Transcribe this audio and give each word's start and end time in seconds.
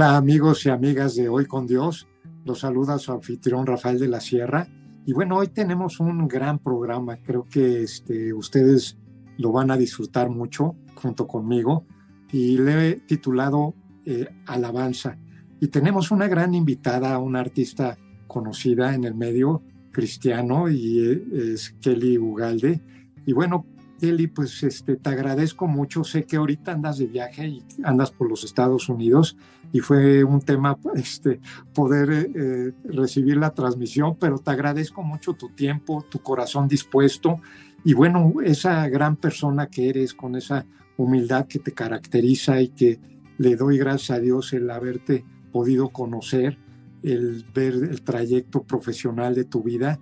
Hola 0.00 0.16
amigos 0.16 0.64
y 0.64 0.70
amigas 0.70 1.14
de 1.14 1.28
Hoy 1.28 1.44
con 1.44 1.66
Dios, 1.66 2.08
los 2.46 2.60
saluda 2.60 2.98
su 2.98 3.12
anfitrión 3.12 3.66
Rafael 3.66 3.98
de 3.98 4.08
la 4.08 4.20
Sierra. 4.20 4.66
Y 5.04 5.12
bueno, 5.12 5.36
hoy 5.36 5.48
tenemos 5.48 6.00
un 6.00 6.26
gran 6.26 6.58
programa, 6.58 7.18
creo 7.18 7.46
que 7.46 7.82
este, 7.82 8.32
ustedes 8.32 8.96
lo 9.36 9.52
van 9.52 9.70
a 9.70 9.76
disfrutar 9.76 10.30
mucho 10.30 10.74
junto 10.94 11.26
conmigo 11.26 11.84
y 12.32 12.56
le 12.56 12.88
he 12.88 12.94
titulado 12.94 13.74
eh, 14.06 14.26
Alabanza. 14.46 15.18
Y 15.60 15.68
tenemos 15.68 16.10
una 16.10 16.28
gran 16.28 16.54
invitada, 16.54 17.18
una 17.18 17.40
artista 17.40 17.98
conocida 18.26 18.94
en 18.94 19.04
el 19.04 19.14
medio 19.14 19.62
cristiano 19.92 20.70
y 20.70 20.98
eh, 20.98 21.52
es 21.52 21.76
Kelly 21.78 22.16
Ugalde. 22.16 22.80
Y 23.26 23.34
bueno, 23.34 23.66
Kelly, 24.00 24.26
pues 24.28 24.62
este, 24.62 24.96
te 24.96 25.10
agradezco 25.10 25.66
mucho. 25.66 26.04
Sé 26.04 26.24
que 26.24 26.36
ahorita 26.36 26.72
andas 26.72 26.98
de 26.98 27.06
viaje 27.06 27.46
y 27.46 27.64
andas 27.84 28.10
por 28.10 28.28
los 28.28 28.44
Estados 28.44 28.88
Unidos 28.88 29.36
y 29.72 29.80
fue 29.80 30.24
un 30.24 30.40
tema 30.40 30.78
este, 30.94 31.40
poder 31.74 32.10
eh, 32.10 32.30
eh, 32.34 32.72
recibir 32.84 33.36
la 33.36 33.50
transmisión, 33.50 34.16
pero 34.18 34.38
te 34.38 34.50
agradezco 34.50 35.02
mucho 35.02 35.34
tu 35.34 35.50
tiempo, 35.50 36.04
tu 36.08 36.20
corazón 36.20 36.66
dispuesto 36.66 37.36
y 37.84 37.94
bueno, 37.94 38.34
esa 38.44 38.88
gran 38.88 39.16
persona 39.16 39.68
que 39.68 39.88
eres 39.88 40.14
con 40.14 40.36
esa 40.36 40.66
humildad 40.96 41.46
que 41.46 41.58
te 41.58 41.72
caracteriza 41.72 42.60
y 42.60 42.68
que 42.68 43.00
le 43.38 43.56
doy 43.56 43.78
gracias 43.78 44.18
a 44.18 44.20
Dios 44.20 44.52
el 44.52 44.70
haberte 44.70 45.24
podido 45.50 45.88
conocer, 45.88 46.58
el 47.02 47.46
ver 47.54 47.74
el 47.74 48.02
trayecto 48.02 48.62
profesional 48.64 49.34
de 49.34 49.44
tu 49.44 49.62
vida 49.62 49.98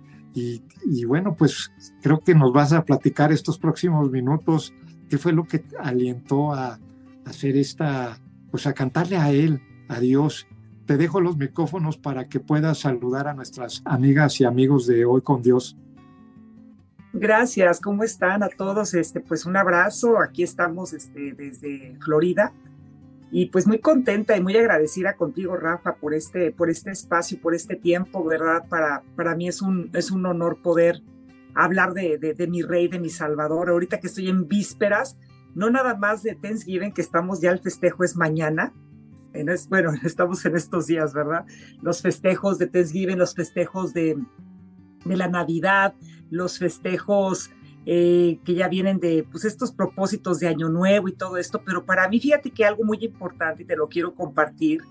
y, 0.85 1.05
bueno, 1.05 1.35
pues 1.35 1.71
creo 2.01 2.19
que 2.19 2.35
nos 2.35 2.53
vas 2.53 2.73
a 2.73 2.83
platicar 2.83 3.31
estos 3.31 3.57
próximos 3.57 4.09
minutos 4.11 4.73
qué 5.09 5.17
fue 5.17 5.33
lo 5.33 5.43
que 5.43 5.63
alientó 5.79 6.53
a 6.53 6.79
hacer 7.25 7.57
esta 7.57 8.19
pues 8.51 8.65
a 8.67 8.73
cantarle 8.73 9.17
a 9.17 9.31
Él, 9.31 9.61
a 9.87 9.99
Dios. 9.99 10.47
Te 10.85 10.97
dejo 10.97 11.21
los 11.21 11.37
micrófonos 11.37 11.97
para 11.97 12.27
que 12.27 12.39
puedas 12.39 12.79
saludar 12.79 13.27
a 13.27 13.33
nuestras 13.33 13.81
amigas 13.85 14.39
y 14.41 14.45
amigos 14.45 14.87
de 14.87 15.05
Hoy 15.05 15.21
con 15.21 15.41
Dios. 15.41 15.77
Gracias, 17.13 17.79
¿cómo 17.79 18.03
están 18.03 18.43
a 18.43 18.49
todos? 18.49 18.93
Este, 18.93 19.19
pues 19.19 19.45
un 19.45 19.57
abrazo, 19.57 20.19
aquí 20.19 20.43
estamos 20.43 20.93
este, 20.93 21.33
desde 21.33 21.97
Florida 21.99 22.53
y 23.31 23.47
pues 23.47 23.67
muy 23.67 23.79
contenta 23.79 24.35
y 24.35 24.41
muy 24.41 24.55
agradecida 24.57 25.15
contigo, 25.15 25.55
Rafa, 25.55 25.95
por 25.95 26.13
este, 26.13 26.51
por 26.51 26.69
este 26.69 26.91
espacio, 26.91 27.39
por 27.39 27.53
este 27.53 27.75
tiempo, 27.75 28.23
¿verdad? 28.23 28.67
Para, 28.69 29.03
para 29.15 29.35
mí 29.35 29.47
es 29.47 29.61
un, 29.61 29.91
es 29.93 30.11
un 30.11 30.25
honor 30.25 30.61
poder 30.61 31.01
hablar 31.53 31.93
de, 31.93 32.17
de, 32.17 32.47
mi 32.47 32.61
rey, 32.61 32.87
de 32.87 32.99
mi 32.99 33.09
salvador, 33.09 33.69
ahorita 33.69 33.99
que 33.99 34.07
estoy 34.07 34.29
en 34.29 34.47
vísperas 34.47 35.17
no 35.55 35.69
nada 35.69 35.95
más 35.95 36.23
de 36.23 36.35
Thanksgiving, 36.35 36.93
que 36.93 37.01
estamos 37.01 37.41
ya 37.41 37.51
el 37.51 37.59
festejo 37.59 38.03
es 38.03 38.15
mañana, 38.15 38.73
en 39.33 39.49
es, 39.49 39.67
bueno, 39.67 39.91
estamos 40.03 40.45
en 40.45 40.55
estos 40.55 40.87
días, 40.87 41.13
¿verdad? 41.13 41.45
Los 41.81 42.01
festejos 42.01 42.57
de 42.57 42.67
Thanksgiving, 42.67 43.17
los 43.17 43.35
festejos 43.35 43.93
de, 43.93 44.17
de 45.05 45.17
la 45.17 45.27
Navidad, 45.27 45.95
los 46.29 46.59
festejos 46.59 47.51
eh, 47.85 48.39
que 48.43 48.53
ya 48.53 48.67
vienen 48.67 48.99
de 48.99 49.25
pues 49.31 49.45
estos 49.45 49.71
propósitos 49.71 50.39
de 50.39 50.47
Año 50.47 50.69
Nuevo 50.69 51.07
y 51.07 51.13
todo 51.13 51.37
esto, 51.37 51.61
pero 51.65 51.85
para 51.85 52.07
mí 52.07 52.19
fíjate 52.19 52.51
que 52.51 52.65
algo 52.65 52.83
muy 52.83 52.97
importante 53.01 53.63
y 53.63 53.65
te 53.65 53.75
lo 53.75 53.87
quiero 53.87 54.13
compartir. 54.13 54.81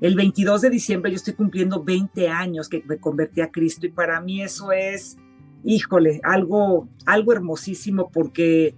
El 0.00 0.14
22 0.14 0.62
de 0.62 0.70
diciembre 0.70 1.10
yo 1.10 1.16
estoy 1.16 1.34
cumpliendo 1.34 1.82
20 1.82 2.28
años 2.28 2.68
que 2.68 2.82
me 2.86 2.98
convertí 2.98 3.40
a 3.40 3.50
Cristo 3.50 3.86
y 3.86 3.90
para 3.90 4.20
mí 4.20 4.42
eso 4.42 4.72
es, 4.72 5.16
híjole, 5.64 6.20
algo, 6.22 6.88
algo 7.04 7.32
hermosísimo 7.32 8.10
porque 8.10 8.74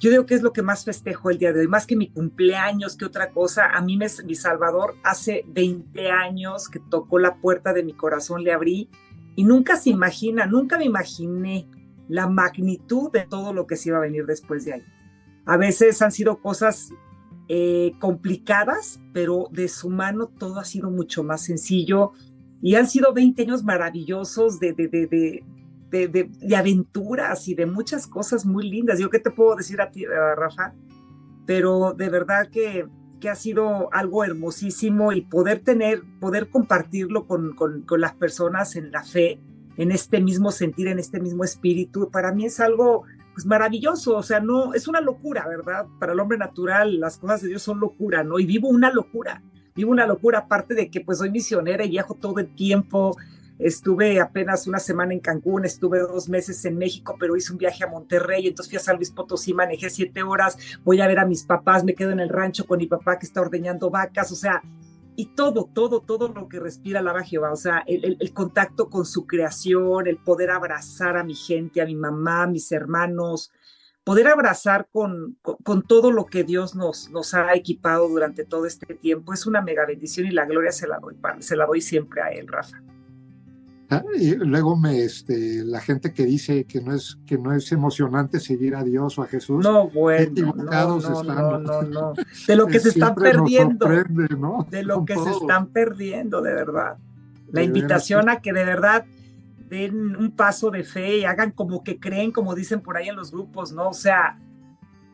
yo 0.00 0.10
digo 0.10 0.26
que 0.26 0.34
es 0.34 0.42
lo 0.42 0.52
que 0.52 0.62
más 0.62 0.84
festejo 0.84 1.30
el 1.30 1.38
día 1.38 1.52
de 1.52 1.60
hoy, 1.60 1.68
más 1.68 1.86
que 1.86 1.96
mi 1.96 2.10
cumpleaños, 2.10 2.96
que 2.96 3.04
otra 3.04 3.30
cosa. 3.30 3.70
A 3.70 3.80
mí, 3.80 3.96
me, 3.96 4.06
mi 4.26 4.34
Salvador, 4.34 4.96
hace 5.02 5.44
20 5.48 6.10
años 6.10 6.68
que 6.68 6.80
tocó 6.90 7.18
la 7.18 7.36
puerta 7.36 7.72
de 7.72 7.84
mi 7.84 7.92
corazón, 7.92 8.42
le 8.42 8.52
abrí 8.52 8.90
y 9.36 9.44
nunca 9.44 9.76
se 9.76 9.90
imagina, 9.90 10.46
nunca 10.46 10.78
me 10.78 10.84
imaginé 10.84 11.66
la 12.08 12.28
magnitud 12.28 13.10
de 13.12 13.26
todo 13.26 13.52
lo 13.52 13.66
que 13.66 13.76
se 13.76 13.88
iba 13.90 13.98
a 13.98 14.02
venir 14.02 14.26
después 14.26 14.64
de 14.64 14.74
ahí. 14.74 14.82
A 15.46 15.56
veces 15.56 16.00
han 16.02 16.12
sido 16.12 16.40
cosas 16.40 16.90
eh, 17.48 17.92
complicadas, 17.98 19.00
pero 19.12 19.48
de 19.50 19.68
su 19.68 19.90
mano 19.90 20.28
todo 20.28 20.58
ha 20.58 20.64
sido 20.64 20.90
mucho 20.90 21.22
más 21.22 21.42
sencillo 21.42 22.12
y 22.62 22.76
han 22.76 22.88
sido 22.88 23.12
20 23.12 23.42
años 23.42 23.62
maravillosos 23.62 24.58
de, 24.58 24.72
de, 24.72 24.88
de, 24.88 25.42
de, 25.90 26.56
aventuras 26.56 27.46
y 27.48 27.54
de 27.54 27.66
muchas 27.66 28.06
cosas 28.06 28.46
muy 28.46 28.68
lindas. 28.70 28.98
Yo 28.98 29.10
qué 29.10 29.18
te 29.18 29.30
puedo 29.30 29.54
decir 29.54 29.82
a 29.82 29.90
ti, 29.90 30.06
Rafa, 30.06 30.72
pero 31.46 31.92
de 31.92 32.08
verdad 32.08 32.48
que, 32.50 32.86
que, 33.20 33.28
ha 33.28 33.34
sido 33.34 33.92
algo 33.92 34.24
hermosísimo 34.24 35.12
y 35.12 35.20
poder 35.20 35.60
tener, 35.60 36.02
poder 36.20 36.48
compartirlo 36.48 37.26
con, 37.26 37.54
con, 37.54 37.82
con, 37.82 38.00
las 38.00 38.14
personas 38.14 38.76
en 38.76 38.90
la 38.90 39.04
fe, 39.04 39.38
en 39.76 39.92
este 39.92 40.20
mismo 40.20 40.50
sentir, 40.50 40.88
en 40.88 40.98
este 40.98 41.20
mismo 41.20 41.44
espíritu, 41.44 42.10
para 42.10 42.32
mí 42.32 42.46
es 42.46 42.60
algo 42.60 43.04
pues 43.34 43.46
maravilloso, 43.46 44.16
o 44.16 44.22
sea, 44.22 44.38
no, 44.38 44.74
es 44.74 44.86
una 44.86 45.00
locura, 45.00 45.46
¿verdad? 45.48 45.86
Para 45.98 46.12
el 46.12 46.20
hombre 46.20 46.38
natural 46.38 47.00
las 47.00 47.18
cosas 47.18 47.42
de 47.42 47.48
Dios 47.48 47.62
son 47.62 47.80
locura, 47.80 48.22
¿no? 48.22 48.38
Y 48.38 48.46
vivo 48.46 48.68
una 48.68 48.92
locura, 48.92 49.42
vivo 49.74 49.90
una 49.90 50.06
locura, 50.06 50.40
aparte 50.40 50.74
de 50.74 50.88
que 50.88 51.00
pues 51.00 51.18
soy 51.18 51.30
misionera 51.30 51.84
y 51.84 51.90
viajo 51.90 52.14
todo 52.14 52.38
el 52.38 52.54
tiempo, 52.54 53.16
Estuve 53.58 54.20
apenas 54.20 54.66
una 54.66 54.80
semana 54.80 55.12
en 55.12 55.20
Cancún, 55.20 55.64
estuve 55.64 56.00
dos 56.00 56.28
meses 56.28 56.64
en 56.64 56.76
México, 56.76 57.16
pero 57.20 57.36
hice 57.36 57.52
un 57.52 57.58
viaje 57.58 57.84
a 57.84 57.86
Monterrey, 57.86 58.48
entonces 58.48 58.70
fui 58.70 58.78
a 58.78 58.82
San 58.82 58.96
Luis 58.96 59.12
Potosí, 59.12 59.54
manejé 59.54 59.90
siete 59.90 60.24
horas, 60.24 60.58
voy 60.82 61.00
a 61.00 61.06
ver 61.06 61.20
a 61.20 61.24
mis 61.24 61.44
papás, 61.44 61.84
me 61.84 61.94
quedo 61.94 62.10
en 62.10 62.18
el 62.18 62.30
rancho 62.30 62.66
con 62.66 62.78
mi 62.78 62.86
papá 62.86 63.18
que 63.18 63.26
está 63.26 63.40
ordeñando 63.40 63.90
vacas, 63.90 64.32
o 64.32 64.34
sea, 64.34 64.60
y 65.16 65.26
todo, 65.34 65.70
todo, 65.72 66.00
todo 66.00 66.28
lo 66.28 66.48
que 66.48 66.60
respira 66.60 67.00
la 67.02 67.22
Jehová, 67.22 67.52
o 67.52 67.56
sea, 67.56 67.84
el, 67.86 68.16
el, 68.20 68.32
contacto 68.32 68.90
con 68.90 69.06
su 69.06 69.26
creación, 69.26 70.06
el 70.06 70.18
poder 70.18 70.50
abrazar 70.50 71.16
a 71.16 71.24
mi 71.24 71.34
gente, 71.34 71.80
a 71.80 71.86
mi 71.86 71.94
mamá, 71.94 72.42
a 72.42 72.46
mis 72.46 72.70
hermanos, 72.72 73.52
poder 74.02 74.28
abrazar 74.28 74.88
con, 74.90 75.38
con, 75.42 75.56
con, 75.58 75.82
todo 75.82 76.10
lo 76.10 76.26
que 76.26 76.44
Dios 76.44 76.74
nos, 76.74 77.10
nos 77.10 77.34
ha 77.34 77.54
equipado 77.54 78.08
durante 78.08 78.44
todo 78.44 78.66
este 78.66 78.94
tiempo, 78.94 79.32
es 79.32 79.46
una 79.46 79.62
mega 79.62 79.86
bendición 79.86 80.26
y 80.26 80.30
la 80.30 80.46
gloria 80.46 80.72
se 80.72 80.86
la 80.86 80.98
doy, 80.98 81.16
se 81.38 81.56
la 81.56 81.66
doy 81.66 81.80
siempre 81.80 82.20
a 82.20 82.28
Él, 82.30 82.48
Rafa. 82.48 82.82
Ah, 83.90 84.02
y 84.18 84.34
luego 84.34 84.76
me, 84.76 85.04
este, 85.04 85.62
la 85.64 85.80
gente 85.80 86.12
que 86.12 86.24
dice 86.24 86.64
que 86.64 86.80
no 86.80 86.94
es 86.94 87.18
que 87.26 87.36
no 87.36 87.52
es 87.52 87.70
emocionante 87.70 88.40
seguir 88.40 88.74
a 88.76 88.82
Dios 88.82 89.18
o 89.18 89.22
a 89.22 89.26
Jesús. 89.26 89.62
No, 89.62 89.88
bueno, 89.90 90.54
no, 90.56 90.98
no, 90.98 91.58
no, 91.58 91.82
no, 91.82 92.12
de 92.48 92.56
lo 92.56 92.66
que 92.66 92.80
se 92.80 92.88
están 92.90 93.14
perdiendo, 93.14 93.86
¿no? 94.38 94.66
de 94.70 94.82
lo 94.82 95.04
que 95.04 95.16
se 95.16 95.30
están 95.30 95.68
perdiendo, 95.68 96.40
de 96.40 96.54
verdad. 96.54 96.96
La 97.52 97.62
invitación 97.62 98.28
a 98.30 98.40
que 98.40 98.52
de 98.52 98.64
verdad 98.64 99.04
den 99.68 100.16
un 100.16 100.30
paso 100.30 100.70
de 100.70 100.84
fe 100.84 101.18
y 101.18 101.24
hagan 101.24 101.50
como 101.50 101.84
que 101.84 101.98
creen, 101.98 102.32
como 102.32 102.54
dicen 102.54 102.80
por 102.80 102.96
ahí 102.96 103.08
en 103.08 103.16
los 103.16 103.32
grupos, 103.32 103.72
¿no? 103.72 103.90
O 103.90 103.94
sea, 103.94 104.38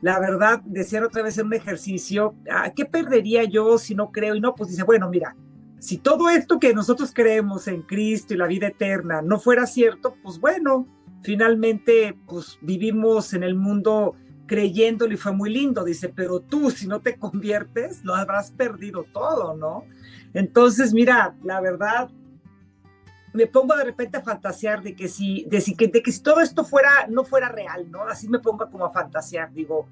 la 0.00 0.18
verdad, 0.18 0.60
desear 0.64 1.04
otra 1.04 1.22
vez 1.22 1.36
en 1.38 1.46
un 1.46 1.54
ejercicio, 1.54 2.34
ah, 2.50 2.72
¿qué 2.74 2.84
perdería 2.84 3.44
yo 3.44 3.78
si 3.78 3.94
no 3.94 4.10
creo? 4.10 4.34
Y 4.34 4.40
no, 4.40 4.54
pues 4.54 4.70
dice, 4.70 4.82
bueno, 4.82 5.08
mira, 5.10 5.36
si 5.80 5.96
todo 5.96 6.28
esto 6.28 6.60
que 6.60 6.74
nosotros 6.74 7.10
creemos 7.12 7.66
en 7.66 7.82
Cristo 7.82 8.34
y 8.34 8.36
la 8.36 8.46
vida 8.46 8.68
eterna 8.68 9.22
no 9.22 9.40
fuera 9.40 9.66
cierto, 9.66 10.14
pues 10.22 10.38
bueno, 10.38 10.86
finalmente 11.22 12.16
pues 12.26 12.58
vivimos 12.60 13.32
en 13.32 13.42
el 13.42 13.54
mundo 13.54 14.14
creyéndolo 14.46 15.14
y 15.14 15.16
fue 15.16 15.32
muy 15.32 15.48
lindo, 15.50 15.82
dice, 15.84 16.08
pero 16.08 16.40
tú 16.40 16.70
si 16.70 16.86
no 16.86 17.00
te 17.00 17.16
conviertes, 17.16 18.04
lo 18.04 18.14
habrás 18.14 18.50
perdido 18.50 19.04
todo, 19.12 19.56
¿no? 19.56 19.84
Entonces, 20.34 20.92
mira, 20.92 21.34
la 21.42 21.60
verdad, 21.60 22.10
me 23.32 23.46
pongo 23.46 23.76
de 23.76 23.84
repente 23.84 24.18
a 24.18 24.22
fantasear 24.22 24.82
de 24.82 24.94
que 24.94 25.08
si, 25.08 25.44
de, 25.48 25.60
si, 25.60 25.74
de 25.74 26.02
que 26.02 26.12
si 26.12 26.22
todo 26.22 26.40
esto 26.40 26.64
fuera, 26.64 27.06
no 27.08 27.24
fuera 27.24 27.48
real, 27.48 27.90
¿no? 27.90 28.02
Así 28.02 28.28
me 28.28 28.40
pongo 28.40 28.68
como 28.70 28.84
a 28.84 28.92
fantasear, 28.92 29.52
digo, 29.52 29.88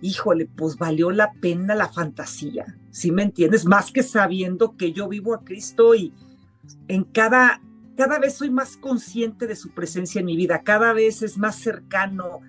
híjole, 0.00 0.46
pues 0.46 0.76
valió 0.76 1.10
la 1.10 1.32
pena 1.32 1.74
la 1.74 1.88
fantasía, 1.88 2.76
¿sí 2.90 3.10
me 3.10 3.22
entiendes? 3.22 3.64
Más 3.64 3.90
que 3.90 4.02
sabiendo 4.02 4.76
que 4.76 4.92
yo 4.92 5.08
vivo 5.08 5.34
a 5.34 5.44
Cristo 5.44 5.94
y 5.94 6.12
en 6.86 7.04
cada, 7.04 7.60
cada 7.96 8.18
vez 8.18 8.34
soy 8.34 8.50
más 8.50 8.76
consciente 8.76 9.46
de 9.46 9.56
su 9.56 9.70
presencia 9.70 10.20
en 10.20 10.26
mi 10.26 10.36
vida, 10.36 10.62
cada 10.62 10.92
vez 10.92 11.22
es 11.22 11.38
más 11.38 11.56
cercano. 11.56 12.40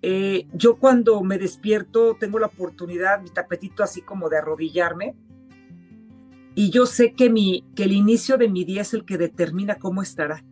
Eh, 0.00 0.46
yo 0.52 0.76
cuando 0.76 1.22
me 1.22 1.38
despierto 1.38 2.16
tengo 2.18 2.38
la 2.38 2.46
oportunidad, 2.46 3.20
mi 3.20 3.30
tapetito 3.30 3.82
así 3.82 4.00
como 4.00 4.28
de 4.28 4.38
arrodillarme, 4.38 5.14
y 6.54 6.70
yo 6.70 6.86
sé 6.86 7.12
que, 7.12 7.30
mi, 7.30 7.64
que 7.76 7.84
el 7.84 7.92
inicio 7.92 8.36
de 8.36 8.48
mi 8.48 8.64
día 8.64 8.82
es 8.82 8.92
el 8.92 9.04
que 9.04 9.16
determina 9.16 9.76
cómo 9.76 10.02
estará. 10.02 10.44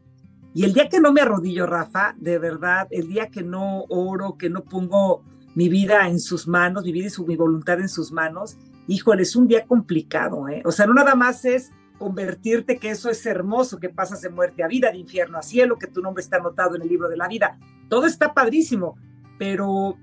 Y 0.55 0.65
el 0.65 0.73
día 0.73 0.89
que 0.89 1.01
no 1.01 1.13
me 1.13 1.21
arrodillo, 1.21 1.67
Rafa, 1.67 2.15
de 2.17 2.39
verdad, 2.39 2.87
el 2.91 3.09
día 3.09 3.27
que 3.27 3.43
no 3.43 3.83
oro, 3.89 4.39
que 4.39 4.49
no 4.49 4.63
pongo 4.63 5.25
mi 5.57 5.71
vida 5.71 6.07
en 6.07 6.21
sus 6.21 6.47
manos, 6.47 6.85
mi 6.85 6.93
vida 6.93 7.07
y 7.07 7.11
su, 7.11 7.27
mi 7.27 7.35
voluntad 7.35 7.81
en 7.81 7.89
sus 7.89 8.13
manos, 8.13 8.59
híjole, 8.87 9.23
es 9.23 9.35
un 9.35 9.49
día 9.49 9.65
complicado, 9.65 10.49
¿eh? 10.49 10.63
O 10.67 10.71
sea, 10.71 10.87
no 10.87 10.93
nada 10.93 11.15
más 11.15 11.47
es 11.47 11.73
convertirte, 11.99 12.77
que 12.77 12.91
eso 12.91 13.09
es 13.09 13.25
hermoso, 13.25 13.81
que 13.81 13.89
pasas 13.89 14.21
de 14.21 14.29
muerte 14.29 14.63
a 14.63 14.69
vida, 14.69 14.93
de 14.93 14.99
infierno 14.99 15.39
a 15.39 15.43
cielo, 15.43 15.79
que 15.79 15.87
tu 15.87 16.03
nombre 16.03 16.23
está 16.23 16.37
anotado 16.37 16.77
en 16.77 16.83
el 16.83 16.89
libro 16.89 17.09
de 17.09 17.17
la 17.17 17.27
vida. 17.27 17.59
Todo 17.89 18.07
está 18.07 18.35
padrísimo, 18.35 18.97
pero 19.39 19.97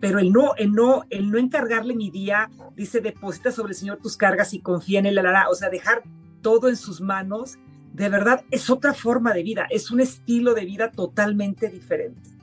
pero 0.00 0.20
el 0.20 0.32
no, 0.32 0.54
el 0.54 0.70
no, 0.70 1.02
el 1.10 1.28
no 1.28 1.38
encargarle 1.38 1.96
mi 1.96 2.08
día, 2.08 2.48
dice, 2.76 3.00
deposita 3.00 3.50
sobre 3.50 3.72
el 3.72 3.76
Señor 3.76 3.98
tus 3.98 4.16
cargas 4.16 4.54
y 4.54 4.60
confía 4.60 5.00
en 5.00 5.06
él, 5.06 5.18
o 5.18 5.54
sea, 5.56 5.70
dejar 5.70 6.04
todo 6.40 6.68
en 6.68 6.76
sus 6.76 7.00
manos, 7.00 7.58
de 7.94 8.08
verdad 8.08 8.44
es 8.52 8.70
otra 8.70 8.94
forma 8.94 9.34
de 9.34 9.42
vida, 9.42 9.66
es 9.70 9.90
un 9.90 10.00
estilo 10.00 10.54
de 10.54 10.64
vida 10.64 10.92
totalmente 10.92 11.68
diferente. 11.68 12.37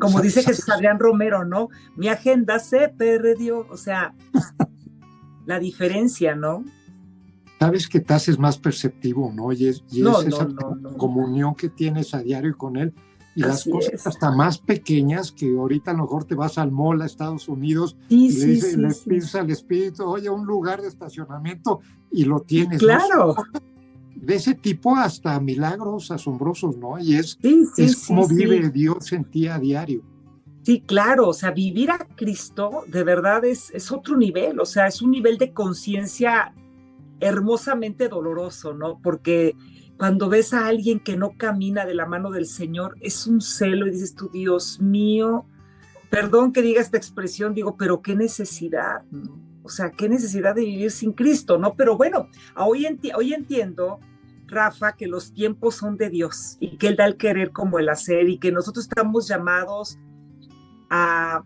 Como 0.00 0.20
dice 0.20 0.42
Jesús 0.42 0.68
Adrián 0.68 0.98
Romero, 0.98 1.44
¿no? 1.44 1.68
Mi 1.96 2.08
agenda 2.08 2.58
se 2.58 2.88
perdió, 2.88 3.66
o 3.70 3.76
sea, 3.76 4.14
la 5.46 5.58
diferencia, 5.58 6.34
¿no? 6.34 6.64
Sabes 7.58 7.88
que 7.88 8.00
te 8.00 8.14
haces 8.14 8.38
más 8.38 8.58
perceptivo, 8.58 9.32
¿no? 9.34 9.52
Y 9.52 9.68
es, 9.68 9.84
esa 9.92 10.48
comunión 10.96 11.54
que 11.54 11.68
tienes 11.68 12.14
a 12.14 12.22
diario 12.22 12.56
con 12.56 12.76
él 12.76 12.94
y 13.34 13.42
las 13.42 13.64
cosas 13.64 14.06
hasta 14.06 14.30
más 14.32 14.58
pequeñas 14.58 15.30
que 15.30 15.54
ahorita 15.56 15.92
a 15.92 15.94
lo 15.94 16.02
mejor 16.02 16.24
te 16.24 16.34
vas 16.34 16.58
al 16.58 16.72
mall 16.72 17.00
a 17.02 17.06
Estados 17.06 17.48
Unidos 17.48 17.96
y 18.08 18.32
le, 18.32 18.46
dices, 18.46 19.34
al 19.34 19.50
espíritu, 19.50 20.04
oye, 20.04 20.28
un 20.28 20.46
lugar 20.46 20.82
de 20.82 20.88
estacionamiento 20.88 21.80
y 22.10 22.24
lo 22.24 22.40
tienes. 22.40 22.78
Claro. 22.78 23.36
De 24.20 24.34
ese 24.34 24.54
tipo 24.54 24.96
hasta 24.96 25.40
milagros 25.40 26.10
asombrosos, 26.10 26.76
¿no? 26.76 26.98
Y 26.98 27.16
es, 27.16 27.38
es 27.76 28.06
como 28.06 28.28
vive 28.28 28.68
Dios 28.68 29.12
en 29.12 29.24
ti 29.24 29.48
a 29.48 29.58
diario. 29.58 30.02
Sí, 30.62 30.82
claro, 30.86 31.28
o 31.28 31.32
sea, 31.32 31.52
vivir 31.52 31.90
a 31.90 31.98
Cristo 32.16 32.84
de 32.86 33.02
verdad 33.02 33.44
es, 33.46 33.70
es 33.70 33.90
otro 33.90 34.16
nivel, 34.16 34.60
o 34.60 34.66
sea, 34.66 34.86
es 34.86 35.00
un 35.00 35.10
nivel 35.10 35.38
de 35.38 35.54
conciencia 35.54 36.52
hermosamente 37.18 38.08
doloroso, 38.08 38.74
¿no? 38.74 39.00
Porque 39.02 39.56
cuando 39.96 40.28
ves 40.28 40.52
a 40.52 40.66
alguien 40.66 41.00
que 41.00 41.16
no 41.16 41.36
camina 41.36 41.86
de 41.86 41.94
la 41.94 42.06
mano 42.06 42.30
del 42.30 42.46
Señor, 42.46 42.96
es 43.00 43.26
un 43.26 43.40
celo 43.40 43.86
y 43.86 43.90
dices 43.90 44.14
tú, 44.14 44.28
Dios 44.30 44.80
mío, 44.80 45.46
perdón 46.10 46.52
que 46.52 46.62
diga 46.62 46.80
esta 46.80 46.98
expresión, 46.98 47.54
digo, 47.54 47.76
pero 47.76 48.02
qué 48.02 48.14
necesidad, 48.14 49.02
¿no? 49.10 49.50
O 49.62 49.68
sea, 49.68 49.90
qué 49.90 50.08
necesidad 50.08 50.54
de 50.54 50.64
vivir 50.64 50.90
sin 50.90 51.12
Cristo, 51.12 51.58
¿no? 51.58 51.74
Pero 51.74 51.96
bueno, 51.96 52.28
hoy, 52.56 52.86
hoy 53.14 53.34
entiendo, 53.34 54.00
Rafa, 54.50 54.92
que 54.96 55.06
los 55.06 55.32
tiempos 55.32 55.76
son 55.76 55.96
de 55.96 56.10
Dios 56.10 56.56
y 56.60 56.76
que 56.76 56.88
Él 56.88 56.96
da 56.96 57.06
el 57.06 57.16
querer 57.16 57.52
como 57.52 57.78
el 57.78 57.88
hacer 57.88 58.28
y 58.28 58.38
que 58.38 58.52
nosotros 58.52 58.86
estamos 58.86 59.28
llamados 59.28 59.98
a, 60.90 61.42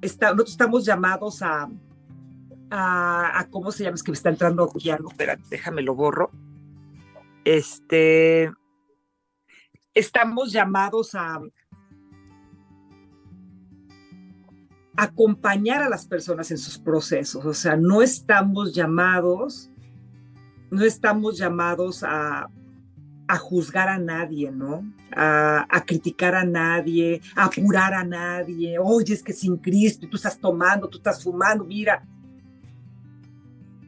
estamos 0.00 0.84
llamados 0.84 1.42
a, 1.42 1.68
a, 2.70 3.46
¿cómo 3.50 3.70
se 3.70 3.84
llama? 3.84 3.94
Es 3.94 4.02
que 4.02 4.10
me 4.10 4.16
está 4.16 4.30
entrando 4.30 4.64
aquí 4.64 4.90
algo, 4.90 5.10
espérate, 5.10 5.42
déjame 5.50 5.82
lo 5.82 5.94
borro. 5.94 6.30
Este, 7.44 8.50
estamos 9.94 10.52
llamados 10.52 11.14
a 11.14 11.40
acompañar 14.96 15.82
a 15.82 15.88
las 15.88 16.06
personas 16.06 16.50
en 16.50 16.58
sus 16.58 16.78
procesos, 16.78 17.44
o 17.44 17.54
sea, 17.54 17.76
no 17.76 18.00
estamos 18.00 18.74
llamados, 18.74 19.70
no 20.74 20.84
estamos 20.84 21.38
llamados 21.38 22.02
a, 22.02 22.48
a 23.26 23.36
juzgar 23.36 23.88
a 23.88 23.98
nadie, 23.98 24.50
¿no? 24.50 24.84
A, 25.16 25.82
criticar 25.86 26.34
a 26.34 26.44
nadie, 26.44 27.20
a 27.36 27.44
apurar 27.44 27.94
a 27.94 28.04
nadie. 28.04 28.78
Oye, 28.78 29.14
es 29.14 29.22
que 29.22 29.32
sin 29.32 29.56
Cristo, 29.56 30.08
tú 30.08 30.16
estás 30.16 30.38
tomando, 30.38 30.88
tú 30.88 30.98
estás 30.98 31.22
fumando, 31.22 31.64
mira. 31.64 32.04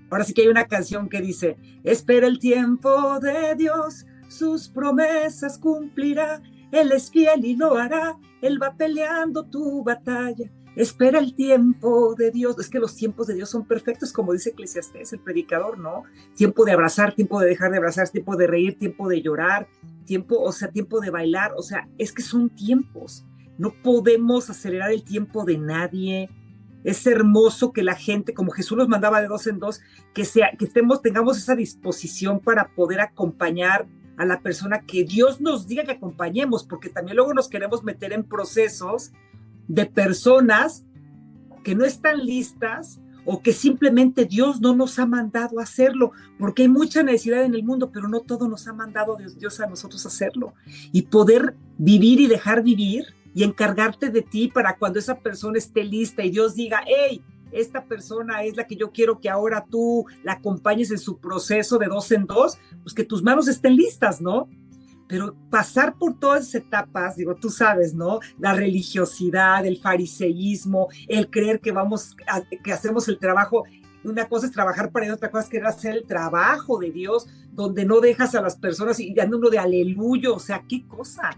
Ahora 0.09 0.25
sí 0.25 0.33
que 0.33 0.43
hay 0.43 0.49
una 0.49 0.67
canción 0.67 1.09
que 1.09 1.21
dice, 1.21 1.57
espera 1.83 2.29
el 2.29 2.39
tiempo 2.39 3.19
de 3.19 3.57
Dios, 3.57 4.07
sus 4.29 4.69
promesas 4.69 5.59
cumplirá, 5.59 6.41
Él 6.71 6.93
es 6.93 7.11
fiel 7.11 7.45
y 7.45 7.57
lo 7.57 7.77
hará, 7.77 8.17
Él 8.41 8.63
va 8.63 8.77
peleando 8.77 9.45
tu 9.45 9.83
batalla. 9.83 10.51
Espera 10.77 11.19
el 11.19 11.35
tiempo 11.35 12.15
de 12.15 12.31
Dios. 12.31 12.57
Es 12.59 12.69
que 12.69 12.79
los 12.79 12.95
tiempos 12.95 13.27
de 13.27 13.35
Dios 13.35 13.49
son 13.49 13.67
perfectos, 13.67 14.13
como 14.13 14.35
dice 14.35 14.51
Eclesiastés, 14.51 15.15
el 15.15 15.21
predicador, 15.21 15.79
¿no? 15.79 16.03
Tiempo 16.35 16.67
de 16.67 16.73
abrazar, 16.73 17.15
tiempo 17.15 17.41
de 17.41 17.49
dejar 17.49 17.71
de 17.71 17.79
abrazar, 17.79 18.11
tiempo 18.11 18.37
de 18.37 18.47
reír, 18.47 18.79
tiempo 18.79 19.09
de 19.09 19.23
llorar, 19.23 19.69
tiempo, 20.05 20.39
o 20.39 20.53
sea, 20.53 20.69
tiempo 20.69 21.01
de 21.01 21.09
bailar. 21.09 21.55
O 21.57 21.63
sea, 21.63 21.89
es 21.97 22.13
que 22.13 22.21
son 22.21 22.51
tiempos. 22.51 23.25
No 23.57 23.73
podemos 23.83 24.51
acelerar 24.51 24.93
el 24.93 25.03
tiempo 25.03 25.47
de 25.47 25.57
nadie. 25.57 26.29
Es 26.85 27.07
hermoso 27.07 27.73
que 27.73 27.83
la 27.83 27.95
gente, 27.95 28.35
como 28.35 28.53
Jesús 28.53 28.77
nos 28.77 28.89
mandaba 28.89 29.23
de 29.23 29.29
dos 29.29 29.47
en 29.47 29.59
dos, 29.59 29.81
que, 30.13 30.27
sea, 30.27 30.51
que 30.59 30.67
estemos, 30.67 31.01
tengamos 31.01 31.39
esa 31.39 31.57
disposición 31.57 32.39
para 32.39 32.75
poder 32.75 33.01
acompañar 33.01 33.89
a 34.19 34.27
la 34.27 34.41
persona 34.43 34.83
que 34.83 35.05
Dios 35.05 35.41
nos 35.41 35.67
diga 35.67 35.85
que 35.85 35.93
acompañemos, 35.93 36.65
porque 36.65 36.91
también 36.91 37.17
luego 37.17 37.33
nos 37.33 37.49
queremos 37.49 37.83
meter 37.83 38.13
en 38.13 38.25
procesos 38.25 39.13
de 39.69 39.87
personas 39.87 40.85
que 41.65 41.75
no 41.75 41.85
están 41.85 42.25
listas 42.25 43.01
o 43.25 43.43
que 43.43 43.53
simplemente 43.53 44.25
Dios 44.25 44.61
no 44.61 44.75
nos 44.75 44.99
ha 45.01 45.07
mandado 45.07 45.59
a 45.59 45.65
hacerlo, 45.65 46.13
porque 46.39 46.63
hay 46.63 46.69
mucha 46.69 47.03
necesidad 47.03 47.45
en 47.45 47.55
el 47.55 47.65
mundo, 47.65 47.91
pero 47.91 48.09
no 48.09 48.21
todo 48.21 48.49
nos 48.49 48.69
ha 48.69 48.73
mandado 48.73 49.17
Dios, 49.17 49.61
a 49.61 49.67
nosotros 49.67 50.07
hacerlo. 50.07 50.55
Y 50.93 51.03
poder 51.03 51.57
vivir 51.77 52.21
y 52.21 52.29
dejar 52.29 52.63
vivir 52.63 53.05
y 53.35 53.43
encargarte 53.43 54.11
de 54.11 54.23
ti 54.23 54.49
para 54.49 54.79
cuando 54.79 55.01
esa 55.01 55.19
persona 55.19 55.59
esté 55.59 55.83
lista 55.83 56.25
y 56.25 56.31
Dios 56.31 56.55
diga, 56.55 56.83
hey, 56.87 57.21
esta 57.51 57.85
persona 57.85 58.45
es 58.45 58.57
la 58.57 58.67
que 58.67 58.77
yo 58.77 58.93
quiero 58.93 59.21
que 59.21 59.29
ahora 59.29 59.67
tú 59.69 60.07
la 60.23 60.35
acompañes 60.35 60.91
en 60.91 60.99
su 60.99 61.19
proceso 61.19 61.79
de 61.79 61.87
dos 61.87 62.11
en 62.13 62.27
dos, 62.27 62.59
pues 62.83 62.95
que 62.95 63.05
tus 63.05 63.23
manos 63.23 63.49
estén 63.49 63.75
listas, 63.77 64.21
¿no? 64.21 64.49
Pero 65.09 65.37
pasar 65.51 65.97
por 65.97 66.19
todas 66.19 66.49
esas 66.49 66.63
etapas, 66.67 67.17
digo, 67.17 67.35
tú 67.37 67.51
sabes, 67.51 67.95
¿no? 67.95 68.21
La 68.39 68.55
religiosidad, 68.55 69.65
el 69.65 69.79
fariseísmo, 69.79 70.89
el 71.09 71.31
creer 71.31 71.61
que 71.61 71.73
vamos, 71.73 72.17
que 72.63 72.73
hacemos 72.73 73.09
el 73.09 73.19
trabajo. 73.19 73.65
Una 74.05 74.29
cosa 74.29 74.47
es 74.47 74.53
trabajar 74.53 74.91
para 74.91 75.07
Dios, 75.07 75.17
otra 75.17 75.31
cosa 75.31 75.45
es 75.45 75.51
querer 75.51 75.67
hacer 75.67 75.97
el 75.97 76.07
trabajo 76.07 76.79
de 76.79 76.91
Dios, 76.91 77.29
donde 77.53 77.85
no 77.85 78.01
dejas 78.01 78.35
a 78.35 78.43
las 78.43 78.57
personas 78.57 79.01
y 79.01 79.15
dando 79.15 79.39
uno 79.39 79.51
de 79.51 79.59
aleluya, 79.59 80.31
o 80.31 80.39
sea, 80.39 80.63
qué 80.69 80.87
cosa. 80.87 81.31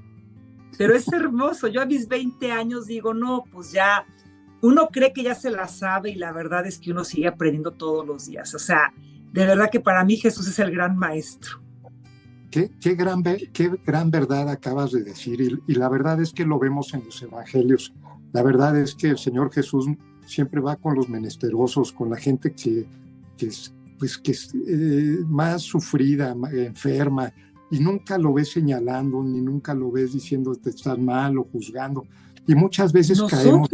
Pero 0.76 0.94
es 0.94 1.10
hermoso. 1.12 1.68
Yo 1.68 1.80
a 1.80 1.86
mis 1.86 2.08
20 2.08 2.52
años 2.52 2.86
digo, 2.86 3.14
no, 3.14 3.44
pues 3.50 3.72
ya, 3.72 4.06
uno 4.60 4.88
cree 4.88 5.12
que 5.12 5.22
ya 5.22 5.34
se 5.34 5.50
la 5.50 5.68
sabe 5.68 6.10
y 6.10 6.14
la 6.14 6.32
verdad 6.32 6.66
es 6.66 6.78
que 6.78 6.90
uno 6.90 7.04
sigue 7.04 7.28
aprendiendo 7.28 7.72
todos 7.72 8.06
los 8.06 8.26
días. 8.26 8.54
O 8.54 8.58
sea, 8.58 8.92
de 9.32 9.46
verdad 9.46 9.70
que 9.70 9.80
para 9.80 10.04
mí 10.04 10.16
Jesús 10.16 10.48
es 10.48 10.58
el 10.58 10.70
gran 10.70 10.96
maestro. 10.96 11.60
Qué, 12.50 12.94
gran, 12.94 13.22
qué 13.22 13.70
gran 13.84 14.10
verdad 14.10 14.48
acabas 14.48 14.92
de 14.92 15.02
decir 15.02 15.60
y, 15.66 15.74
la 15.74 15.88
verdad 15.88 16.20
es 16.20 16.32
que 16.32 16.46
lo 16.46 16.58
vemos 16.58 16.94
en 16.94 17.04
los 17.04 17.22
evangelios. 17.22 17.92
La 18.32 18.42
verdad 18.42 18.78
es 18.78 18.94
que 18.94 19.08
el 19.08 19.18
Señor 19.18 19.52
Jesús 19.52 19.86
siempre 20.26 20.60
va 20.60 20.76
con 20.76 20.94
los 20.94 21.08
menesterosos, 21.08 21.92
con 21.92 22.10
la 22.10 22.16
gente 22.16 22.54
que, 22.54 22.86
que 23.36 23.46
es, 23.46 23.74
pues, 23.98 24.16
que 24.16 24.32
es 24.32 24.54
eh, 24.54 25.18
más 25.26 25.62
sufrida, 25.62 26.34
enferma, 26.52 27.32
y 27.70 27.80
nunca 27.80 28.16
lo 28.16 28.32
ves 28.32 28.52
señalando, 28.52 29.22
ni 29.22 29.40
nunca 29.40 29.74
lo 29.74 29.90
ves 29.90 30.14
diciendo 30.14 30.52
que 30.62 30.70
estás 30.70 30.98
mal 30.98 31.38
o 31.38 31.44
juzgando. 31.44 32.06
Y 32.46 32.54
muchas 32.54 32.92
veces 32.94 33.20
caemos 33.22 33.68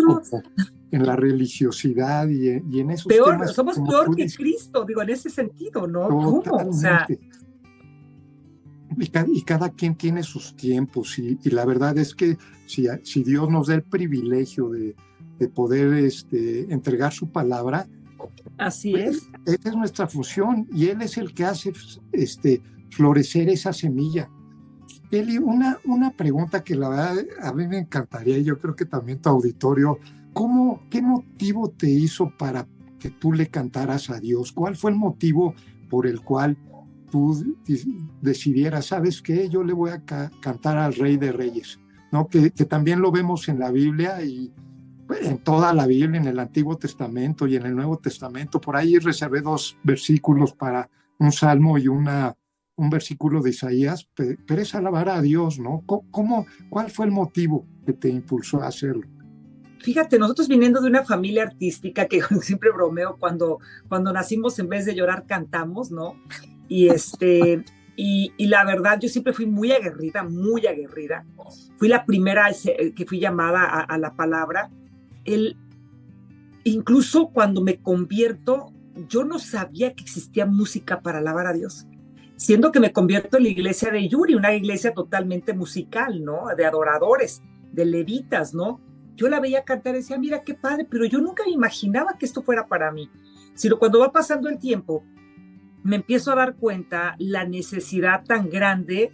en 0.91 1.07
la 1.07 1.15
religiosidad 1.15 2.29
y, 2.29 2.49
en 2.49 2.91
esos 2.91 3.07
peor, 3.07 3.49
Somos 3.49 3.79
peor 3.79 4.15
que 4.17 4.27
Cristo, 4.27 4.85
digo, 4.85 5.03
en 5.03 5.11
ese 5.11 5.31
sentido, 5.31 5.87
¿no? 5.87 6.09
¿Cómo? 6.09 6.41
O 6.41 6.73
sea, 6.73 7.07
y 8.99 9.43
cada, 9.43 9.71
quien 9.71 9.95
tiene 9.95 10.23
sus 10.23 10.55
tiempos 10.57 11.19
y, 11.19 11.39
la 11.51 11.65
verdad 11.65 11.97
es 11.99 12.15
que 12.15 12.37
si, 12.67 12.87
si, 13.03 13.23
Dios 13.23 13.51
nos 13.51 13.69
da 13.69 13.75
el 13.75 13.83
privilegio 13.83 14.71
de, 14.71 14.95
poder 15.55 15.93
este, 15.95 16.73
entregar 16.73 17.13
su 17.13 17.31
palabra, 17.31 17.87
así 18.57 18.93
pues, 18.93 19.29
es. 19.45 19.59
Esa 19.59 19.69
es 19.69 19.77
nuestra 19.77 20.07
función 20.07 20.67
y 20.73 20.87
Él 20.87 21.03
es 21.03 21.19
el 21.19 21.35
que 21.35 21.45
hace 21.45 21.73
este, 22.13 22.63
florecer 22.91 23.49
esa 23.49 23.73
semilla. 23.73 24.31
Eli, 25.11 25.39
una, 25.39 25.79
una 25.85 26.11
pregunta 26.11 26.65
que 26.65 26.75
la 26.75 26.89
verdad 26.89 27.25
a 27.43 27.53
mí 27.53 27.69
me 27.69 27.79
encantaría 27.79 28.39
y 28.39 28.45
yo 28.45 28.59
creo 28.59 28.75
que 28.75 28.87
también 28.87 29.21
tu 29.21 29.29
auditorio, 29.29 29.99
¿cómo, 30.33 30.83
¿qué 30.91 31.03
motivo 31.03 31.71
te 31.71 31.91
hizo 31.91 32.33
para 32.37 32.67
que 32.99 33.11
tú 33.11 33.33
le 33.33 33.49
cantaras 33.49 34.11
a 34.11 34.19
Dios? 34.19 34.51
¿Cuál 34.53 34.77
fue 34.77 34.91
el 34.91 34.97
motivo 34.97 35.55
por 35.89 36.07
el 36.07 36.23
cual 36.23 36.57
tú 37.15 37.57
decidieras, 38.21 38.87
¿sabes 38.87 39.23
qué? 39.23 39.49
Yo 39.49 39.63
le 39.63 39.73
voy 39.73 39.93
a 39.93 40.03
cantar 40.05 40.79
al 40.79 40.95
Rey 40.95 41.17
de 41.17 41.31
Reyes, 41.31 41.79
¿no? 42.11 42.27
Que, 42.27 42.51
también 42.51 43.01
lo 43.01 43.13
vemos 43.13 43.49
en 43.49 43.61
la 43.61 43.71
Biblia 43.71 44.21
y 44.25 44.53
pues, 45.07 45.25
en 45.25 45.39
toda 45.39 45.73
la 45.73 45.87
Biblia, 45.87 46.21
en 46.21 46.27
el 46.27 46.41
Antiguo 46.41 46.77
Testamento 46.77 47.47
y 47.47 47.55
en 47.55 47.67
el 47.67 47.77
Nuevo 47.77 47.99
Testamento. 47.99 48.61
Por 48.61 48.75
ahí 48.75 48.99
reservé 48.99 49.43
dos 49.43 49.79
versículos 49.85 50.55
para 50.55 50.91
un 51.21 51.31
salmo 51.31 51.79
y 51.79 51.87
una, 51.87 52.35
un 52.75 52.91
versículo 52.91 53.41
de 53.41 53.51
Isaías, 53.51 54.09
pero 54.17 54.61
es 54.61 54.75
alabar 54.75 55.09
a 55.09 55.23
Dios, 55.23 55.61
¿no? 55.61 55.85
¿Cómo, 55.87 56.47
¿Cuál 56.69 56.91
fue 56.91 57.07
el 57.07 57.13
motivo 57.13 57.65
que 57.87 57.93
te 57.93 58.09
impulsó 58.09 58.61
a 58.61 58.67
hacerlo? 58.67 59.07
Fíjate, 59.79 60.19
nosotros 60.19 60.49
viniendo 60.49 60.81
de 60.81 60.89
una 60.89 61.05
familia 61.05 61.45
artística, 61.45 62.09
que 62.09 62.21
siempre 62.43 62.73
bromeo, 62.73 63.19
cuando, 63.21 63.61
cuando 63.89 64.13
nacimos 64.13 64.59
en 64.59 64.69
vez 64.69 64.85
de 64.85 64.97
llorar 64.97 65.27
cantamos, 65.29 65.93
¿no? 65.93 66.17
Y, 66.69 66.89
este, 66.89 67.65
y, 67.97 68.33
la 68.47 68.65
verdad, 68.65 68.99
yo 69.01 69.09
siempre 69.09 69.33
fui 69.33 69.47
muy 69.47 69.73
aguerrida, 69.73 70.23
muy 70.23 70.67
aguerrida. 70.67 71.25
Fui 71.77 71.89
la 71.89 72.05
primera 72.05 72.51
que 72.95 73.07
fui 73.07 73.21
llamada 73.21 73.65
a, 73.65 73.99
la 73.99 74.15
palabra. 74.15 74.71
el, 75.25 75.57
incluso 76.65 77.29
cuando 77.29 77.61
me 77.61 77.81
convierto, 77.81 78.73
yo 79.09 79.25
no 79.25 79.39
sabía 79.39 79.95
que 79.95 80.03
existía 80.03 80.47
música 80.47 81.01
para 81.01 81.19
alabar 81.19 81.47
a 81.47 81.53
Dios. 81.53 81.87
Siendo 82.37 82.73
que 82.73 82.81
me 82.81 82.93
convierto 82.93 83.37
en 83.37 83.45
la 83.45 83.49
iglesia 83.51 83.91
de 83.91 84.09
Yuri, 84.09 84.35
una 84.35 84.55
iglesia 84.55 84.93
totalmente 84.93 85.53
musical, 85.53 86.25
¿no? 86.25 86.47
De 86.57 86.65
adoradores, 86.65 87.43
de 87.73 87.85
levitas, 87.85 88.55
¿no? 88.55 88.81
Yo 89.17 89.29
la 89.29 89.39
veía 89.39 89.63
cantar 89.63 89.95
y 89.95 89.99
decía, 89.99 90.19
mira 90.19 90.43
qué 90.43 90.55
padre, 90.55 90.87
pero 90.91 91.05
yo 91.05 91.21
nunca 91.21 91.45
me 91.45 91.53
imaginaba 91.53 92.19
que 92.19 92.27
esto 92.27 92.43
fuera 92.43 92.67
para 92.67 92.91
mí. 92.91 93.09
Sino 93.55 93.79
cuando 93.79 94.01
va 94.01 94.11
pasando 94.11 94.49
el 94.49 94.59
tiempo, 94.59 95.05
me 95.85 95.97
empiezo 95.97 96.33
a 96.33 96.37
dar 96.37 96.57
cuenta 96.57 97.15
la 97.19 97.45
necesidad 97.45 98.25
tan 98.25 98.49
grande 98.49 99.13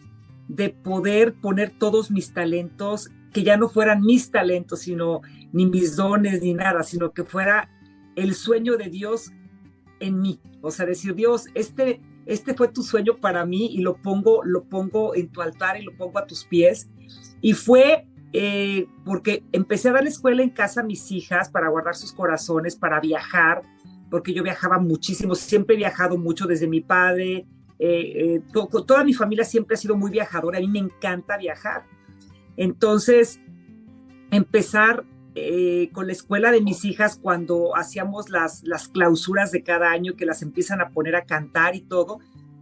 de 0.49 0.71
poder 0.71 1.35
poner 1.35 1.71
todos 1.71 2.11
mis 2.11 2.33
talentos, 2.33 3.11
que 3.33 3.43
ya 3.43 3.57
no 3.57 3.69
fueran 3.69 4.01
mis 4.01 4.31
talentos, 4.31 4.81
sino 4.81 5.21
ni 5.53 5.67
mis 5.67 5.97
dones, 5.97 6.43
ni 6.43 6.55
nada, 6.55 6.83
sino 6.83 7.13
que 7.13 7.25
fuera 7.25 7.69
el 8.17 8.35
sueño 8.35 8.77
de 8.77 8.89
Dios 8.89 9.33
en 9.99 10.21
mí. 10.21 10.41
O 10.63 10.71
sea, 10.71 10.87
decir, 10.87 11.15
Dios, 11.15 11.47
este, 11.55 12.01
este 12.27 12.55
fue 12.55 12.69
tu 12.69 12.83
sueño 12.83 13.17
para 13.21 13.45
mí 13.45 13.67
y 13.73 13.79
lo 13.79 13.97
pongo, 13.97 14.43
lo 14.45 14.65
pongo 14.65 15.15
en 15.15 15.29
tu 15.29 15.43
altar 15.43 15.81
y 15.81 15.85
lo 15.85 15.97
pongo 15.97 16.19
a 16.19 16.27
tus 16.27 16.45
pies. 16.45 16.89
Y 17.41 17.53
fue 17.53 18.07
eh, 18.33 18.87
porque 19.05 19.43
empecé 19.51 19.89
a 19.89 19.93
dar 19.93 20.05
la 20.05 20.09
escuela 20.09 20.43
en 20.43 20.51
casa 20.51 20.83
a 20.83 20.85
mis 20.85 21.11
hijas 21.11 21.51
para 21.51 21.69
guardar 21.69 21.97
sus 21.97 22.13
corazones, 22.13 22.77
para 22.77 23.01
viajar, 23.01 23.63
porque 24.11 24.35
yo 24.35 24.43
viajaba 24.43 24.79
muchísimo, 24.79 25.35
siempre 25.35 25.75
he 25.75 25.79
viajado 25.79 26.19
mucho 26.19 26.47
desde 26.47 26.67
mi 26.67 26.81
padre, 26.81 27.47
eh, 27.79 28.39
eh, 28.39 28.43
toda 28.87 29.05
mi 29.05 29.15
familia 29.15 29.45
siempre 29.45 29.75
ha 29.75 29.79
sido 29.79 29.97
muy 29.97 30.11
viajadora, 30.11 30.59
a 30.59 30.61
mí 30.61 30.69
me 30.69 30.81
encanta 30.81 31.37
viajar. 31.37 31.85
Entonces, 32.57 33.41
empezar 34.31 35.05
con 35.93 36.07
la 36.07 36.13
escuela 36.13 36.51
de 36.51 36.61
mis 36.61 36.85
hijas 36.85 37.19
cuando 37.23 37.75
hacíamos 37.75 38.29
las, 38.29 38.63
las 38.65 38.89
clausuras 38.89 39.53
de 39.53 39.63
cada 39.63 39.91
año 39.91 40.15
que 40.15 40.27
las 40.27 40.43
empiezan 40.43 40.83
a 40.83 40.91
poner 40.91 41.17
a 41.17 41.25
cantar 41.25 41.75
y 41.75 41.81
todo. 41.81 42.19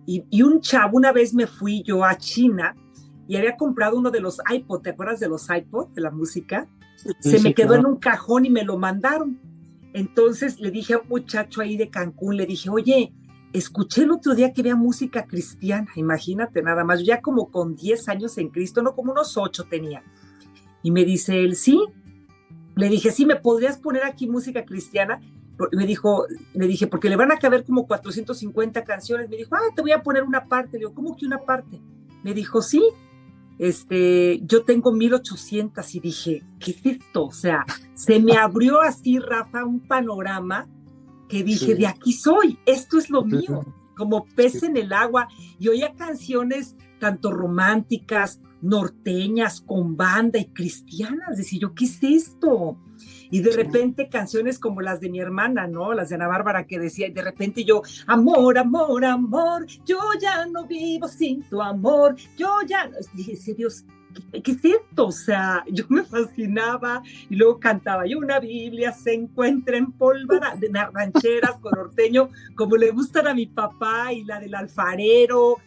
Y, 0.06 0.24
y 0.30 0.42
un 0.42 0.60
chavo, 0.60 0.96
una 0.96 1.10
vez 1.10 1.34
me 1.34 1.48
fui 1.48 1.82
yo 1.82 2.04
a 2.04 2.16
China 2.16 2.76
y 3.28 3.36
había 3.36 3.56
comprado 3.56 3.98
uno 3.98 4.10
de 4.10 4.20
los 4.20 4.40
iPod, 4.50 4.80
¿te 4.80 4.90
acuerdas 4.90 5.20
de 5.20 5.28
los 5.28 5.48
iPod, 5.50 5.88
de 5.88 6.00
la 6.00 6.10
música? 6.10 6.66
Se 7.20 7.38
me 7.40 7.54
quedó 7.54 7.74
en 7.74 7.84
un 7.84 7.96
cajón 7.96 8.46
y 8.46 8.50
me 8.50 8.64
lo 8.64 8.78
mandaron. 8.78 9.38
Entonces 9.98 10.60
le 10.60 10.70
dije 10.70 10.94
a 10.94 10.98
un 10.98 11.08
muchacho 11.08 11.60
ahí 11.60 11.76
de 11.76 11.90
Cancún, 11.90 12.36
le 12.36 12.46
dije, 12.46 12.70
oye, 12.70 13.12
escuché 13.52 14.04
el 14.04 14.12
otro 14.12 14.36
día 14.36 14.52
que 14.52 14.60
había 14.60 14.76
música 14.76 15.26
cristiana, 15.26 15.88
imagínate 15.96 16.62
nada 16.62 16.84
más, 16.84 17.04
ya 17.04 17.20
como 17.20 17.50
con 17.50 17.74
10 17.74 18.08
años 18.08 18.38
en 18.38 18.50
Cristo, 18.50 18.80
no 18.80 18.94
como 18.94 19.10
unos 19.10 19.36
8 19.36 19.64
tenía. 19.68 20.04
Y 20.84 20.92
me 20.92 21.04
dice 21.04 21.40
él, 21.40 21.56
sí. 21.56 21.84
Le 22.76 22.88
dije, 22.88 23.10
sí, 23.10 23.26
¿me 23.26 23.34
podrías 23.34 23.76
poner 23.76 24.04
aquí 24.04 24.28
música 24.28 24.64
cristiana? 24.64 25.20
Me 25.72 25.84
dijo, 25.84 26.26
le 26.54 26.68
dije, 26.68 26.86
porque 26.86 27.08
le 27.08 27.16
van 27.16 27.32
a 27.32 27.38
caber 27.38 27.64
como 27.64 27.88
450 27.88 28.84
canciones. 28.84 29.28
Me 29.28 29.36
dijo, 29.36 29.56
ah, 29.56 29.74
te 29.74 29.82
voy 29.82 29.90
a 29.90 30.04
poner 30.04 30.22
una 30.22 30.44
parte. 30.44 30.74
Le 30.74 30.78
digo, 30.78 30.94
¿cómo 30.94 31.16
que 31.16 31.26
una 31.26 31.40
parte? 31.40 31.80
Me 32.22 32.34
dijo, 32.34 32.62
sí, 32.62 32.84
este, 33.58 34.40
yo 34.44 34.64
tengo 34.64 34.92
1800 34.92 35.94
y 35.94 36.00
dije, 36.00 36.42
¿qué 36.60 36.70
es 36.70 36.86
esto? 36.86 37.26
O 37.26 37.32
sea, 37.32 37.64
se 37.94 38.20
me 38.20 38.36
abrió 38.36 38.80
así, 38.80 39.18
Rafa, 39.18 39.64
un 39.64 39.80
panorama 39.80 40.68
que 41.28 41.42
dije, 41.42 41.74
de 41.74 41.86
aquí 41.86 42.12
soy, 42.12 42.58
esto 42.64 42.98
es 42.98 43.10
lo 43.10 43.24
mío, 43.24 43.60
como 43.96 44.24
pez 44.24 44.62
en 44.62 44.76
el 44.76 44.92
agua. 44.92 45.28
Y 45.58 45.68
oía 45.68 45.94
canciones 45.94 46.76
tanto 46.98 47.32
románticas, 47.32 48.40
norteñas, 48.62 49.60
con 49.60 49.96
banda 49.96 50.38
y 50.38 50.46
cristianas. 50.46 51.36
Decía 51.36 51.60
yo, 51.60 51.74
¿qué 51.74 51.84
es 51.84 52.02
esto? 52.02 52.78
Y 53.30 53.40
de 53.40 53.52
repente 53.52 54.08
canciones 54.08 54.58
como 54.58 54.80
las 54.80 55.00
de 55.00 55.10
mi 55.10 55.20
hermana, 55.20 55.66
¿no? 55.66 55.92
Las 55.92 56.08
de 56.08 56.16
Ana 56.16 56.28
Bárbara 56.28 56.66
que 56.66 56.78
decía, 56.78 57.08
y 57.08 57.12
de 57.12 57.22
repente 57.22 57.64
yo, 57.64 57.82
amor, 58.06 58.58
amor, 58.58 59.04
amor, 59.04 59.66
yo 59.84 59.98
ya 60.20 60.46
no 60.46 60.66
vivo 60.66 61.08
sin 61.08 61.42
tu 61.42 61.60
amor, 61.60 62.16
yo 62.36 62.48
ya 62.66 62.90
Dije, 63.12 63.54
Dios, 63.54 63.84
¿qué, 64.42 64.52
es 64.52 64.64
esto? 64.64 65.08
O 65.08 65.12
sea, 65.12 65.64
yo 65.70 65.84
me 65.88 66.04
fascinaba 66.04 67.02
y 67.28 67.36
luego 67.36 67.58
cantaba 67.58 68.06
yo 68.06 68.18
una 68.18 68.40
Biblia 68.40 68.92
se 68.92 69.14
encuentra 69.14 69.76
en 69.76 69.92
polvada 69.92 70.54
de 70.56 70.68
rancheras 70.92 71.56
con 71.60 71.72
norteño, 71.72 72.30
como 72.54 72.76
le 72.76 72.90
gustan 72.90 73.26
a 73.26 73.34
mi 73.34 73.46
papá 73.46 74.12
y 74.12 74.24
la 74.24 74.40
del 74.40 74.54
alfarero. 74.54 75.58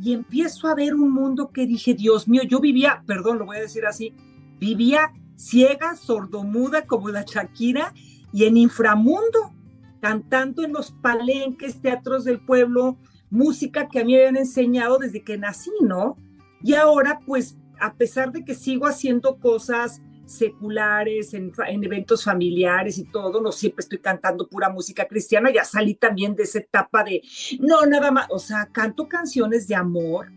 Y 0.00 0.12
empiezo 0.12 0.68
a 0.68 0.74
ver 0.74 0.94
un 0.94 1.12
mundo 1.12 1.50
que 1.50 1.66
dije, 1.66 1.94
Dios 1.94 2.28
mío, 2.28 2.42
yo 2.42 2.60
vivía, 2.60 3.02
perdón, 3.06 3.38
lo 3.38 3.46
voy 3.46 3.56
a 3.56 3.60
decir 3.60 3.84
así, 3.86 4.14
vivía 4.60 5.12
ciega, 5.36 5.96
sordomuda 5.96 6.86
como 6.86 7.08
la 7.08 7.22
Shakira 7.22 7.94
y 8.32 8.44
en 8.44 8.56
inframundo, 8.56 9.52
cantando 10.00 10.64
en 10.64 10.72
los 10.72 10.90
palenques, 10.90 11.80
teatros 11.80 12.24
del 12.24 12.40
pueblo, 12.40 12.98
música 13.30 13.88
que 13.88 14.00
a 14.00 14.04
mí 14.04 14.12
me 14.12 14.18
habían 14.18 14.36
enseñado 14.36 14.98
desde 14.98 15.22
que 15.22 15.38
nací, 15.38 15.70
¿no? 15.80 16.16
Y 16.62 16.74
ahora, 16.74 17.20
pues, 17.24 17.56
a 17.80 17.94
pesar 17.94 18.32
de 18.32 18.44
que 18.44 18.54
sigo 18.54 18.86
haciendo 18.86 19.38
cosas 19.38 20.02
seculares, 20.28 21.32
en, 21.32 21.52
eventos 21.82 22.22
familiares 22.22 22.98
y 22.98 23.04
todo, 23.04 23.40
no 23.40 23.50
siempre 23.50 23.80
estoy 23.80 23.98
cantando 23.98 24.46
pura 24.46 24.68
música 24.68 25.08
cristiana, 25.08 25.50
ya 25.50 25.64
salí 25.64 25.94
también 25.94 26.36
de 26.36 26.42
esa 26.42 26.58
etapa 26.58 27.02
de, 27.02 27.22
no, 27.60 27.86
nada 27.86 28.10
más, 28.10 28.26
o 28.30 28.38
sea, 28.38 28.68
canto 28.70 29.08
canciones 29.08 29.66
de 29.66 29.74
amor, 29.74 30.30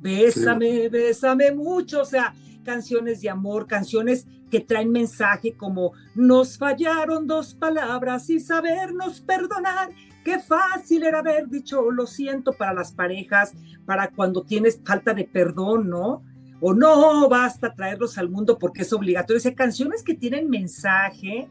bésame, 0.00 0.88
bésame 0.88 1.50
mucho, 1.50 2.02
o 2.02 2.04
sea, 2.04 2.32
canciones 2.64 3.20
de 3.20 3.30
amor, 3.30 3.66
canciones 3.66 4.28
que 4.48 4.60
traen 4.60 4.92
mensaje 4.92 5.56
como 5.56 5.92
nos 6.14 6.56
fallaron 6.56 7.26
dos 7.26 7.54
palabras 7.54 8.30
y 8.30 8.38
sabernos 8.38 9.20
perdonar. 9.20 9.90
Qué 10.24 10.38
fácil 10.38 11.02
era 11.02 11.20
haber 11.20 11.48
dicho 11.48 11.90
lo 11.90 12.06
siento 12.06 12.52
para 12.52 12.74
las 12.74 12.92
parejas, 12.92 13.54
para 13.86 14.10
cuando 14.10 14.42
tienes 14.42 14.80
falta 14.84 15.14
de 15.14 15.24
perdón, 15.24 15.88
¿no? 15.88 16.22
O 16.60 16.74
no 16.74 17.28
basta 17.28 17.74
traerlos 17.74 18.18
al 18.18 18.28
mundo 18.28 18.58
porque 18.58 18.82
es 18.82 18.92
obligatorio. 18.92 19.38
O 19.38 19.40
sea, 19.40 19.54
canciones 19.54 20.02
que 20.02 20.14
tienen 20.14 20.50
mensaje, 20.50 21.48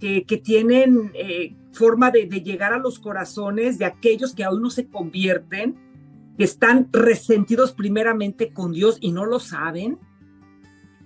que, 0.00 0.24
que 0.24 0.38
tienen 0.38 1.12
eh, 1.14 1.54
forma 1.72 2.10
de, 2.10 2.26
llegar 2.26 2.72
a 2.72 2.78
los 2.78 2.98
corazones 2.98 3.78
de 3.78 3.84
aquellos 3.84 4.34
que 4.34 4.44
aún 4.44 4.62
no 4.62 4.70
se 4.70 4.86
convierten, 4.86 5.76
que 6.36 6.44
están 6.44 6.88
resentidos 6.92 7.72
primeramente 7.72 8.52
con 8.52 8.72
Dios 8.72 8.98
y 9.00 9.12
no 9.12 9.26
lo 9.26 9.40
saben 9.40 9.98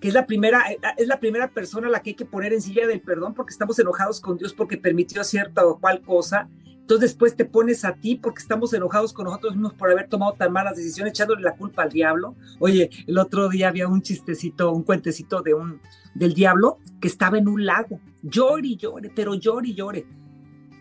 que 0.04 0.08
es 0.08 0.14
la 0.14 0.26
primera, 0.26 0.70
eh, 0.70 0.78
es 0.98 1.08
la 1.08 1.18
primera 1.18 1.48
persona 1.50 1.86
a 1.86 1.90
la 1.90 2.02
que 2.02 2.10
hay 2.10 2.14
que 2.14 2.26
poner 2.26 2.52
en 2.52 2.60
silla 2.60 2.86
del 2.86 3.00
perdón 3.00 3.32
porque 3.32 3.52
estamos 3.52 3.78
enojados 3.78 4.20
con 4.20 4.36
Dios 4.36 4.52
porque 4.52 4.76
permitió 4.76 5.24
cierta 5.24 5.64
o 5.64 5.80
cual 5.80 6.02
cosa. 6.02 6.46
Entonces 6.84 7.12
después 7.12 7.34
te 7.34 7.46
pones 7.46 7.82
a 7.86 7.94
ti 7.94 8.14
porque 8.14 8.42
estamos 8.42 8.74
enojados 8.74 9.14
con 9.14 9.24
nosotros 9.24 9.54
mismos 9.54 9.72
por 9.72 9.90
haber 9.90 10.06
tomado 10.06 10.34
tan 10.34 10.52
malas 10.52 10.76
decisiones, 10.76 11.12
echándole 11.12 11.40
la 11.40 11.56
culpa 11.56 11.82
al 11.82 11.88
diablo. 11.88 12.34
Oye, 12.58 12.90
el 13.06 13.18
otro 13.18 13.48
día 13.48 13.68
había 13.68 13.88
un 13.88 14.02
chistecito, 14.02 14.70
un 14.70 14.82
cuentecito 14.82 15.40
de 15.40 15.54
un, 15.54 15.80
del 16.14 16.34
diablo 16.34 16.76
que 17.00 17.08
estaba 17.08 17.38
en 17.38 17.48
un 17.48 17.64
lago. 17.64 18.00
Llore 18.22 18.68
y 18.68 18.76
llore, 18.76 19.10
pero 19.14 19.34
llore 19.34 19.68
y 19.68 19.74
llore 19.74 20.06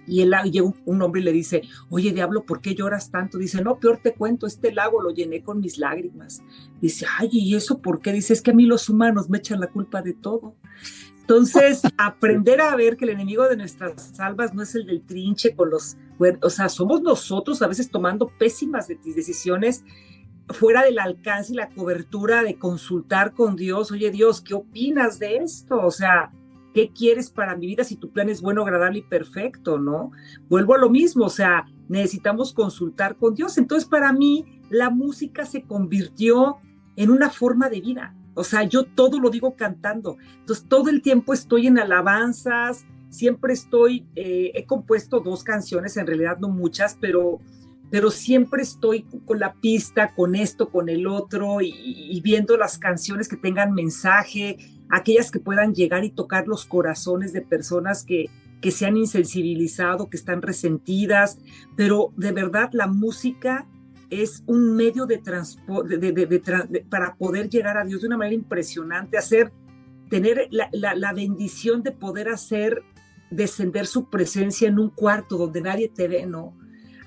y 0.07 0.21
el, 0.21 0.33
un, 0.85 1.01
hombre 1.01 1.21
le 1.21 1.31
dice, 1.31 1.61
oye 1.89 2.11
diablo, 2.11 2.43
¿por 2.43 2.61
qué 2.61 2.75
lloras 2.75 3.09
tanto? 3.09 3.37
Dice, 3.37 3.61
no, 3.61 3.79
peor 3.79 3.99
te 4.03 4.13
cuento, 4.13 4.47
este 4.47 4.71
lago 4.71 5.01
lo 5.01 5.11
llené 5.11 5.41
con 5.41 5.59
mis 5.59 5.77
lágrimas. 5.77 6.41
Dice, 6.81 7.05
ay, 7.17 7.29
¿y 7.31 7.55
eso 7.55 7.79
por 7.79 8.01
qué? 8.01 8.11
Dice, 8.11 8.33
es 8.33 8.41
que 8.41 8.51
a 8.51 8.53
mí 8.53 8.65
los 8.65 8.89
humanos 8.89 9.29
me 9.29 9.37
echan 9.37 9.59
la 9.59 9.67
culpa 9.67 10.01
de 10.01 10.13
todo. 10.13 10.55
Entonces, 11.23 11.81
aprender 11.97 12.59
a 12.59 12.75
ver 12.75 12.97
que 12.97 13.05
el 13.05 13.11
enemigo 13.11 13.47
de 13.47 13.55
nuestras 13.55 14.19
almas 14.19 14.53
no 14.53 14.61
es 14.61 14.75
el 14.75 14.85
del 14.85 15.05
trinche 15.05 15.55
con 15.55 15.69
los, 15.69 15.95
o 16.41 16.49
sea, 16.49 16.67
somos 16.67 17.01
nosotros 17.01 17.61
a 17.61 17.67
veces 17.67 17.89
tomando 17.89 18.27
pésimas 18.37 18.89
decisiones 18.89 19.85
fuera 20.49 20.83
del 20.83 20.99
alcance 20.99 21.53
y 21.53 21.55
la 21.55 21.69
cobertura 21.69 22.43
de 22.43 22.59
consultar 22.59 23.33
con 23.33 23.55
Dios, 23.55 23.89
oye 23.91 24.11
Dios, 24.11 24.41
¿qué 24.41 24.53
opinas 24.53 25.17
de 25.17 25.37
esto? 25.37 25.79
O 25.79 25.91
sea, 25.91 26.29
¿Qué 26.73 26.91
quieres 26.91 27.29
para 27.29 27.55
mi 27.55 27.67
vida 27.67 27.83
si 27.83 27.95
tu 27.95 28.09
plan 28.09 28.29
es 28.29 28.41
bueno, 28.41 28.63
agradable 28.63 28.99
y 28.99 29.03
perfecto, 29.03 29.77
no? 29.77 30.11
Vuelvo 30.49 30.73
a 30.73 30.79
lo 30.79 30.89
mismo, 30.89 31.25
o 31.25 31.29
sea, 31.29 31.65
necesitamos 31.87 32.51
consultar 32.51 33.15
con 33.17 33.35
Dios. 33.35 33.59
Entonces, 33.59 33.87
para 33.87 34.11
mí, 34.11 34.59
la 34.71 34.89
música 34.89 35.45
se 35.45 35.61
convirtió 35.61 36.57
en 36.95 37.11
una 37.11 37.29
forma 37.29 37.69
de 37.69 37.79
vida. 37.79 38.15
O 38.33 38.43
sea, 38.43 38.63
yo 38.63 38.85
todo 38.85 39.19
lo 39.19 39.29
digo 39.29 39.55
cantando. 39.55 40.17
Entonces, 40.39 40.65
todo 40.67 40.89
el 40.89 41.01
tiempo 41.01 41.33
estoy 41.33 41.67
en 41.67 41.79
alabanzas, 41.79 42.85
siempre 43.09 43.53
estoy, 43.53 44.05
eh, 44.15 44.51
he 44.55 44.65
compuesto 44.65 45.19
dos 45.19 45.43
canciones, 45.43 45.97
en 45.97 46.07
realidad 46.07 46.37
no 46.39 46.49
muchas, 46.49 46.97
pero, 46.99 47.39
pero 47.91 48.09
siempre 48.09 48.63
estoy 48.63 49.03
con 49.25 49.39
la 49.39 49.53
pista, 49.53 50.13
con 50.15 50.35
esto, 50.35 50.69
con 50.69 50.89
el 50.89 51.05
otro, 51.05 51.61
y, 51.61 51.73
y 51.75 52.21
viendo 52.21 52.57
las 52.57 52.77
canciones 52.77 53.27
que 53.27 53.37
tengan 53.37 53.73
mensaje, 53.73 54.57
aquellas 54.89 55.31
que 55.31 55.39
puedan 55.39 55.73
llegar 55.73 56.03
y 56.03 56.09
tocar 56.09 56.47
los 56.47 56.65
corazones 56.65 57.33
de 57.33 57.41
personas 57.41 58.03
que, 58.03 58.29
que 58.63 58.71
se 58.71 58.85
han 58.85 58.95
insensibilizado, 58.95 60.09
que 60.09 60.15
están 60.15 60.41
resentidas, 60.41 61.37
pero 61.75 62.13
de 62.15 62.31
verdad 62.31 62.69
la 62.71 62.87
música 62.87 63.67
es 64.21 64.43
un 64.45 64.75
medio 64.75 65.05
de 65.05 65.17
transporte 65.17 65.97
para 66.89 67.15
poder 67.15 67.49
llegar 67.49 67.77
a 67.77 67.85
Dios 67.85 68.01
de 68.01 68.07
una 68.07 68.17
manera 68.17 68.35
impresionante, 68.35 69.17
hacer 69.17 69.51
tener 70.09 70.47
la, 70.51 70.69
la, 70.71 71.13
bendición 71.13 71.81
de 71.81 71.91
poder 71.91 72.29
hacer 72.29 72.83
descender 73.31 73.87
su 73.87 74.09
presencia 74.09 74.67
en 74.67 74.77
un 74.77 74.89
cuarto 74.89 75.37
donde 75.37 75.61
nadie 75.61 75.89
te 75.89 76.07
ve, 76.07 76.25
¿no? 76.25 76.55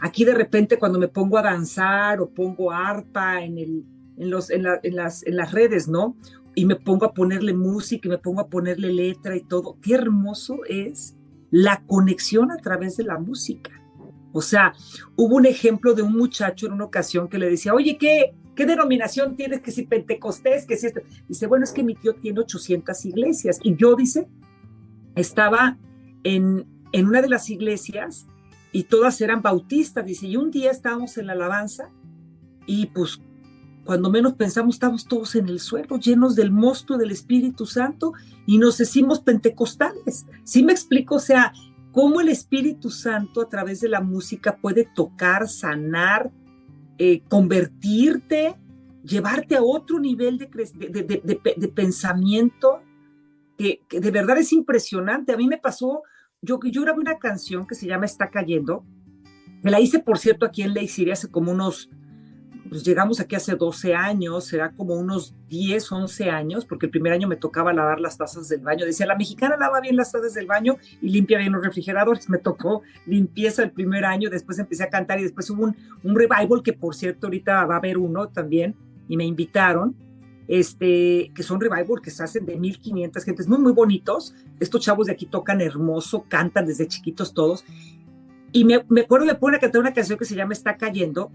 Aquí 0.01 0.25
de 0.25 0.35
repente 0.35 0.79
cuando 0.79 0.99
me 0.99 1.09
pongo 1.09 1.39
a 1.39 1.43
danzar 1.43 2.21
o 2.21 2.29
pongo 2.29 2.73
arpa 2.73 3.43
en, 3.43 3.59
el, 3.59 3.85
en, 4.17 4.31
los, 4.31 4.51
en, 4.51 4.65
las, 4.65 5.25
en 5.25 5.37
las 5.37 5.53
redes, 5.53 5.89
¿no? 5.89 6.17
Y 6.55 6.65
me 6.65 6.77
pongo 6.77 7.07
a 7.07 7.15
ponerle 7.15 7.55
música 7.55 8.09
y 8.09 8.11
me 8.11 8.19
pongo 8.19 8.41
a 8.41 8.49
ponerle 8.49 8.93
letra 8.93 9.37
y 9.37 9.43
todo. 9.43 9.77
Qué 9.81 9.95
hermoso 9.95 10.61
es 10.69 11.17
la 11.51 11.83
conexión 11.87 12.51
a 12.51 12.57
través 12.57 12.97
de 12.97 13.05
la 13.05 13.19
música. 13.19 13.71
O 14.37 14.43
sea, 14.43 14.75
hubo 15.17 15.37
un 15.37 15.47
ejemplo 15.47 15.95
de 15.95 16.03
un 16.03 16.15
muchacho 16.15 16.67
en 16.67 16.75
una 16.75 16.85
ocasión 16.85 17.27
que 17.27 17.39
le 17.39 17.49
decía, 17.49 17.73
oye, 17.73 17.97
¿qué, 17.97 18.35
qué 18.55 18.67
denominación 18.67 19.35
tienes? 19.35 19.63
Que 19.63 19.71
si 19.71 19.87
Pentecostés, 19.87 20.67
que 20.67 20.77
si 20.77 20.89
esto. 20.89 21.01
Dice, 21.27 21.47
bueno, 21.47 21.65
es 21.65 21.73
que 21.73 21.83
mi 21.83 21.95
tío 21.95 22.15
tiene 22.17 22.41
800 22.41 23.03
iglesias. 23.07 23.59
Y 23.63 23.77
yo, 23.77 23.97
dice, 23.97 24.29
estaba 25.15 25.79
en, 26.23 26.67
en 26.93 27.07
una 27.07 27.23
de 27.23 27.31
las 27.31 27.49
iglesias 27.49 28.27
y 28.73 28.83
todas 28.83 29.23
eran 29.23 29.41
bautistas. 29.41 30.05
Dice, 30.05 30.27
y 30.27 30.37
un 30.37 30.51
día 30.51 30.71
estábamos 30.71 31.17
en 31.17 31.29
la 31.29 31.33
alabanza 31.33 31.89
y 32.67 32.89
pues 32.89 33.19
cuando 33.87 34.11
menos 34.11 34.35
pensamos 34.35 34.75
estamos 34.75 35.07
todos 35.07 35.35
en 35.35 35.49
el 35.49 35.61
suelo, 35.61 35.97
llenos 35.97 36.37
del 36.37 36.51
mosto 36.51 36.99
del 36.99 37.11
Espíritu 37.11 37.65
Santo 37.65 38.13
y 38.45 38.59
nos 38.59 38.77
decimos 38.77 39.21
pentecostales. 39.21 40.27
¿Sí 40.45 40.63
me 40.63 40.73
explico? 40.73 41.15
O 41.15 41.21
sea, 41.21 41.55
cómo 41.97 42.21
el 42.21 42.29
Espíritu 42.29 42.91
Santo 42.91 43.41
a 43.41 43.49
través 43.49 43.81
de 43.81 43.89
la 43.89 44.03
música 44.03 44.59
puede 44.59 44.85
tocar, 44.85 45.49
sanar, 45.49 46.31
eh, 46.99 47.23
convertirte, 47.27 48.55
llevarte 49.03 49.57
a 49.57 49.63
otro 49.63 49.99
nivel 49.99 50.37
de, 50.37 50.47
de, 50.47 51.69
pensamiento 51.69 52.83
que, 53.57 53.81
de 53.89 54.11
verdad 54.11 54.37
es 54.37 54.53
impresionante. 54.53 55.33
A 55.33 55.39
mí 55.39 55.47
me 55.49 55.57
pasó, 55.57 56.03
yo, 56.43 56.61
yo 56.65 56.83
grabé 56.83 57.01
una 57.01 57.19
canción 57.19 57.67
que 57.67 57.75
se 57.75 57.87
llama 57.87 58.05
Está 58.05 58.29
cayendo, 58.29 58.85
me 59.63 59.71
la 59.71 59.81
hice, 59.81 59.99
por 59.99 60.19
cierto, 60.19 60.45
aquí 60.45 60.61
en 60.61 60.75
Ley 60.75 60.89
City 60.89 61.13
hace 61.13 61.31
como 61.31 61.51
unos 61.51 61.89
pues 62.69 62.85
llegamos 62.85 63.21
aquí 63.21 63.35
hace 63.35 63.55
12 63.55 63.95
años, 63.95 64.45
será 64.45 64.71
como 64.73 64.95
unos 64.95 65.35
10, 65.49 65.93
11 65.93 66.31
años, 66.31 66.65
porque 66.65 66.87
el 66.87 66.91
primer 66.91 67.13
año 67.13 67.29
me 67.29 67.37
tocaba 67.37 67.73
lavar 67.73 68.01
las 68.01 68.17
tazas 68.19 68.49
del 68.49 68.61
baño. 68.61 68.85
Decía, 68.85 69.07
la 69.07 69.17
mexicana 69.17 69.57
lava 69.57 69.81
bien 69.81 69.97
las 69.97 70.13
tazas 70.13 70.35
del 70.35 70.47
baño 70.47 70.77
y 71.01 71.09
limpia 71.11 71.39
bien 71.39 71.53
los 71.53 71.65
refrigeradores. 71.65 72.29
Me 72.37 72.39
tocó 72.39 72.83
limpieza 73.07 73.63
el 73.63 73.71
primer 73.71 74.05
año, 74.05 74.31
después 74.31 74.59
empecé 74.59 74.85
a 74.85 74.91
cantar 74.91 75.19
y 75.21 75.25
después 75.25 75.49
hubo 75.51 75.65
un, 75.65 75.77
un 76.03 76.17
revival, 76.17 76.63
que 76.63 76.73
por 76.73 76.95
cierto 76.95 77.27
ahorita 77.27 77.65
va 77.65 77.75
a 77.75 77.79
haber 77.79 77.99
uno 77.99 78.29
también, 78.29 78.75
y 79.09 79.17
me 79.17 79.25
invitaron, 79.25 79.95
este, 80.49 81.33
que 81.35 81.43
son 81.43 81.61
revival 81.61 82.01
que 82.03 82.11
se 82.11 82.23
hacen 82.23 82.47
de 82.47 82.57
1500 82.57 83.25
gentes, 83.25 83.49
muy, 83.49 83.59
muy 83.59 83.73
bonitos. 83.73 84.35
Estos 84.61 84.81
chavos 84.81 85.07
de 85.07 85.13
aquí 85.13 85.27
tocan 85.27 85.61
hermoso, 85.61 86.25
cantan 86.29 86.67
desde 86.67 86.87
chiquitos 86.87 87.35
todos. 87.35 87.65
Y 88.53 88.65
me, 88.65 88.85
me 88.89 89.03
acuerdo, 89.03 89.27
me 89.27 89.35
pone 89.35 89.57
a 89.57 89.61
cantar 89.61 89.81
una 89.81 89.93
canción 89.93 90.19
que 90.19 90.25
se 90.25 90.35
llama 90.35 90.53
Está 90.53 90.77
cayendo, 90.77 91.31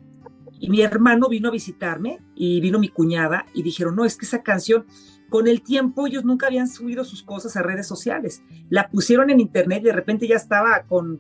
y 0.62 0.70
mi 0.70 0.82
hermano 0.82 1.28
vino 1.28 1.50
a 1.50 1.52
visitarme 1.52 2.20
y 2.36 2.62
vino 2.62 2.78
mi 2.78 2.88
cuñada 2.88 3.48
y 3.52 3.64
dijeron, 3.64 3.96
no, 3.96 4.06
es 4.06 4.16
que 4.16 4.28
esa 4.28 4.44
canción, 4.44 4.86
con 5.28 5.48
el 5.48 5.64
tiempo 5.64 6.06
ellos 6.06 6.24
nunca 6.24 6.46
habían 6.46 6.68
subido 6.68 7.04
sus 7.04 7.24
cosas 7.24 7.58
a 7.58 7.64
redes 7.64 7.88
sociales. 7.88 8.44
La 8.70 8.88
pusieron 8.88 9.32
en 9.32 9.40
internet 9.40 9.80
y 9.82 9.86
de 9.86 9.92
repente 9.92 10.28
ya 10.28 10.36
estaba 10.36 10.84
con, 10.84 11.20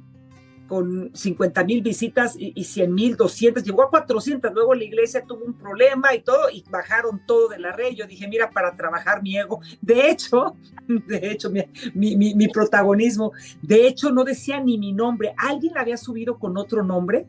con 0.67 1.09
50 1.15 1.63
mil 1.63 1.81
visitas 1.81 2.35
y, 2.37 2.53
y 2.55 2.65
100 2.65 2.93
mil, 2.93 3.15
200, 3.17 3.63
llegó 3.63 3.81
a 3.81 3.89
400. 3.89 4.53
Luego 4.53 4.75
la 4.75 4.83
iglesia 4.83 5.25
tuvo 5.25 5.43
un 5.43 5.57
problema 5.57 6.13
y 6.13 6.21
todo 6.21 6.51
y 6.53 6.63
bajaron 6.69 7.25
todo 7.25 7.49
de 7.49 7.57
la 7.57 7.71
red. 7.71 7.93
Yo 7.95 8.05
dije, 8.05 8.27
mira, 8.27 8.51
para 8.51 8.77
trabajar 8.77 9.23
mi 9.23 9.39
ego. 9.39 9.59
De 9.81 10.11
hecho, 10.11 10.55
de 10.87 11.31
hecho, 11.31 11.49
mi, 11.49 11.65
mi, 11.95 12.35
mi 12.35 12.47
protagonismo, 12.47 13.31
de 13.63 13.87
hecho 13.87 14.11
no 14.11 14.23
decía 14.23 14.59
ni 14.59 14.77
mi 14.77 14.93
nombre. 14.93 15.33
Alguien 15.35 15.73
la 15.73 15.81
había 15.81 15.97
subido 15.97 16.37
con 16.37 16.57
otro 16.57 16.83
nombre 16.83 17.25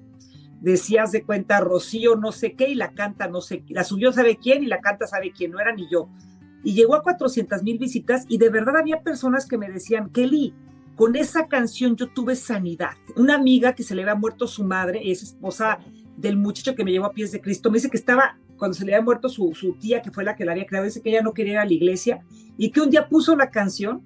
decías 0.63 1.11
de 1.13 1.25
cuenta 1.25 1.61
Rocío 1.61 2.17
no 2.17 2.33
sé 2.33 2.55
qué 2.55 2.71
y 2.71 2.75
la 2.75 2.93
canta 2.93 3.27
no 3.29 3.41
sé 3.41 3.63
qué, 3.65 3.75
la 3.75 3.85
subió 3.85 4.13
sabe 4.13 4.37
quién 4.37 4.63
y 4.63 4.67
la 4.67 4.81
canta 4.81 5.07
sabe 5.07 5.33
quién, 5.37 5.51
no 5.51 5.61
era 5.61 5.75
ni 5.75 5.89
yo. 5.91 6.09
Y 6.65 6.75
llegó 6.75 6.95
a 6.95 7.03
400 7.03 7.63
mil 7.65 7.79
visitas 7.79 8.25
y 8.29 8.39
de 8.39 8.49
verdad 8.49 8.77
había 8.77 9.03
personas 9.03 9.47
que 9.47 9.59
me 9.59 9.69
decían, 9.69 10.11
Kelly, 10.11 10.55
con 10.95 11.17
esa 11.17 11.49
canción 11.49 11.97
yo 11.97 12.09
tuve 12.09 12.37
sanidad. 12.37 12.93
Una 13.17 13.35
amiga 13.35 13.75
que 13.75 13.83
se 13.83 13.97
le 13.97 14.03
había 14.03 14.15
muerto 14.15 14.47
su 14.47 14.63
madre, 14.63 15.11
es 15.11 15.23
esposa 15.23 15.81
del 16.17 16.37
muchacho 16.37 16.77
que 16.77 16.85
me 16.85 16.93
llevó 16.93 17.07
a 17.07 17.13
pies 17.13 17.33
de 17.33 17.41
Cristo, 17.41 17.71
me 17.71 17.79
dice 17.79 17.91
que 17.91 17.97
estaba, 17.97 18.39
cuando 18.57 18.75
se 18.75 18.85
le 18.85 18.95
había 18.95 19.05
muerto 19.05 19.29
su, 19.29 19.53
su 19.55 19.73
tía, 19.75 20.03
que 20.03 20.13
fue 20.13 20.23
la 20.23 20.37
que 20.37 20.45
la 20.45 20.53
había 20.53 20.67
creado, 20.67 20.85
dice 20.85 21.03
que 21.03 21.11
ella 21.11 21.23
no 21.23 21.33
quería 21.33 21.55
ir 21.55 21.59
a 21.59 21.65
la 21.65 21.73
iglesia 21.73 22.23
y 22.57 22.71
que 22.71 22.81
un 22.81 22.91
día 22.91 23.09
puso 23.09 23.35
la 23.35 23.51
canción 23.51 24.03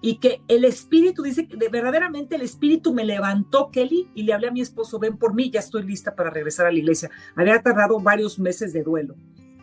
y 0.00 0.16
que 0.18 0.42
el 0.48 0.64
espíritu 0.64 1.22
dice 1.22 1.48
que 1.48 1.56
verdaderamente 1.68 2.36
el 2.36 2.42
espíritu 2.42 2.94
me 2.94 3.04
levantó, 3.04 3.70
Kelly, 3.70 4.08
y 4.14 4.22
le 4.22 4.32
hablé 4.32 4.48
a 4.48 4.52
mi 4.52 4.60
esposo, 4.60 4.98
ven 4.98 5.16
por 5.16 5.34
mí, 5.34 5.50
ya 5.50 5.60
estoy 5.60 5.82
lista 5.82 6.14
para 6.14 6.30
regresar 6.30 6.66
a 6.66 6.72
la 6.72 6.78
iglesia. 6.78 7.10
Había 7.34 7.60
tardado 7.62 7.98
varios 7.98 8.38
meses 8.38 8.72
de 8.72 8.82
duelo. 8.82 9.16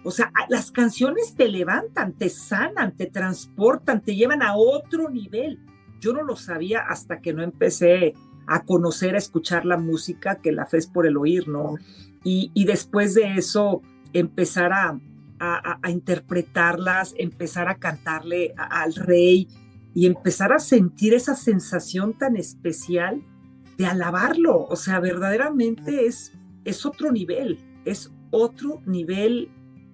O 0.04 0.12
sea, 0.12 0.32
las 0.50 0.72
canciones 0.72 1.36
te 1.36 1.48
levantan, 1.48 2.14
te 2.14 2.30
sanan, 2.30 2.96
te 2.96 3.08
transportan, 3.08 4.02
te 4.02 4.16
llevan 4.16 4.44
a 4.44 4.56
otro 4.56 5.10
nivel. 5.10 5.60
Yo 6.00 6.14
no 6.14 6.22
lo 6.22 6.36
sabía 6.36 6.82
hasta 6.82 7.22
que 7.22 7.34
no 7.34 7.42
empecé 7.42 8.14
a 8.46 8.64
conocer, 8.66 9.16
a 9.16 9.20
escuchar 9.20 9.66
la 9.66 9.78
música, 9.78 10.36
que 10.42 10.52
la 10.52 10.68
fe 10.68 10.78
es 10.78 10.88
por 10.88 11.08
el 11.08 11.18
oír, 11.18 11.48
¿no? 11.48 11.76
Y, 12.24 12.66
después 12.66 13.14
de 13.14 13.36
eso, 13.36 13.82
empezar 14.14 14.74
a, 14.74 15.00
a, 15.40 15.90
interpretarlas, 15.92 17.14
empezar 17.18 17.68
a 17.68 17.76
cantarle 17.76 18.54
al 18.58 18.96
rey, 18.96 19.48
y 19.96 20.06
empezar 20.06 20.52
a 20.52 20.60
sentir 20.60 21.14
esa 21.14 21.36
sensación 21.36 22.14
tan 22.14 22.36
especial 22.36 23.24
de 23.78 23.86
alabarlo. 23.86 24.66
O 24.66 24.76
sea, 24.76 25.00
verdaderamente 25.00 26.06
es, 26.06 26.34
es 26.66 26.86
otro 26.86 27.12
nivel, 27.12 27.58
es 27.86 28.12
otro 28.30 28.82
nivel 28.86 29.50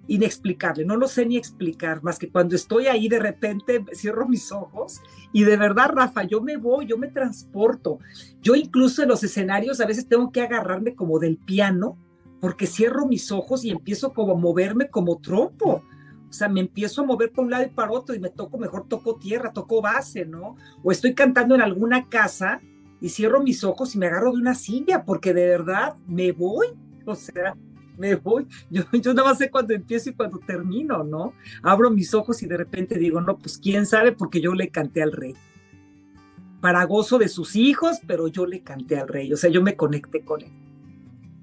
inexplicable. 0.08 0.84
No 0.86 0.98
lo 0.98 1.08
sé 1.08 1.28
ni 1.28 1.38
explicar, 1.38 2.04
más 2.04 2.18
que 2.18 2.30
cuando 2.30 2.56
estoy 2.56 2.88
ahí 2.88 3.08
de 3.08 3.20
repente 3.20 3.86
cierro 3.94 4.28
mis 4.28 4.52
ojos 4.52 5.02
y 5.32 5.44
de 5.44 5.56
verdad, 5.56 5.92
Rafa, 5.94 6.24
yo 6.24 6.42
me 6.42 6.58
voy, 6.58 6.88
yo 6.88 6.98
me 6.98 7.08
transporto. 7.08 8.00
Yo 8.42 8.56
incluso 8.56 9.04
en 9.04 9.10
los 9.10 9.24
escenarios 9.24 9.80
a 9.82 9.86
veces 9.86 10.08
tengo 10.08 10.32
que 10.32 10.42
agarrarme 10.42 10.96
como 10.96 11.20
del 11.20 11.38
piano 11.38 11.96
porque 12.40 12.66
cierro 12.66 13.06
mis 13.06 13.32
ojos 13.32 13.64
y 13.64 13.70
empiezo 13.70 14.14
como 14.14 14.34
a 14.34 14.38
moverme 14.38 14.90
como 14.90 15.20
trompo 15.20 15.84
o 16.32 16.34
sea, 16.34 16.48
me 16.48 16.62
empiezo 16.62 17.02
a 17.02 17.06
mover 17.06 17.30
por 17.34 17.44
un 17.44 17.52
lado 17.52 17.66
y 17.66 17.70
para 17.70 17.92
otro 17.92 18.16
y 18.16 18.20
me 18.20 18.30
toco, 18.30 18.58
mejor 18.58 18.88
toco 18.88 19.18
tierra, 19.18 19.52
toco 19.52 19.82
base, 19.82 20.26
¿no? 20.26 20.56
O 20.82 20.90
estoy 20.90 21.14
cantando 21.14 21.56
en 21.56 21.62
alguna 21.62 22.08
casa 22.08 22.62
y 23.02 23.10
cierro 23.10 23.44
mis 23.44 23.66
ojos 23.66 23.94
y 23.96 23.98
me 23.98 24.06
agarro 24.06 24.32
de 24.32 24.38
una 24.38 24.56
silla 24.56 25.04
porque 25.04 25.34
de 25.34 25.46
verdad 25.46 25.98
me 26.08 26.32
voy, 26.32 26.68
o 27.06 27.16
sea, 27.16 27.58
me 27.98 28.16
voy. 28.16 28.48
Yo, 28.70 28.84
yo 28.94 29.14
nada 29.14 29.28
más 29.28 29.40
sé 29.40 29.52
cuando 29.52 29.74
empiezo 29.74 30.10
y 30.10 30.14
cuando 30.14 30.40
termino, 30.40 31.04
¿no? 31.04 31.34
Abro 31.64 31.92
mis 31.92 32.14
ojos 32.14 32.42
y 32.44 32.46
de 32.46 32.56
repente 32.56 32.98
digo, 32.98 33.20
no, 33.20 33.38
pues 33.38 33.58
quién 33.58 33.86
sabe 33.86 34.14
porque 34.14 34.40
yo 34.40 34.54
le 34.54 34.70
canté 34.70 35.04
al 35.04 35.12
rey. 35.12 35.36
Para 36.62 36.86
gozo 36.86 37.18
de 37.18 37.28
sus 37.28 37.58
hijos, 37.58 38.00
pero 38.08 38.30
yo 38.30 38.46
le 38.46 38.62
canté 38.62 38.98
al 38.98 39.10
rey, 39.10 39.34
o 39.34 39.38
sea, 39.38 39.50
yo 39.50 39.62
me 39.62 39.76
conecté 39.76 40.24
con 40.24 40.44
él. 40.44 40.52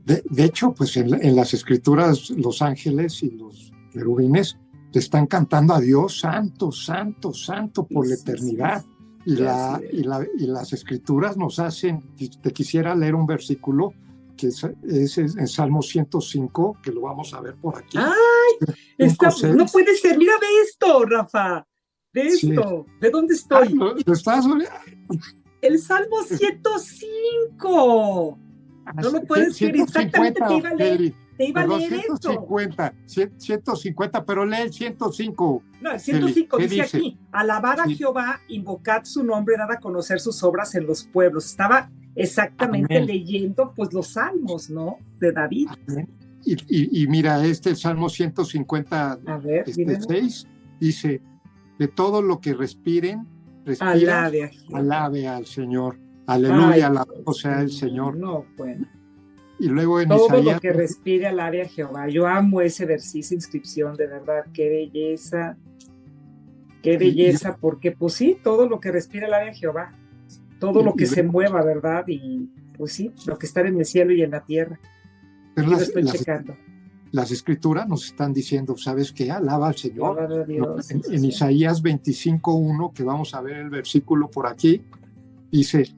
De, 0.06 0.44
hecho, 0.44 0.72
pues 0.72 0.96
en, 0.96 1.12
en, 1.22 1.36
las 1.36 1.52
escrituras, 1.52 2.30
los 2.30 2.62
ángeles 2.62 3.22
y 3.22 3.32
los 3.32 3.70
querubines 3.92 4.56
te 4.92 4.98
están 4.98 5.26
cantando 5.26 5.74
a 5.74 5.80
Dios, 5.80 6.20
santo, 6.20 6.72
santo, 6.72 7.32
santo 7.32 7.86
por 7.86 8.08
la 8.08 8.14
eternidad. 8.14 8.84
Y, 9.24 9.36
la, 9.36 9.80
y, 9.92 10.04
la, 10.04 10.26
y, 10.38 10.46
las 10.46 10.72
escrituras 10.72 11.36
nos 11.36 11.58
hacen, 11.58 12.02
te 12.16 12.52
quisiera 12.52 12.94
leer 12.94 13.14
un 13.14 13.26
versículo 13.26 13.92
que 14.38 14.46
es, 14.46 15.18
en 15.18 15.48
Salmo 15.48 15.82
105, 15.82 16.78
que 16.82 16.92
lo 16.92 17.02
vamos 17.02 17.34
a 17.34 17.42
ver 17.42 17.56
por 17.56 17.76
aquí. 17.76 17.98
¡Ay! 17.98 18.14
no 19.54 19.66
puede 19.66 19.94
ser, 19.96 20.16
mira, 20.16 20.32
ve 20.40 20.46
esto, 20.64 21.04
Rafa, 21.04 21.66
ve 22.12 22.28
esto, 22.28 22.86
¿de 23.00 23.10
dónde 23.10 23.34
estoy? 23.34 23.76
Ah, 23.82 23.94
estás... 24.06 24.46
El 25.60 25.80
Salmo 25.80 26.22
105. 26.22 28.38
No 28.94 29.10
lo 29.10 29.22
puedes 29.24 29.58
creer, 29.58 29.80
exactamente 29.80 30.40
te 31.38 31.44
iba 31.44 31.60
a 31.60 31.66
leer 31.66 31.78
te 31.78 31.86
iba 31.86 31.96
a 31.96 32.00
leer 32.00 32.02
150, 32.18 32.94
150, 33.06 34.24
pero 34.24 34.44
lee 34.44 34.56
el 34.62 34.72
105. 34.72 35.62
No, 35.80 35.92
el 35.92 36.00
105 36.00 36.58
dice, 36.58 36.82
aquí, 36.82 37.18
alabar 37.30 37.80
a 37.80 37.84
Jehová, 37.88 38.40
invocad 38.48 39.04
su 39.04 39.22
nombre, 39.22 39.56
dar 39.56 39.70
a 39.70 39.78
conocer 39.78 40.18
sus 40.18 40.42
obras 40.42 40.74
en 40.74 40.86
los 40.86 41.04
pueblos. 41.04 41.46
Estaba 41.46 41.90
exactamente 42.16 43.00
leyendo 43.00 43.72
pues 43.74 43.92
los 43.92 44.08
salmos, 44.08 44.68
¿no? 44.68 44.98
De 45.20 45.30
David. 45.30 45.68
Y, 46.44 47.02
y, 47.02 47.06
mira, 47.06 47.44
este 47.44 47.74
Salmo 47.76 48.08
150, 48.08 49.18
a 49.24 49.38
ver, 49.38 49.64
este 49.68 50.00
6, 50.00 50.46
dice, 50.80 51.22
de 51.78 51.88
todo 51.88 52.20
lo 52.20 52.40
que 52.40 52.54
respiren, 52.54 53.26
alabe, 53.78 54.50
alabe 54.72 55.28
al 55.28 55.46
Señor. 55.46 55.98
Aleluya, 56.26 56.88
alabado 56.88 57.32
sea 57.32 57.62
el 57.62 57.70
Señor. 57.70 58.16
No, 58.16 58.44
bueno. 58.56 58.86
Y 59.58 59.68
luego 59.68 60.00
en 60.00 60.08
Todo 60.08 60.42
lo 60.42 60.60
que 60.60 60.72
respire 60.72 61.26
al 61.26 61.40
área 61.40 61.66
Jehová. 61.66 62.08
Yo 62.08 62.26
amo 62.26 62.60
ese 62.60 62.86
versículo, 62.86 63.34
inscripción, 63.34 63.96
de 63.96 64.06
verdad, 64.06 64.44
qué 64.52 64.68
belleza. 64.68 65.56
Qué 66.82 66.96
belleza, 66.96 67.56
porque 67.60 67.92
pues 67.92 68.14
sí, 68.14 68.38
todo 68.42 68.68
lo 68.68 68.78
que 68.78 68.92
respira 68.92 69.26
el 69.26 69.34
área 69.34 69.52
Jehová, 69.52 69.92
todo 70.60 70.82
lo 70.82 70.94
que 70.94 71.06
se 71.06 71.24
mueva, 71.24 71.64
¿verdad? 71.64 72.04
Y 72.06 72.48
pues 72.76 72.92
sí, 72.92 73.12
lo 73.26 73.36
que 73.36 73.46
está 73.46 73.62
en 73.62 73.78
el 73.78 73.84
cielo 73.84 74.12
y 74.12 74.22
en 74.22 74.30
la 74.30 74.44
tierra. 74.44 74.78
Pero 75.54 75.70
las, 75.70 75.82
estoy 75.82 76.04
checando. 76.04 76.56
Las 77.10 77.32
escrituras 77.32 77.88
nos 77.88 78.06
están 78.06 78.32
diciendo, 78.32 78.76
¿sabes 78.76 79.12
qué? 79.12 79.30
Alaba 79.32 79.68
al 79.68 79.76
Señor. 79.76 80.46
en, 80.88 81.02
en 81.10 81.24
Isaías 81.24 81.82
25.1, 81.82 82.92
que 82.92 83.02
vamos 83.02 83.34
a 83.34 83.40
ver 83.40 83.56
el 83.56 83.70
versículo 83.70 84.30
por 84.30 84.46
aquí, 84.46 84.82
dice, 85.50 85.92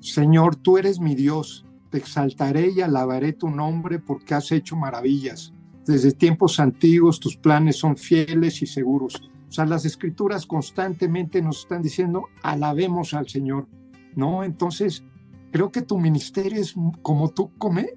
Señor, 0.00 0.56
tú 0.56 0.78
eres 0.78 0.98
mi 0.98 1.14
Dios, 1.14 1.64
te 1.92 1.98
exaltaré 1.98 2.70
y 2.70 2.80
alabaré 2.80 3.34
tu 3.34 3.50
nombre 3.50 3.98
porque 3.98 4.34
has 4.34 4.50
hecho 4.50 4.76
maravillas. 4.76 5.52
Desde 5.84 6.12
tiempos 6.12 6.58
antiguos 6.58 7.20
tus 7.20 7.36
planes 7.36 7.76
son 7.76 7.98
fieles 7.98 8.62
y 8.62 8.66
seguros. 8.66 9.30
O 9.46 9.52
sea, 9.52 9.66
las 9.66 9.84
escrituras 9.84 10.46
constantemente 10.46 11.42
nos 11.42 11.60
están 11.60 11.82
diciendo, 11.82 12.28
alabemos 12.42 13.12
al 13.12 13.28
Señor, 13.28 13.68
¿no? 14.16 14.42
Entonces, 14.42 15.04
creo 15.50 15.70
que 15.70 15.82
tu 15.82 15.98
ministerio 15.98 16.58
es, 16.58 16.74
como 17.02 17.28
tú 17.28 17.52
come, 17.58 17.90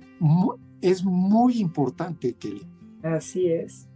es 0.81 1.05
muy 1.05 1.61
importante, 1.61 2.33
Kelly. 2.33 2.67
Así 3.01 3.47
es. 3.47 3.87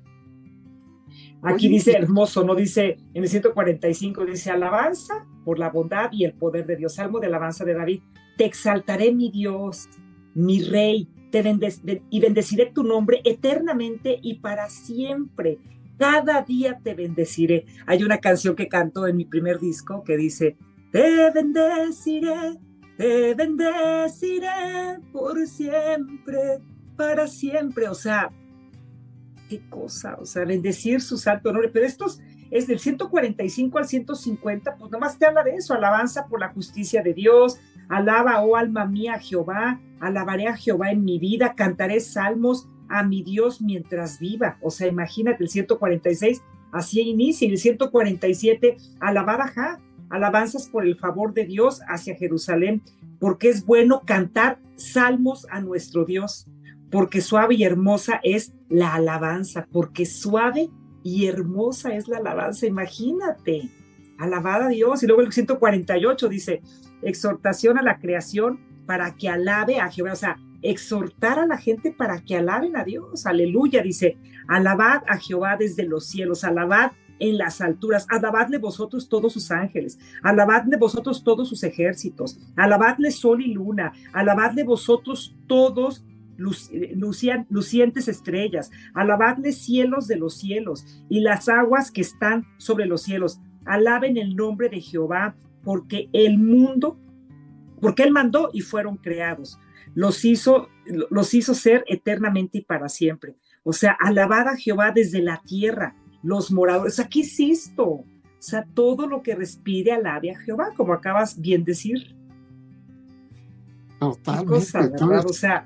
Aquí 1.41 1.67
dice 1.67 1.91
hermoso, 1.91 2.45
¿no? 2.45 2.55
Dice, 2.55 2.97
en 3.13 3.23
el 3.23 3.27
145 3.27 4.25
dice, 4.25 4.49
alabanza 4.49 5.25
por 5.43 5.59
la 5.59 5.69
bondad 5.69 6.09
y 6.13 6.23
el 6.23 6.35
poder 6.35 6.65
de 6.65 6.77
Dios. 6.77 6.95
Salmo 6.95 7.19
de 7.19 7.27
alabanza 7.27 7.65
de 7.65 7.73
David. 7.73 8.01
Te 8.39 8.45
exaltaré, 8.45 9.11
mi 9.13 9.29
Dios, 9.29 9.89
mi 10.33 10.63
Rey, 10.63 11.09
te 11.29 11.43
y 12.09 12.19
bendeciré 12.21 12.67
tu 12.67 12.83
nombre 12.83 13.19
eternamente 13.25 14.17
y 14.21 14.35
para 14.35 14.69
siempre 14.69 15.59
cada 15.97 16.41
día 16.43 16.79
te 16.81 16.93
bendeciré. 16.93 17.65
Hay 17.85 18.01
una 18.01 18.19
canción 18.19 18.55
que 18.55 18.69
canto 18.69 19.05
en 19.07 19.17
mi 19.17 19.25
primer 19.25 19.59
disco 19.59 20.05
que 20.05 20.15
dice, 20.15 20.55
te 20.93 21.29
bendeciré, 21.31 22.57
te 22.95 23.35
bendeciré 23.35 25.01
por 25.11 25.45
siempre, 25.45 26.61
para 26.95 27.27
siempre. 27.27 27.89
O 27.89 27.93
sea, 27.93 28.31
qué 29.49 29.59
cosa, 29.69 30.15
o 30.15 30.25
sea, 30.25 30.45
bendecir 30.45 31.01
su 31.01 31.17
santo 31.17 31.51
nombre. 31.51 31.71
Pero 31.73 31.85
estos 31.85 32.21
es 32.51 32.67
del 32.67 32.79
145 32.79 33.77
al 33.77 33.85
150, 33.85 34.75
pues 34.77 34.91
nomás 34.91 35.17
te 35.17 35.25
habla 35.25 35.43
de 35.43 35.55
eso, 35.55 35.73
alabanza 35.73 36.27
por 36.27 36.39
la 36.39 36.49
justicia 36.49 37.03
de 37.03 37.13
Dios, 37.13 37.59
alaba, 37.89 38.41
oh 38.41 38.55
alma 38.55 38.85
mía, 38.85 39.19
Jehová, 39.19 39.79
alabaré 39.99 40.47
a 40.47 40.57
Jehová 40.57 40.91
en 40.91 41.03
mi 41.03 41.19
vida, 41.19 41.53
cantaré 41.55 41.99
salmos 41.99 42.67
a 42.89 43.03
mi 43.03 43.23
Dios 43.23 43.61
mientras 43.61 44.19
viva. 44.19 44.57
O 44.61 44.71
sea, 44.71 44.87
imagínate 44.87 45.43
el 45.43 45.49
146, 45.49 46.41
así 46.71 47.01
inicia, 47.01 47.47
y 47.47 47.51
el 47.51 47.57
147, 47.57 48.77
alabada 48.99 49.47
ja, 49.47 49.79
alabanzas 50.09 50.67
por 50.69 50.85
el 50.85 50.95
favor 50.95 51.33
de 51.33 51.45
Dios 51.45 51.81
hacia 51.87 52.15
Jerusalén, 52.15 52.81
porque 53.19 53.49
es 53.49 53.65
bueno 53.65 54.01
cantar 54.05 54.59
salmos 54.75 55.45
a 55.51 55.61
nuestro 55.61 56.05
Dios, 56.05 56.47
porque 56.89 57.21
suave 57.21 57.55
y 57.55 57.63
hermosa 57.63 58.19
es 58.23 58.53
la 58.69 58.95
alabanza, 58.95 59.67
porque 59.71 60.05
suave 60.05 60.69
y 61.03 61.27
hermosa 61.27 61.95
es 61.95 62.07
la 62.07 62.17
alabanza, 62.17 62.65
imagínate, 62.65 63.69
alabada 64.17 64.65
a 64.65 64.69
Dios. 64.69 65.03
Y 65.03 65.07
luego 65.07 65.21
el 65.21 65.31
148 65.31 66.29
dice, 66.29 66.61
exhortación 67.01 67.77
a 67.77 67.83
la 67.83 67.99
creación 67.99 68.59
para 68.85 69.15
que 69.15 69.29
alabe 69.29 69.79
a 69.79 69.89
Jehová, 69.89 70.13
o 70.13 70.15
sea, 70.15 70.37
exhortar 70.61 71.39
a 71.39 71.45
la 71.45 71.57
gente 71.57 71.91
para 71.91 72.23
que 72.23 72.35
alaben 72.35 72.75
a 72.75 72.83
Dios. 72.83 73.25
Aleluya, 73.25 73.81
dice, 73.81 74.17
alabad 74.47 75.03
a 75.07 75.17
Jehová 75.17 75.55
desde 75.57 75.83
los 75.83 76.05
cielos, 76.07 76.43
alabad 76.43 76.91
en 77.19 77.37
las 77.37 77.61
alturas, 77.61 78.05
alabadle 78.09 78.57
vosotros 78.57 79.09
todos 79.09 79.33
sus 79.33 79.51
ángeles, 79.51 79.99
alabadle 80.23 80.77
vosotros 80.77 81.23
todos 81.23 81.49
sus 81.49 81.63
ejércitos, 81.63 82.39
alabadle 82.55 83.11
sol 83.11 83.41
y 83.41 83.53
luna, 83.53 83.93
alabadle 84.13 84.63
vosotros 84.63 85.35
todos 85.47 86.05
lucientes 86.39 88.07
estrellas, 88.07 88.71
alabadle 88.93 89.51
cielos 89.51 90.07
de 90.07 90.17
los 90.17 90.37
cielos 90.37 90.85
y 91.09 91.19
las 91.19 91.49
aguas 91.49 91.91
que 91.91 92.01
están 92.01 92.45
sobre 92.57 92.85
los 92.85 93.03
cielos, 93.03 93.39
alaben 93.65 94.17
el 94.17 94.35
nombre 94.35 94.69
de 94.69 94.81
Jehová, 94.81 95.35
porque 95.63 96.09
el 96.13 96.37
mundo, 96.37 96.97
porque 97.81 98.03
él 98.03 98.11
mandó 98.11 98.49
y 98.53 98.61
fueron 98.61 98.97
creados 98.97 99.59
los 99.95 100.23
hizo, 100.25 100.69
los 101.09 101.33
hizo 101.33 101.53
ser 101.53 101.83
eternamente 101.87 102.59
y 102.59 102.61
para 102.61 102.89
siempre. 102.89 103.35
O 103.63 103.73
sea, 103.73 103.97
alabada 103.99 104.55
Jehová 104.55 104.91
desde 104.91 105.21
la 105.21 105.41
tierra, 105.45 105.95
los 106.23 106.51
moradores. 106.51 106.93
O 106.93 106.95
sea, 106.95 107.09
¿qué 107.09 107.21
es 107.21 107.39
esto? 107.39 107.85
O 107.85 108.05
sea, 108.39 108.65
todo 108.73 109.07
lo 109.07 109.21
que 109.21 109.35
respire 109.35 109.91
alabe 109.91 110.31
a 110.31 110.39
Jehová, 110.39 110.73
como 110.75 110.93
acabas 110.93 111.39
bien 111.39 111.63
decir. 111.63 112.15
Totalmente. 113.99 114.55
o 115.25 115.33
sea, 115.33 115.65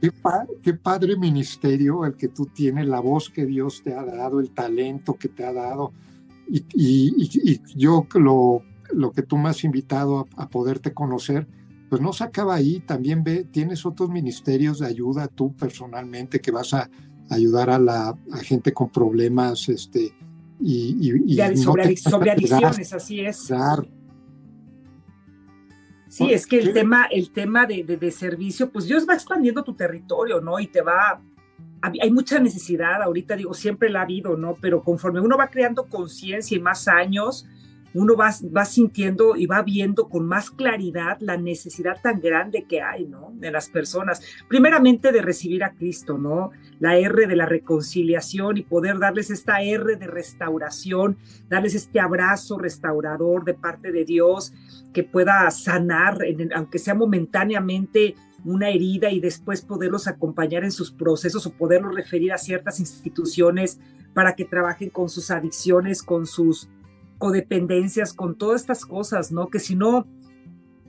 qué, 0.62 0.74
padre, 0.74 1.16
ministerio 1.16 2.06
el 2.06 2.16
que 2.16 2.30
tú 2.30 2.48
tienes, 2.48 2.88
la 2.88 3.00
voz 3.00 3.30
que 3.30 3.46
Dios 3.46 3.82
te 3.84 3.94
ha 3.94 4.04
dado, 4.04 4.40
el 4.40 4.52
talento 4.52 5.16
que 5.16 5.30
te 5.30 5.46
ha 5.46 5.54
dado. 5.54 5.94
Y, 6.48 7.62
yo 7.76 8.08
lo, 8.16 8.64
lo 8.92 9.12
que 9.12 9.22
tú 9.22 9.38
me 9.38 9.50
has 9.50 9.64
invitado 9.64 10.28
a 10.36 10.50
poderte 10.50 10.94
conocer, 10.94 11.48
pues 11.90 12.02
no 12.02 12.12
se 12.12 12.24
acaba 12.24 12.56
ahí, 12.56 12.80
también 12.80 13.24
ve, 13.24 13.44
tienes 13.44 13.86
otros 13.86 14.10
ministerios 14.10 14.80
de 14.80 14.88
ayuda 14.88 15.28
tú 15.28 15.54
personalmente 15.56 16.42
que 16.42 16.52
vas 16.52 16.74
a 16.74 16.90
ayudar 17.30 17.70
a 17.70 17.78
la 17.78 18.18
gente 18.42 18.74
con 18.74 18.90
problemas 18.90 19.70
este, 19.70 20.14
y, 20.60 21.58
sobre, 21.58 21.84
adicciones, 22.32 22.94
así 22.94 23.20
es. 23.20 23.50
Sí, 26.14 26.32
es 26.32 26.46
que 26.46 26.60
el 26.60 26.74
tema, 26.74 27.08
el 27.10 27.32
tema 27.32 27.66
de, 27.66 27.84
de, 27.84 28.12
servicio, 28.12 28.70
pues 28.70 28.86
Dios 28.86 29.10
va 29.10 29.16
expandiendo 29.16 29.64
tu 29.64 29.74
territorio, 29.74 30.40
¿no? 30.42 30.60
Y 30.60 30.68
te 30.68 30.82
va, 30.84 31.20
hay 31.82 32.12
mucha 32.12 32.38
necesidad, 32.40 33.02
ahorita 33.02 33.36
digo, 33.36 33.56
siempre 33.56 33.90
la 33.90 34.02
ha 34.02 34.04
habido, 34.04 34.38
¿no? 34.38 34.56
Pero 34.62 34.84
conforme 34.84 35.22
uno 35.22 35.38
va 35.38 35.50
creando 35.50 35.90
conciencia 35.90 36.56
y 36.56 36.62
más 36.62 36.88
años, 36.88 37.48
uno 37.94 38.16
va, 38.16 38.32
va, 38.56 38.66
sintiendo 38.66 39.36
y 39.36 39.46
va 39.46 39.62
viendo 39.62 40.10
con 40.10 40.26
más 40.26 40.50
claridad 40.50 41.18
la 41.20 41.38
necesidad 41.38 42.02
tan 42.02 42.20
grande 42.20 42.66
que 42.68 42.82
hay, 42.82 43.06
¿no? 43.06 43.34
De 43.36 43.52
las 43.52 43.70
personas. 43.70 44.22
Primeramente 44.48 45.12
de 45.12 45.22
recibir 45.22 45.64
a 45.64 45.74
Cristo, 45.74 46.18
¿no? 46.18 46.52
La 46.80 46.98
R 46.98 47.28
de 47.28 47.36
la 47.36 47.46
reconciliación 47.46 48.58
y 48.58 48.64
poder 48.64 49.00
darles 49.00 49.30
esta 49.30 49.62
R 49.62 49.96
de 49.96 50.08
restauración, 50.08 51.18
darles 51.50 51.76
este 51.76 52.00
abrazo 52.00 52.58
restaurador 52.58 53.46
de 53.46 53.54
parte 53.54 53.92
de 53.92 54.06
Dios 54.06 54.54
que 54.94 55.04
pueda 55.04 55.50
sanar, 55.52 56.20
aunque 56.56 56.80
sea 56.80 56.94
momentáneamente, 56.94 58.16
una 58.46 58.70
herida 58.70 59.10
y 59.10 59.20
después 59.20 59.62
poderlos 59.62 60.08
acompañar 60.08 60.64
en 60.64 60.72
sus 60.72 60.92
procesos 60.92 61.46
o 61.46 61.54
poderlos 61.54 61.96
referir 61.96 62.34
a 62.34 62.38
ciertas 62.38 62.80
instituciones 62.80 63.80
para 64.14 64.36
que 64.36 64.46
trabajen 64.46 64.90
con 64.90 65.10
sus 65.10 65.32
adicciones, 65.32 66.04
con 66.04 66.26
sus 66.26 66.70
codependencias, 67.24 68.14
con 68.14 68.36
todas 68.36 68.60
estas 68.60 68.86
cosas, 68.86 69.32
¿no? 69.32 69.48
Que 69.48 69.60
si 69.60 69.76
no, 69.76 70.06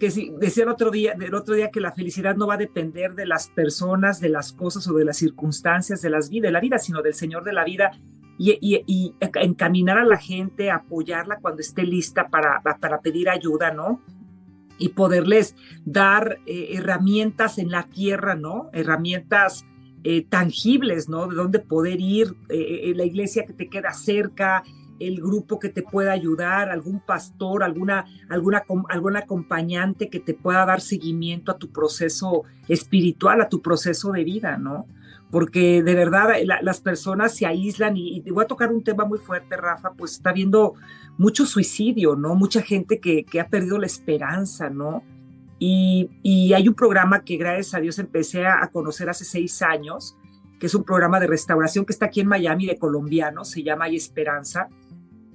que 0.01 0.11
si 0.11 0.33
decía 0.41 0.65
el 0.65 0.69
otro 0.69 0.91
día, 0.91 1.15
del 1.17 1.33
otro 1.33 1.55
día 1.55 1.71
que 1.71 1.81
la 1.81 1.93
felicidad 1.93 2.35
no 2.35 2.49
va 2.49 2.55
a 2.55 2.57
depender 2.57 3.15
de 3.15 3.25
las 3.25 3.51
personas, 3.51 4.21
de 4.21 4.31
las 4.31 4.53
cosas 4.53 4.89
o 4.89 4.95
de 4.95 5.05
las 5.05 5.17
circunstancias 5.17 6.03
de 6.03 6.11
las 6.11 6.31
vidas, 6.31 6.49
de 6.49 6.51
la 6.51 6.59
vida, 6.59 6.79
sino 6.79 7.03
del 7.03 7.15
Señor 7.15 7.45
de 7.45 7.53
la 7.53 7.63
vida 7.63 7.93
y, 8.37 9.15
encaminar 9.21 9.97
a 9.97 10.05
la 10.05 10.17
gente, 10.17 10.73
apoyarla 10.73 11.39
cuando 11.39 11.61
esté 11.61 11.85
lista 11.85 12.27
para, 12.27 12.61
para 12.81 13.01
pedir 13.01 13.31
ayuda, 13.31 13.71
¿no? 13.71 14.01
Y 14.77 14.89
poderles 14.89 15.55
dar 15.85 16.41
eh, 16.47 16.71
herramientas 16.73 17.59
en 17.59 17.71
la 17.71 17.85
tierra, 17.85 18.35
¿no? 18.35 18.71
Herramientas 18.73 19.65
eh, 20.03 20.27
tangibles, 20.29 21.09
¿no? 21.09 21.29
De 21.29 21.37
dónde 21.37 21.61
poder 21.61 22.01
ir, 22.01 22.35
eh, 22.49 22.93
la 22.97 23.05
iglesia 23.05 23.45
que 23.47 23.53
te 23.53 23.69
queda 23.69 23.93
cerca, 23.93 24.65
el 24.99 25.21
grupo 25.21 25.59
que 25.59 25.69
te 25.69 25.83
pueda 25.83 26.13
ayudar, 26.13 26.71
algún 26.71 27.01
pastor, 27.01 27.63
alguna, 27.63 28.05
alguna, 28.29 28.63
algún 28.89 29.17
acompañante 29.17 30.09
que 30.09 30.21
te 30.21 30.35
pueda 30.35 30.65
dar 30.65 30.81
seguimiento 30.81 31.53
a 31.53 31.59
tu 31.59 31.71
proceso 31.71 32.45
espiritual, 32.69 33.41
a 33.41 33.49
tu 33.49 33.61
proceso 33.61 34.13
de 34.13 34.25
vida, 34.25 34.57
¿no? 34.57 34.87
Porque 35.31 35.83
de 35.83 35.95
verdad 35.95 36.29
las 36.63 36.81
personas 36.81 37.35
se 37.35 37.47
aíslan 37.47 37.97
y, 37.97 38.21
te 38.21 38.31
voy 38.31 38.45
a 38.45 38.47
tocar 38.47 38.73
un 38.73 38.85
tema 38.85 39.05
muy 39.05 39.19
fuerte, 39.19 39.57
Rafa, 39.57 39.93
pues 39.93 40.13
está 40.13 40.33
viendo 40.33 40.75
mucho 41.19 41.45
suicidio, 41.45 42.15
¿no? 42.15 42.35
Mucha 42.35 42.63
gente 42.63 43.01
que, 43.01 43.25
que 43.25 43.41
ha 43.41 43.49
perdido 43.49 43.79
la 43.79 43.87
esperanza, 43.87 44.71
¿no? 44.71 45.03
Y, 45.59 46.11
y, 46.23 46.53
hay 46.53 46.69
un 46.69 46.75
programa 46.75 47.25
que 47.25 47.37
gracias 47.37 47.75
a 47.75 47.81
Dios 47.81 47.99
empecé 47.99 48.47
a, 48.47 48.63
a 48.63 48.71
conocer 48.71 49.09
hace 49.09 49.25
seis 49.25 49.63
años, 49.63 50.17
que 50.59 50.67
es 50.67 50.75
un 50.75 50.85
programa 50.85 51.21
de 51.21 51.27
restauración 51.27 51.85
que 51.85 51.93
está 51.93 52.07
aquí 52.07 52.21
en 52.21 52.29
Miami 52.29 52.67
de 52.67 52.79
colombianos, 52.79 53.51
se 53.51 53.63
llama 53.63 53.87
Hay 53.87 53.97
Esperanza, 53.97 54.69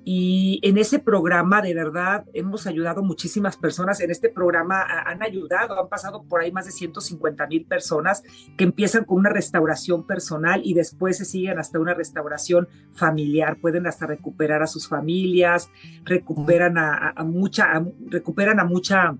Y 0.05 0.59
en 0.63 0.77
ese 0.77 0.99
programa, 0.99 1.61
de 1.61 1.73
verdad, 1.73 2.25
hemos 2.33 2.65
ayudado 2.65 3.03
muchísimas 3.03 3.57
personas. 3.57 3.99
En 3.99 4.11
este 4.11 4.29
programa 4.29 4.81
han 4.81 5.21
ayudado, 5.21 5.79
han 5.79 5.89
pasado 5.89 6.23
por 6.23 6.41
ahí 6.41 6.51
más 6.51 6.65
de 6.65 6.71
150 6.71 7.45
mil 7.47 7.65
personas 7.65 8.23
que 8.57 8.63
empiezan 8.63 9.03
con 9.03 9.17
una 9.17 9.29
restauración 9.29 10.07
personal 10.07 10.61
y 10.63 10.73
después 10.73 11.17
se 11.17 11.25
siguen 11.25 11.59
hasta 11.59 11.79
una 11.79 11.93
restauración 11.93 12.67
familiar. 12.93 13.59
Pueden 13.59 13.87
hasta 13.87 14.07
recuperar 14.07 14.63
a 14.63 14.67
sus 14.67 14.87
familias, 14.87 15.69
recuperan 16.05 16.77
a, 16.77 17.13
mucha, 17.25 17.67
recuperan 18.07 18.59
a 18.59 18.63
mucha, 18.63 19.15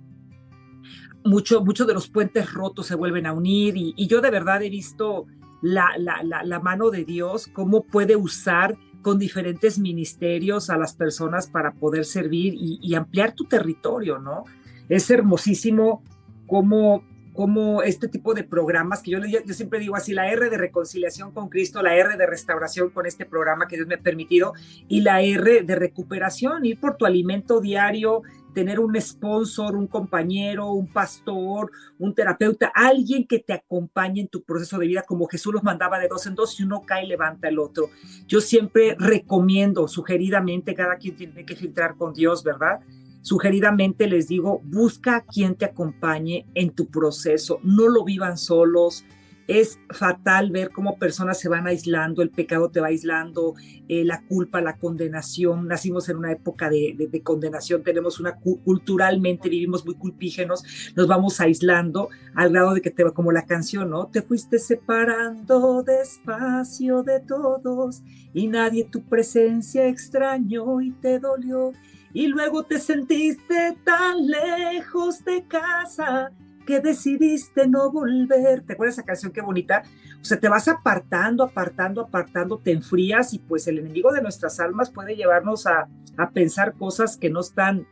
mucho, 1.26 1.64
muchos 1.64 1.88
de 1.88 1.94
los 1.94 2.08
puentes 2.08 2.54
rotos 2.54 2.88
se 2.88 2.96
vuelven 2.96 3.26
a 3.26 3.34
unir. 3.34 3.76
Y, 3.76 4.08
yo 4.08 4.22
de 4.22 4.32
verdad 4.32 4.64
he 4.64 4.70
visto 4.70 5.28
la, 5.62 5.90
la, 5.98 6.24
la 6.24 6.60
mano 6.62 6.90
de 6.90 7.04
Dios, 7.04 7.48
cómo 7.48 7.84
puede 7.84 8.16
usar 8.16 8.78
con 9.02 9.20
diferentes 9.20 9.80
ministerios 9.80 10.70
a 10.70 10.78
las 10.78 10.94
personas 10.94 11.48
para 11.48 11.72
poder 11.72 12.06
servir 12.06 12.54
y, 12.58 12.94
ampliar 12.96 13.34
tu 13.34 13.46
territorio, 13.46 14.20
¿no? 14.20 14.44
Es 14.90 15.10
hermosísimo 15.10 16.04
cómo, 16.48 17.04
cómo 17.40 17.84
este 17.84 18.10
tipo 18.10 18.34
de 18.34 18.44
programas, 18.44 19.02
que 19.02 19.12
yo, 19.12 19.20
siempre 19.54 19.80
digo 19.80 19.96
así, 19.96 20.12
la 20.12 20.30
R 20.30 20.50
de 20.50 20.58
reconciliación 20.58 21.32
con 21.32 21.48
Cristo, 21.48 21.82
la 21.82 21.96
R 21.96 22.18
de 22.18 22.26
restauración 22.26 22.90
con 22.90 23.06
este 23.06 23.26
programa 23.26 23.66
que 23.66 23.78
Dios 23.78 23.88
me 23.88 23.96
ha 23.96 24.02
permitido, 24.02 24.52
y 24.90 25.00
la 25.00 25.22
R 25.22 25.64
de 25.64 25.76
recuperación, 25.78 26.66
ir 26.66 26.82
por 26.82 26.98
tu 26.98 27.06
alimento 27.06 27.62
diario, 27.62 28.24
tener 28.54 28.82
un 28.82 29.00
sponsor, 29.00 29.78
un 29.78 29.88
compañero, 29.88 30.74
un 30.74 30.92
pastor, 30.92 31.72
un 31.98 32.14
terapeuta, 32.14 32.74
alguien 32.76 33.26
que 33.26 33.40
te 33.40 33.54
acompañe 33.54 34.20
en 34.20 34.28
tu 34.28 34.44
proceso 34.44 34.78
de 34.78 34.88
vida, 34.88 35.04
como 35.08 35.26
Jesús 35.28 35.54
los 35.54 35.64
mandaba 35.64 35.98
de 35.98 36.10
dos 36.10 36.28
en 36.28 36.36
dos, 36.36 36.58
si 36.58 36.64
uno 36.64 36.82
cae, 36.86 37.08
levanta 37.08 37.48
el 37.48 37.60
otro. 37.60 37.90
Yo 38.28 38.42
siempre 38.42 38.98
recomiendo, 39.00 39.88
sugeridamente, 39.88 40.76
cada 40.76 40.98
quien 40.98 41.16
tiene 41.16 41.46
que 41.46 41.56
filtrar 41.56 41.96
con 41.96 42.14
Dios, 42.14 42.44
¿verdad? 42.44 42.82
Sugeridamente 43.22 44.08
les 44.08 44.28
digo, 44.28 44.62
busca 44.64 45.26
quien 45.26 45.56
te 45.56 45.66
acompañe 45.66 46.46
en 46.56 46.72
tu 46.72 46.88
proceso, 46.88 47.60
no 47.64 47.88
lo 47.88 48.04
vivan 48.04 48.38
solos, 48.38 49.06
es 49.50 49.80
fatal 49.90 50.52
ver 50.52 50.70
cómo 50.70 51.00
personas 51.00 51.40
se 51.40 51.50
van 51.50 51.66
aislando, 51.66 52.22
el 52.22 52.30
pecado 52.30 52.70
te 52.70 52.82
va 52.82 52.88
aislando, 52.88 53.56
eh, 53.88 54.06
la 54.06 54.22
culpa, 54.22 54.62
la 54.62 54.78
condenación. 54.78 55.68
Nacimos 55.68 56.08
en 56.08 56.18
una 56.18 56.32
época 56.32 56.70
de, 56.70 57.22
condenación, 57.24 57.82
tenemos 57.82 58.20
una 58.20 58.36
culturalmente 58.36 59.50
vivimos 59.50 59.84
muy 59.88 59.96
culpígenos, 59.96 60.64
nos 60.96 61.08
vamos 61.08 61.42
aislando 61.42 62.10
al 62.36 62.52
grado 62.52 62.76
de 62.76 62.82
que 62.82 62.92
te 62.92 63.04
va 63.04 63.12
como 63.12 63.32
la 63.32 63.48
canción, 63.48 63.90
¿no? 63.90 64.06
Te 64.06 64.22
fuiste 64.22 64.60
separando 64.60 65.82
despacio 65.82 67.02
de 67.02 67.20
todos 67.20 68.04
y 68.36 68.46
nadie 68.48 68.84
tu 68.84 69.02
presencia 69.02 69.88
extrañó 69.88 70.80
y 70.80 70.92
te 70.92 71.18
dolió. 71.18 71.72
Y 72.14 72.28
luego 72.28 72.64
te 72.64 72.80
sentiste 72.80 73.78
tan 73.84 74.28
lejos 74.28 75.24
de 75.24 75.46
casa 75.46 76.32
que 76.66 76.80
decidiste 76.80 77.68
no 77.68 77.92
volver. 77.92 78.62
¿Te 78.62 78.74
acuerdas 78.74 79.00
esa 79.00 79.06
canción 79.06 79.32
qué 79.32 79.42
bonita? 79.42 79.84
O 80.22 80.24
sea, 80.24 80.40
te 80.40 80.50
vas 80.50 80.68
apartando, 80.68 81.44
apartando, 81.44 82.02
apartando, 82.02 82.60
te 82.60 82.72
enfrías 82.72 83.34
y 83.34 83.40
pues 83.40 83.68
el 83.68 83.80
enemigo 83.80 84.12
de 84.12 84.22
nuestras 84.22 84.60
almas 84.60 84.92
puede 84.92 85.16
llevarnos 85.16 85.66
a, 85.66 85.88
pensar 86.34 86.74
cosas 86.74 87.16
que 87.16 87.30
no 87.30 87.40
están, 87.40 87.88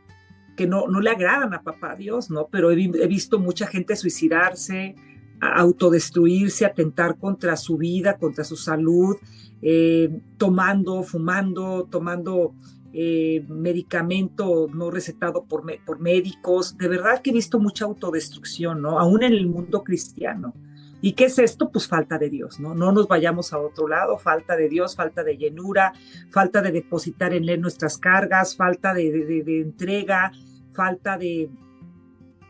que 0.54 0.66
no, 0.66 0.86
no 0.86 1.00
le 1.00 1.10
agradan 1.10 1.54
a 1.54 1.62
papá 1.62 1.96
Dios, 1.96 2.30
¿no? 2.30 2.46
Pero 2.52 2.70
he, 2.70 2.76
visto 3.08 3.40
mucha 3.40 3.66
gente 3.66 3.96
suicidarse, 3.96 4.94
autodestruirse, 5.40 6.66
atentar 6.66 7.16
contra 7.16 7.56
su 7.56 7.78
vida, 7.78 8.18
contra 8.18 8.44
su 8.44 8.56
salud, 8.56 9.16
eh, 9.62 10.20
tomando, 10.36 11.02
fumando, 11.02 11.88
tomando 11.90 12.54
eh, 12.92 13.44
medicamento 13.48 14.66
no 14.72 14.90
recetado 14.90 15.44
por, 15.44 15.64
por 15.84 16.00
médicos. 16.00 16.76
De 16.78 16.88
verdad 16.88 17.20
que 17.20 17.30
he 17.30 17.34
visto 17.34 17.58
mucha 17.58 17.84
autodestrucción, 17.84 18.80
¿no? 18.80 18.98
Aún 18.98 19.22
en 19.22 19.32
el 19.32 19.46
mundo 19.46 19.84
cristiano. 19.84 20.54
¿Y 21.00 21.12
qué 21.12 21.26
es 21.26 21.38
esto? 21.38 21.70
Pues 21.70 21.86
falta 21.86 22.18
de 22.18 22.28
Dios, 22.28 22.58
¿no? 22.58 22.74
No 22.74 22.90
nos 22.90 23.06
vayamos 23.06 23.52
a 23.52 23.58
otro 23.58 23.86
lado, 23.86 24.18
falta 24.18 24.56
de 24.56 24.68
Dios, 24.68 24.96
falta 24.96 25.22
de 25.22 25.36
llenura, 25.36 25.92
falta 26.30 26.60
de 26.60 26.72
depositar 26.72 27.34
en 27.34 27.48
Él 27.48 27.60
nuestras 27.60 27.98
cargas, 27.98 28.56
falta 28.56 28.94
de, 28.94 29.44
entrega, 29.60 30.32
falta 30.72 31.16
de, 31.16 31.50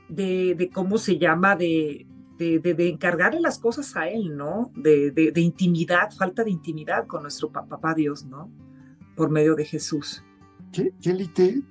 de, 0.09 0.70
cómo 0.72 0.96
se 0.96 1.18
llama, 1.18 1.57
de, 1.57 2.07
de, 2.38 2.88
encargarle 2.88 3.40
las 3.40 3.59
cosas 3.59 3.94
a 3.96 4.09
Él, 4.09 4.35
¿no? 4.35 4.72
De, 4.74 5.33
intimidad, 5.37 6.11
falta 6.12 6.42
de 6.42 6.51
intimidad 6.51 7.07
con 7.07 7.22
nuestro 7.22 7.51
papá 7.53 7.92
Dios, 7.92 8.24
¿no? 8.24 8.51
Por 9.14 9.29
medio 9.29 9.57
de 9.57 9.66
Jesús. 9.66 10.24
Kelly, 10.73 11.29
te, 11.29 11.63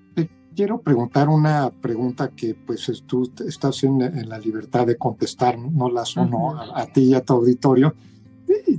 quiero 0.57 0.81
preguntar 0.81 1.29
una 1.29 1.69
pregunta 1.69 2.31
que 2.35 2.55
pues 2.55 2.91
tú 3.05 3.31
estás 3.45 3.83
en, 3.83 4.27
la 4.27 4.39
libertad 4.39 4.87
de 4.87 4.97
contestar, 4.97 5.59
no 5.59 5.87
la 5.87 6.03
son 6.03 6.31
a, 6.73 6.87
ti 6.87 7.01
y 7.01 7.13
a 7.13 7.21
tu 7.23 7.33
auditorio. 7.33 7.93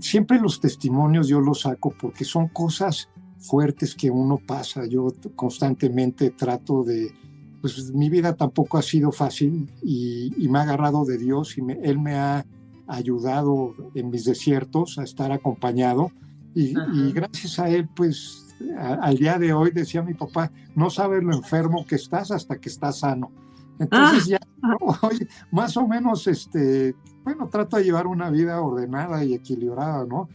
Siempre 0.00 0.40
los 0.40 0.60
testimonios 0.60 1.28
yo 1.28 1.40
los 1.40 1.60
saco 1.60 1.94
porque 2.00 2.24
son 2.24 2.48
cosas 2.48 3.08
fuertes 3.38 3.94
que 3.94 4.10
uno 4.10 4.40
pasa. 4.44 4.86
Yo 4.86 5.06
constantemente 5.36 6.30
trato 6.30 6.82
de, 6.82 7.14
pues 7.60 7.92
mi 7.92 8.10
vida 8.10 8.34
tampoco 8.34 8.78
ha 8.78 8.82
sido 8.82 9.12
fácil 9.12 9.70
y, 9.80 10.48
me 10.48 10.58
ha 10.58 10.62
agarrado 10.62 11.04
de 11.04 11.16
Dios 11.16 11.56
y 11.58 11.60
Él 11.84 12.00
me 12.00 12.16
ha 12.16 12.44
ayudado 12.88 13.76
en 13.94 14.10
mis 14.10 14.24
desiertos 14.24 14.98
a 14.98 15.04
estar 15.04 15.30
acompañado 15.30 16.10
y, 16.56 16.74
y 16.92 17.12
gracias 17.12 17.60
a 17.60 17.68
Él 17.68 17.88
pues 17.94 18.47
al 18.76 19.16
día 19.16 19.38
de 19.38 19.52
hoy, 19.52 19.70
decía 19.70 20.02
mi 20.02 20.14
papá, 20.14 20.50
no 20.74 20.90
sabes 20.90 21.22
lo 21.22 21.34
enfermo 21.34 21.84
que 21.86 21.96
estás 21.96 22.30
hasta 22.30 22.58
que 22.58 22.68
estás 22.68 23.00
sano. 23.00 23.32
Entonces 23.78 24.26
ya, 24.26 24.40
ah. 24.62 25.10
más 25.52 25.76
o 25.76 25.86
menos, 25.86 26.26
este, 26.26 26.96
bueno, 27.22 27.48
trato 27.48 27.76
de 27.76 27.84
llevar 27.84 28.06
una 28.06 28.30
vida 28.30 28.60
ordenada 28.60 29.24
y 29.24 29.34
equilibrada, 29.34 30.04
¿no? 30.04 30.28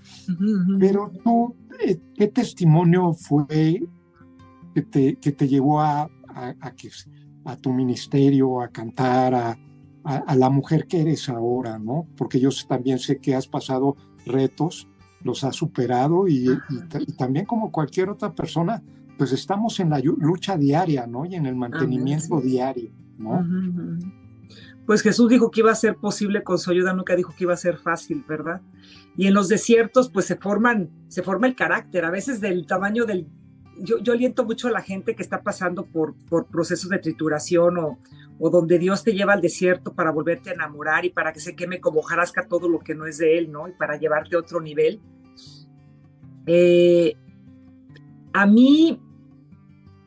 Pero 0.79 1.12
tú, 1.23 1.55
eh, 1.86 1.99
¿qué 2.15 2.27
testimonio 2.27 3.13
fue 3.13 3.83
que 4.73 4.81
te, 4.81 5.15
que 5.17 5.31
te 5.31 5.47
llevó 5.47 5.81
a, 5.81 6.09
a, 6.29 6.53
a, 7.45 7.55
tu 7.57 7.73
ministerio, 7.73 8.62
a 8.62 8.69
cantar, 8.69 9.36
a, 9.36 9.57
a, 10.03 10.36
la 10.36 10.49
mujer 10.49 10.88
que 10.88 11.01
eres 11.01 11.29
ahora, 11.29 11.77
¿no? 11.77 12.07
Porque 12.17 12.39
yo 12.39 12.49
también 12.67 12.99
sé 12.99 13.17
que 13.17 13.36
has 13.36 13.47
pasado 13.47 13.95
retos 14.25 14.88
los 15.23 15.43
ha 15.43 15.51
superado 15.51 16.27
y, 16.27 16.47
también 17.17 17.45
como 17.45 17.71
cualquier 17.71 18.09
otra 18.09 18.33
persona, 18.33 18.81
pues 19.17 19.31
estamos 19.31 19.79
en 19.79 19.89
la 19.89 19.99
lucha 19.99 20.57
diaria, 20.57 21.07
¿no? 21.07 21.25
Y 21.25 21.36
en 21.36 21.45
el 21.45 21.55
mantenimiento 21.55 22.41
diario, 22.41 22.91
¿no? 23.17 23.45
Pues 24.86 25.01
Jesús 25.01 25.29
dijo 25.29 25.49
que 25.49 25.62
iba 25.62 25.71
a 25.71 25.75
ser 25.75 25.95
posible 25.95 26.43
con 26.43 26.57
su 26.57 26.71
ayuda, 26.71 26.93
nunca 26.93 27.15
dijo 27.15 27.33
que 27.38 27.45
iba 27.45 27.53
a 27.53 27.57
ser 27.57 27.77
fácil, 27.77 28.23
¿verdad? 28.27 28.62
Y 29.15 29.27
en 29.27 29.33
los 29.33 29.47
desiertos, 29.47 30.09
pues 30.09 30.25
se 30.25 30.36
forman, 30.36 30.89
se 31.07 31.23
forma 31.23 31.47
el 31.47 31.55
carácter, 31.55 32.05
a 32.05 32.12
veces 32.12 32.41
del 32.41 32.65
tamaño 32.65 33.05
del... 33.05 33.27
Yo, 33.79 33.97
yo 33.99 34.13
aliento 34.13 34.45
mucho 34.45 34.67
a 34.67 34.71
la 34.71 34.81
gente 34.81 35.15
que 35.15 35.23
está 35.23 35.41
pasando 35.41 35.86
por, 35.86 36.15
por 36.25 36.45
procesos 36.45 36.89
de 36.89 36.99
trituración 36.99 37.77
o, 37.77 37.97
o 38.39 38.49
donde 38.49 38.77
Dios 38.77 39.03
te 39.03 39.13
lleva 39.13 39.33
al 39.33 39.41
desierto 39.41 39.93
para 39.93 40.12
volverte 40.12 40.49
a 40.49 40.53
enamorar 40.53 41.05
y 41.05 41.09
para 41.09 41.33
que 41.33 41.39
se 41.39 41.55
queme 41.55 41.79
como 41.79 42.01
jarasca 42.01 42.47
todo 42.47 42.67
lo 42.67 42.79
que 42.79 42.93
no 42.93 43.05
es 43.05 43.17
de 43.17 43.38
Él, 43.38 43.51
¿no? 43.51 43.67
Y 43.67 43.71
para 43.71 43.97
llevarte 43.97 44.36
a 44.36 44.39
otro 44.39 44.59
nivel. 44.62 45.01
Eh, 46.45 47.15
a 48.34 48.45
mí, 48.45 48.99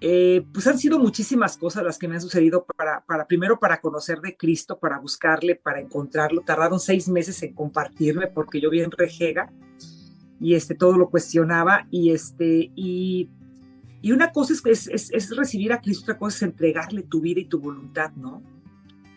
eh, 0.01 0.45
pues 0.53 0.67
han 0.67 0.79
sido 0.79 0.99
muchísimas 0.99 1.57
cosas 1.57 1.85
las 1.85 1.99
que 1.99 2.09
me 2.09 2.17
han 2.17 2.21
sucedido 2.21 2.65
para, 2.65 3.05
para, 3.07 3.27
primero 3.27 3.59
para 3.59 3.81
conocer 3.81 4.21
de 4.21 4.37
Cristo, 4.37 4.79
para 4.79 4.99
buscarle, 4.99 5.57
para 5.57 5.81
encontrarlo. 5.81 6.43
Tardaron 6.43 6.81
seis 6.81 7.09
meses 7.09 7.43
en 7.43 7.55
compartirme 7.55 8.27
porque 8.27 8.61
yo 8.61 8.71
bien 8.71 8.91
rejega 8.91 9.53
y 10.41 10.55
este, 10.55 10.75
todo 10.75 10.99
lo 10.99 11.09
cuestionaba 11.09 11.87
y 11.91 12.11
este, 12.11 12.71
y 12.75 13.31
y 14.07 14.13
una 14.13 14.31
cosa 14.31 14.53
es, 14.71 14.87
es, 14.87 15.37
recibir 15.37 15.73
a 15.73 15.81
Cristo, 15.81 16.05
otra 16.05 16.19
cosa 16.19 16.37
es 16.37 16.43
entregarle 16.43 17.03
tu 17.03 17.21
vida 17.21 17.41
y 17.41 17.47
tu 17.47 17.59
voluntad, 17.59 18.13
¿no? 18.13 18.41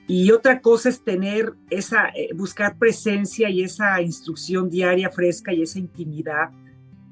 Y 0.08 0.32
otra 0.32 0.62
cosa 0.62 0.90
es 0.90 1.04
tener 1.04 1.54
esa, 1.70 2.08
eh, 2.16 2.34
buscar 2.34 2.76
presencia 2.80 3.52
y 3.52 3.62
esa 3.62 4.02
instrucción 4.02 4.68
diaria 4.68 5.12
fresca 5.12 5.54
y 5.54 5.62
esa 5.62 5.78
intimidad 5.78 6.50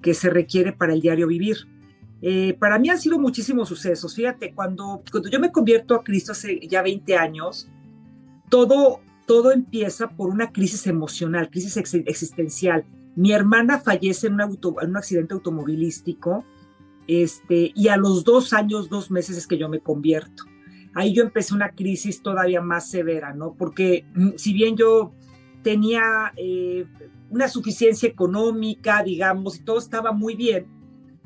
que 0.02 0.14
se 0.14 0.30
requiere 0.30 0.74
para 0.74 0.94
el 0.94 1.02
diario 1.02 1.28
vivir. 1.28 1.58
Eh, 2.22 2.56
para 2.60 2.80
mí 2.80 2.90
han 2.90 3.00
sido 3.00 3.20
muchísimos 3.20 3.70
sucesos. 3.70 4.16
Fíjate, 4.16 4.54
cuando, 4.54 5.04
cuando 5.12 5.30
yo 5.30 5.40
me 5.40 5.52
convierto 5.52 5.96
a 5.96 6.04
Cristo 6.04 6.32
hace 6.32 6.60
ya 6.68 6.82
20 6.82 7.16
años, 7.16 7.68
todo, 8.50 9.02
todo 9.26 9.52
empieza 9.52 10.10
por 10.10 10.30
una 10.30 10.52
crisis 10.52 10.88
emocional, 10.88 11.50
crisis 11.50 11.78
existencial. 11.78 12.86
Mi 13.16 13.32
hermana 13.34 13.80
fallece 13.80 14.28
en 14.28 14.34
un, 14.34 14.60
en 14.82 14.90
un 14.90 14.98
accidente 14.98 15.34
automovilístico 15.34 16.46
este, 17.08 17.72
y 17.74 17.88
a 17.88 17.98
los 17.98 18.24
dos 18.24 18.54
años, 18.54 18.90
dos 18.90 19.10
meses 19.10 19.38
es 19.38 19.48
que 19.48 19.58
yo 19.58 19.70
me 19.70 19.80
convierto. 19.80 20.44
Ahí 20.94 21.14
yo 21.14 21.24
empecé 21.24 21.54
una 21.54 21.72
crisis 21.72 22.22
todavía 22.22 22.62
más 22.62 22.90
severa, 22.90 23.34
¿no? 23.34 23.54
Porque 23.54 24.06
mm, 24.14 24.32
si 24.36 24.54
bien 24.54 24.76
yo 24.76 25.14
tenía 25.64 26.34
eh, 26.36 26.86
una 27.30 27.48
suficiencia 27.48 28.08
económica, 28.08 29.04
digamos, 29.04 29.58
y 29.58 29.64
todo 29.64 29.80
estaba 29.80 30.12
muy 30.12 30.36
bien, 30.36 30.68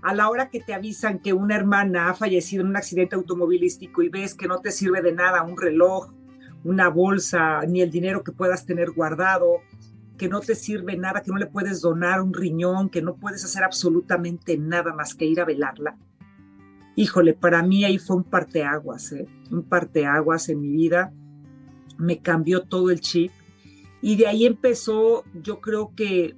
a 0.02 0.14
la 0.16 0.30
hora 0.30 0.50
que 0.50 0.60
te 0.60 0.74
avisan 0.74 1.20
que 1.20 1.34
una 1.34 1.56
hermana 1.56 2.10
ha 2.10 2.14
fallecido 2.14 2.62
en 2.64 2.70
un 2.70 2.76
accidente 2.76 3.16
automovilístico 3.16 4.02
y 4.02 4.10
ves 4.10 4.34
que 4.34 4.48
no 4.48 4.60
te 4.60 4.72
sirve 4.72 5.02
de 5.02 5.14
nada 5.14 5.44
un 5.44 5.58
reloj, 5.58 6.12
una 6.64 6.90
bolsa, 6.90 7.62
ni 7.68 7.82
el 7.82 7.92
dinero 7.92 8.24
que 8.24 8.32
puedas 8.32 8.66
tener 8.66 8.92
guardado, 8.92 9.62
que 10.18 10.28
no 10.28 10.40
te 10.40 10.56
sirve 10.56 10.98
nada, 10.98 11.22
que 11.22 11.32
no 11.32 11.38
le 11.38 11.48
puedes 11.48 11.82
donar 11.82 12.22
un 12.22 12.34
riñón, 12.34 12.90
que 12.90 13.02
no 13.02 13.16
puedes 13.16 13.44
hacer 13.44 13.64
absolutamente 13.64 14.58
nada 14.58 14.94
más 14.94 15.16
que 15.16 15.26
ir 15.26 15.40
a 15.40 15.46
velarla. 15.46 15.98
Híjole, 16.96 17.34
para 17.34 17.64
mí 17.64 17.86
ahí 17.86 17.98
fue 17.98 18.18
un 18.18 18.24
parteaguas, 18.24 19.12
¿eh? 19.14 19.28
un 19.50 19.64
parteaguas 19.64 20.50
en 20.50 20.62
mi 20.62 20.70
vida. 20.70 21.14
Me 21.98 22.20
cambió 22.20 22.64
todo 22.64 22.92
el 22.92 23.00
chip. 23.00 23.32
Y 24.02 24.16
de 24.16 24.28
ahí 24.28 24.46
empezó, 24.46 25.24
yo 25.34 25.62
creo 25.62 25.94
que 25.96 26.36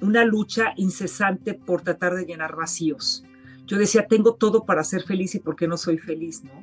una 0.00 0.24
lucha 0.24 0.74
incesante 0.76 1.54
por 1.54 1.82
tratar 1.82 2.14
de 2.14 2.26
llenar 2.26 2.56
vacíos. 2.56 3.24
Yo 3.66 3.78
decía, 3.78 4.06
tengo 4.06 4.34
todo 4.34 4.64
para 4.64 4.84
ser 4.84 5.02
feliz 5.02 5.34
y 5.34 5.38
por 5.38 5.56
qué 5.56 5.66
no 5.66 5.76
soy 5.76 5.98
feliz, 5.98 6.44
¿no? 6.44 6.62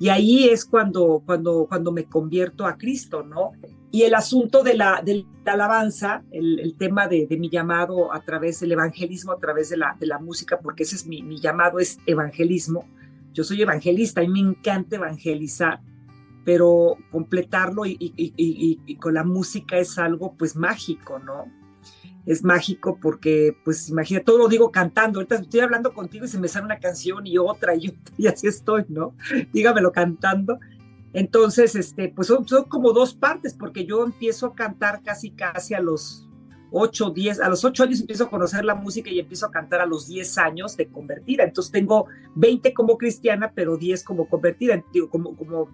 Y 0.00 0.10
ahí 0.10 0.48
es 0.48 0.64
cuando, 0.64 1.22
cuando, 1.26 1.66
cuando 1.68 1.90
me 1.90 2.04
convierto 2.04 2.66
a 2.66 2.76
Cristo, 2.76 3.24
¿no? 3.24 3.52
Y 3.90 4.02
el 4.02 4.14
asunto 4.14 4.62
de 4.62 4.74
la, 4.74 5.02
de 5.02 5.26
la 5.44 5.54
alabanza, 5.54 6.22
el, 6.30 6.74
tema 6.78 7.08
de, 7.08 7.26
mi 7.38 7.48
llamado 7.48 8.12
a 8.12 8.20
través 8.20 8.60
del 8.60 8.72
evangelismo, 8.72 9.32
a 9.32 9.38
través 9.38 9.70
de 9.70 9.78
la, 9.78 9.96
de 9.98 10.06
la 10.06 10.18
música, 10.18 10.60
porque 10.60 10.84
ese 10.84 10.96
es 10.96 11.06
mi, 11.06 11.22
mi 11.22 11.40
llamado, 11.40 11.80
es 11.80 11.98
evangelismo. 12.06 12.86
Yo 13.32 13.44
soy 13.44 13.62
evangelista 13.62 14.22
y 14.22 14.28
me 14.28 14.40
encanta 14.40 14.96
evangelizar, 14.96 15.80
pero 16.48 16.96
completarlo 17.10 17.84
y, 17.84 17.98
y, 18.00 18.32
y, 18.86 18.96
con 18.96 19.12
la 19.12 19.22
música 19.22 19.76
es 19.76 19.98
algo 19.98 20.32
pues 20.38 20.56
mágico, 20.56 21.18
¿no? 21.18 21.44
es 22.24 22.42
mágico 22.42 22.98
porque, 23.02 23.54
pues 23.66 23.90
imagina, 23.90 24.20
todo 24.20 24.38
lo 24.38 24.48
digo 24.48 24.72
cantando. 24.72 25.18
Ahorita 25.18 25.34
estoy 25.34 25.60
hablando 25.60 25.92
contigo 25.92 26.24
y 26.24 26.28
se 26.28 26.38
me 26.38 26.48
sale 26.48 26.64
una 26.64 26.78
canción 26.78 27.26
y 27.26 27.36
otra 27.36 27.74
y 27.74 27.94
y 28.16 28.28
así 28.28 28.46
estoy, 28.46 28.86
¿no? 28.88 29.14
Dígamelo 29.52 29.92
cantando. 29.92 30.58
Entonces, 31.12 31.74
este, 31.74 32.08
pues 32.08 32.28
son, 32.28 32.46
como 32.66 32.94
dos 32.94 33.12
partes, 33.12 33.52
porque 33.52 33.84
yo 33.84 34.02
empiezo 34.02 34.46
a 34.46 34.54
cantar 34.54 35.02
casi, 35.02 35.32
casi 35.32 35.74
a 35.74 35.80
los 35.80 36.26
8, 36.70 37.10
10, 37.10 37.40
a 37.40 37.50
los 37.50 37.62
8 37.62 37.84
años 37.84 38.00
empiezo 38.00 38.24
a 38.24 38.30
conocer 38.30 38.64
la 38.64 38.74
música 38.74 39.10
y 39.10 39.18
empiezo 39.18 39.44
a 39.44 39.50
cantar 39.50 39.82
a 39.82 39.86
los 39.86 40.06
10 40.06 40.38
años 40.38 40.78
de 40.78 40.88
convertida. 40.88 41.44
Entonces 41.44 41.72
tengo 41.72 42.06
20 42.36 42.72
como 42.72 42.96
cristiana, 42.96 43.52
pero 43.54 43.76
10 43.76 44.02
como 44.02 44.30
convertida, 44.30 44.82
digo, 44.94 45.10
como, 45.10 45.36
como, 45.36 45.68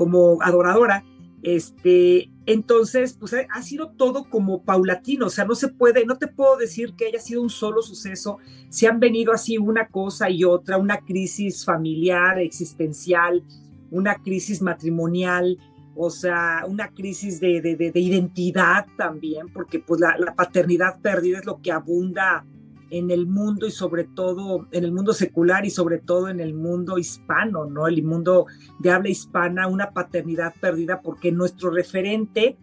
como 0.00 0.38
adoradora. 0.40 1.04
Este, 1.42 2.30
entonces, 2.46 3.12
pues 3.12 3.34
ha 3.34 3.62
sido 3.62 3.90
todo 3.90 4.30
como 4.30 4.62
paulatino, 4.62 5.26
o 5.26 5.28
sea, 5.28 5.44
no 5.44 5.54
se 5.54 5.68
puede, 5.68 6.06
no 6.06 6.16
te 6.16 6.26
puedo 6.26 6.56
decir 6.56 6.94
que 6.94 7.08
haya 7.08 7.18
sido 7.18 7.42
un 7.42 7.50
solo 7.50 7.82
suceso, 7.82 8.38
se 8.70 8.86
han 8.86 8.98
venido 8.98 9.34
así 9.34 9.58
una 9.58 9.88
cosa 9.88 10.30
y 10.30 10.42
otra, 10.44 10.78
una 10.78 11.00
crisis 11.00 11.66
familiar, 11.66 12.38
existencial, 12.38 13.44
una 13.90 14.14
crisis 14.14 14.62
matrimonial, 14.62 15.58
o 15.94 16.08
sea, 16.08 16.64
una 16.66 16.88
crisis 16.88 17.38
de, 17.38 17.60
de, 17.60 17.92
identidad 18.00 18.86
también, 18.96 19.48
porque 19.52 19.80
pues 19.80 20.00
la, 20.00 20.16
la 20.16 20.34
paternidad 20.34 20.98
perdida 21.02 21.40
es 21.40 21.44
lo 21.44 21.60
que 21.60 21.72
abunda 21.72 22.46
en 22.90 23.10
el 23.10 23.26
mundo 23.26 23.66
y 23.66 23.70
sobre 23.70 24.04
todo 24.04 24.66
en 24.72 24.84
el 24.84 24.92
mundo 24.92 25.12
secular 25.12 25.64
y 25.64 25.70
sobre 25.70 25.98
todo 25.98 26.28
en 26.28 26.40
el 26.40 26.54
mundo 26.54 26.98
hispano, 26.98 27.66
¿no? 27.66 27.86
El 27.86 28.02
mundo 28.02 28.46
de 28.78 28.90
habla 28.90 29.08
hispana, 29.08 29.68
una 29.68 29.90
paternidad 29.90 30.54
perdida 30.60 31.00
porque 31.00 31.32
nuestro 31.32 31.70
referente 31.70 32.58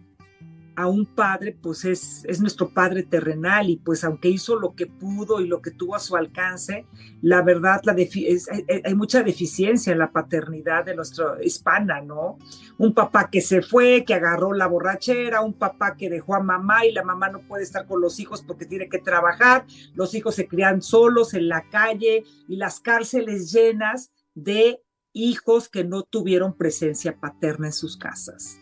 a 0.78 0.86
un 0.86 1.06
padre, 1.06 1.58
pues 1.60 1.84
es, 1.84 2.24
es 2.26 2.40
nuestro 2.40 2.68
padre 2.72 3.02
terrenal 3.02 3.68
y 3.68 3.78
pues 3.78 4.04
aunque 4.04 4.28
hizo 4.28 4.54
lo 4.54 4.76
que 4.76 4.86
pudo 4.86 5.40
y 5.40 5.48
lo 5.48 5.60
que 5.60 5.72
tuvo 5.72 5.96
a 5.96 5.98
su 5.98 6.14
alcance, 6.14 6.86
la 7.20 7.42
verdad 7.42 7.80
la 7.82 7.96
hay, 7.96 8.94
mucha 8.94 9.24
deficiencia 9.24 9.92
en 9.92 9.98
la 9.98 10.12
paternidad 10.12 10.84
de 10.84 10.94
nuestra 10.94 11.42
hispana, 11.42 12.00
¿no? 12.00 12.38
Un 12.78 12.94
papá 12.94 13.28
que 13.28 13.40
se 13.40 13.60
fue, 13.60 14.04
que 14.04 14.14
agarró 14.14 14.52
la 14.52 14.68
borrachera, 14.68 15.40
un 15.40 15.54
papá 15.54 15.96
que 15.96 16.08
dejó 16.08 16.36
a 16.36 16.40
mamá 16.44 16.86
y 16.86 16.92
la 16.92 17.02
mamá 17.02 17.28
no 17.28 17.40
puede 17.40 17.64
estar 17.64 17.84
con 17.84 18.00
los 18.00 18.20
hijos 18.20 18.42
porque 18.42 18.64
tiene 18.64 18.88
que 18.88 19.00
trabajar, 19.00 19.66
los 19.94 20.14
hijos 20.14 20.36
se 20.36 20.46
crían 20.46 20.80
solos 20.80 21.34
en 21.34 21.48
la 21.48 21.68
calle 21.70 22.22
y 22.46 22.54
las 22.54 22.78
cárceles 22.78 23.50
llenas 23.50 24.12
de 24.36 24.80
hijos 25.12 25.68
que 25.68 25.82
no 25.82 26.04
tuvieron 26.04 26.56
presencia 26.56 27.18
paterna 27.18 27.66
en 27.66 27.72
sus 27.72 27.96
casas. 27.96 28.60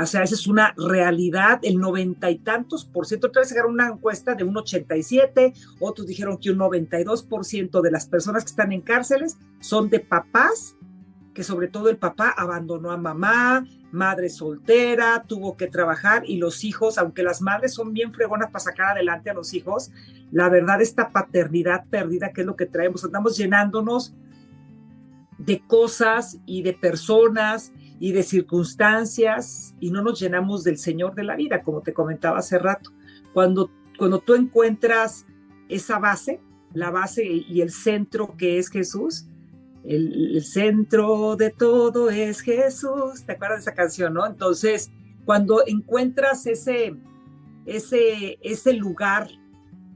O 0.00 0.06
sea, 0.06 0.24
esa 0.24 0.34
es 0.34 0.46
una 0.46 0.74
realidad, 0.76 1.60
el 1.62 1.78
noventa 1.78 2.30
y 2.30 2.38
tantos 2.38 2.84
por 2.84 3.06
ciento. 3.06 3.28
Otra 3.28 3.40
vez 3.40 3.50
sacaron 3.50 3.72
una 3.72 3.88
encuesta 3.88 4.34
de 4.34 4.42
un 4.42 4.56
87, 4.56 5.54
otros 5.78 6.06
dijeron 6.06 6.38
que 6.38 6.50
un 6.50 6.58
92 6.58 7.22
por 7.22 7.44
ciento 7.44 7.80
de 7.80 7.92
las 7.92 8.06
personas 8.06 8.42
que 8.44 8.50
están 8.50 8.72
en 8.72 8.80
cárceles 8.80 9.36
son 9.60 9.90
de 9.90 10.00
papás, 10.00 10.76
que 11.32 11.44
sobre 11.44 11.68
todo 11.68 11.88
el 11.90 11.96
papá 11.96 12.34
abandonó 12.36 12.90
a 12.90 12.96
mamá, 12.96 13.64
madre 13.92 14.28
soltera, 14.28 15.24
tuvo 15.26 15.56
que 15.56 15.68
trabajar 15.68 16.24
y 16.26 16.38
los 16.38 16.64
hijos, 16.64 16.98
aunque 16.98 17.22
las 17.22 17.40
madres 17.40 17.74
son 17.74 17.92
bien 17.92 18.12
fregonas 18.12 18.50
para 18.50 18.64
sacar 18.64 18.92
adelante 18.92 19.30
a 19.30 19.34
los 19.34 19.54
hijos, 19.54 19.92
la 20.32 20.48
verdad 20.48 20.82
esta 20.82 21.10
paternidad 21.10 21.84
perdida 21.88 22.32
que 22.32 22.40
es 22.40 22.46
lo 22.46 22.56
que 22.56 22.66
traemos, 22.66 23.04
andamos 23.04 23.36
llenándonos 23.36 24.12
de 25.38 25.60
cosas 25.66 26.38
y 26.46 26.62
de 26.62 26.72
personas 26.72 27.72
y 28.04 28.12
de 28.12 28.22
circunstancias 28.22 29.74
y 29.80 29.90
no 29.90 30.02
nos 30.02 30.20
llenamos 30.20 30.62
del 30.62 30.76
Señor 30.76 31.14
de 31.14 31.24
la 31.24 31.36
vida, 31.36 31.62
como 31.62 31.80
te 31.80 31.94
comentaba 31.94 32.36
hace 32.36 32.58
rato. 32.58 32.90
Cuando, 33.32 33.70
cuando 33.96 34.18
tú 34.18 34.34
encuentras 34.34 35.24
esa 35.70 35.98
base, 35.98 36.38
la 36.74 36.90
base 36.90 37.24
y 37.24 37.62
el 37.62 37.70
centro 37.70 38.36
que 38.36 38.58
es 38.58 38.68
Jesús, 38.68 39.24
el, 39.84 40.44
centro 40.44 41.34
de 41.36 41.48
todo 41.48 42.10
es 42.10 42.42
Jesús, 42.42 43.24
¿te 43.24 43.32
acuerdas 43.32 43.60
de 43.64 43.70
esa 43.70 43.74
canción, 43.74 44.12
no? 44.12 44.26
Entonces, 44.26 44.90
cuando 45.24 45.62
encuentras 45.66 46.46
ese, 46.46 46.94
ese, 47.64 48.38
ese 48.42 48.74
lugar 48.74 49.30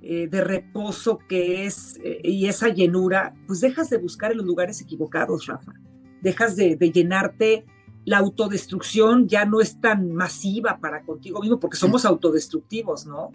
eh, 0.00 0.28
de 0.28 0.40
reposo 0.42 1.18
que 1.28 1.66
es 1.66 2.00
eh, 2.02 2.22
y 2.24 2.46
esa 2.46 2.68
llenura, 2.68 3.34
pues 3.46 3.60
dejas 3.60 3.90
de 3.90 3.98
buscar 3.98 4.30
en 4.30 4.38
los 4.38 4.46
lugares 4.46 4.80
equivocados, 4.80 5.44
Rafa. 5.44 5.74
Dejas 6.22 6.56
de, 6.56 6.74
de 6.74 6.90
llenarte 6.90 7.66
la 8.08 8.18
autodestrucción 8.18 9.28
ya 9.28 9.44
no 9.44 9.60
es 9.60 9.82
tan 9.82 10.12
masiva 10.12 10.78
para 10.80 11.02
contigo 11.02 11.40
mismo, 11.40 11.60
porque 11.60 11.76
somos 11.76 12.06
autodestructivos, 12.06 13.04
¿no? 13.04 13.32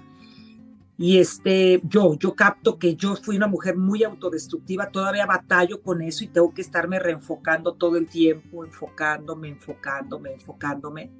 Y 0.98 1.20
este, 1.20 1.80
yo, 1.84 2.18
yo 2.18 2.34
capto 2.34 2.80
que 2.80 2.96
yo 2.96 3.16
fui 3.16 3.38
una 3.38 3.46
mujer 3.46 3.78
muy 3.78 4.04
autodestructiva, 4.04 4.90
todavía 4.90 5.28
batallo 5.28 5.80
con 5.84 6.02
eso 6.02 6.24
y 6.24 6.28
tengo 6.28 6.52
que 6.56 6.62
estarme 6.62 6.98
reenfocando 6.98 7.74
todo 7.74 7.98
el 7.98 8.08
tiempo, 8.08 8.66
enfocándome, 8.66 9.50
enfocándome, 9.50 10.34
enfocándome. 10.34 11.12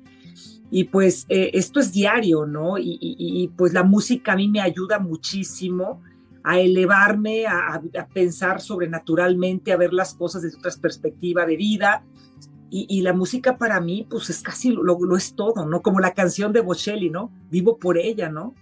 Y 0.72 0.86
pues 0.86 1.28
eh, 1.30 1.52
esto 1.54 1.80
es 1.80 1.92
diario, 1.92 2.48
¿no? 2.48 2.80
Y, 2.80 3.52
pues 3.56 3.72
la 3.72 3.84
música 3.84 4.34
a 4.34 4.36
mí 4.36 4.48
me 4.48 4.62
ayuda 4.62 4.98
muchísimo 4.98 6.02
a 6.44 6.60
elevarme, 6.60 7.46
a, 7.46 7.76
a 7.76 8.08
pensar 8.08 8.62
sobrenaturalmente, 8.62 9.72
a 9.72 9.78
ver 9.78 9.94
las 9.94 10.16
cosas 10.16 10.42
desde 10.42 10.58
otra 10.58 10.72
perspectiva 10.82 11.46
de 11.46 11.56
vida 11.56 12.04
y, 12.76 13.02
la 13.02 13.14
música 13.14 13.60
para 13.60 13.80
mí, 13.80 14.08
pues 14.10 14.32
es 14.32 14.42
casi 14.42 14.72
lo, 14.72 14.84
lo, 14.84 15.16
es 15.16 15.36
todo, 15.36 15.68
¿no? 15.68 15.84
Como 15.84 16.00
la 16.00 16.16
canción 16.16 16.52
de 16.54 16.62
Bocelli, 16.62 17.12
¿no? 17.12 17.32
Vivo 17.52 17.78
por 17.78 18.00
ella, 18.00 18.30
¿no? 18.30 18.56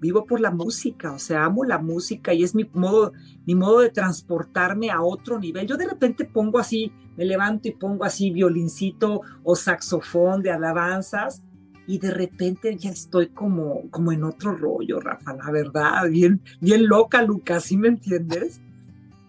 Vivo 0.00 0.24
por 0.24 0.40
la 0.40 0.50
música, 0.50 1.12
o 1.12 1.18
sea, 1.18 1.44
amo 1.44 1.64
la 1.64 1.76
música 1.76 2.32
y 2.32 2.42
es 2.42 2.54
mi 2.54 2.70
modo, 2.72 3.12
mi 3.44 3.54
modo 3.54 3.80
de 3.80 3.90
transportarme 3.90 4.90
a 4.90 5.02
otro 5.02 5.38
nivel. 5.38 5.66
Yo 5.66 5.76
de 5.76 5.86
repente 5.86 6.24
pongo 6.24 6.58
así, 6.58 6.90
me 7.18 7.26
levanto 7.26 7.68
y 7.68 7.72
pongo 7.72 8.04
así 8.04 8.30
violincito 8.30 9.20
o 9.44 9.54
saxofón 9.54 10.40
de 10.40 10.52
alabanzas 10.52 11.42
y 11.86 11.98
de 11.98 12.12
repente 12.12 12.74
ya 12.78 12.88
estoy 12.88 13.28
como, 13.28 13.90
como 13.90 14.10
en 14.10 14.24
otro 14.24 14.56
rollo, 14.56 15.00
Rafa, 15.00 15.34
la 15.34 15.50
verdad, 15.50 16.08
bien, 16.08 16.40
bien 16.62 16.86
loca, 16.86 17.20
Lucas, 17.20 17.64
¿sí 17.64 17.76
me 17.76 17.88
entiendes? 17.88 18.62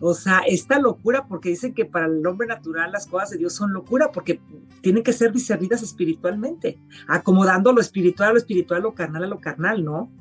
O 0.04 0.16
sea, 0.16 0.40
esta 0.48 0.80
locura, 0.80 1.28
porque 1.28 1.50
dicen 1.50 1.76
que 1.76 1.86
para 1.86 2.08
el 2.08 2.26
hombre 2.26 2.48
natural 2.48 2.92
las 2.92 3.06
cosas 3.06 3.30
de 3.30 3.38
Dios 3.38 3.54
son 3.54 3.72
locura, 3.72 4.12
porque 4.12 4.42
tienen 4.82 5.04
que 5.04 5.14
ser 5.14 5.32
discernidas 5.32 5.84
espiritualmente, 5.84 6.80
acomodando 7.08 7.72
lo 7.72 7.82
espiritual 7.82 8.30
a 8.30 8.34
lo 8.34 8.40
espiritual, 8.40 8.82
lo 8.82 8.96
carnal 8.96 9.26
a 9.26 9.28
lo 9.28 9.40
carnal, 9.40 9.86
¿no? 9.86 10.12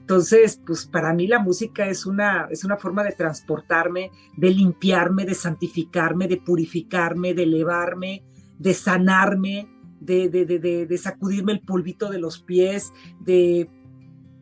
Entonces, 0.00 0.60
pues 0.66 0.84
para 0.86 1.14
mí 1.14 1.26
la 1.26 1.38
música 1.38 1.88
es 1.88 2.04
una, 2.04 2.48
es 2.50 2.64
una 2.64 2.76
forma 2.76 3.02
de 3.02 3.12
transportarme, 3.12 4.10
de 4.36 4.50
limpiarme, 4.50 5.24
de 5.24 5.34
santificarme, 5.34 6.28
de 6.28 6.36
purificarme, 6.36 7.32
de 7.32 7.44
elevarme, 7.44 8.24
de 8.58 8.74
sanarme, 8.74 9.68
de, 10.00 10.28
de, 10.28 10.44
de, 10.44 10.86
de 10.86 10.98
sacudirme 10.98 11.52
el 11.52 11.60
polvito 11.60 12.10
de 12.10 12.18
los 12.18 12.40
pies, 12.40 12.92
de 13.20 13.70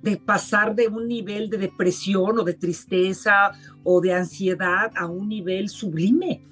de 0.02 0.16
pasar 0.16 0.74
de 0.74 0.88
un 0.88 1.08
nivel 1.08 1.50
de 1.50 1.58
depresión 1.58 2.38
o 2.38 2.44
de 2.44 2.54
tristeza 2.54 3.52
o 3.84 4.00
de 4.00 4.14
ansiedad 4.14 4.92
a 4.96 5.06
un 5.06 5.28
nivel 5.28 5.68
sublime. 5.68 6.42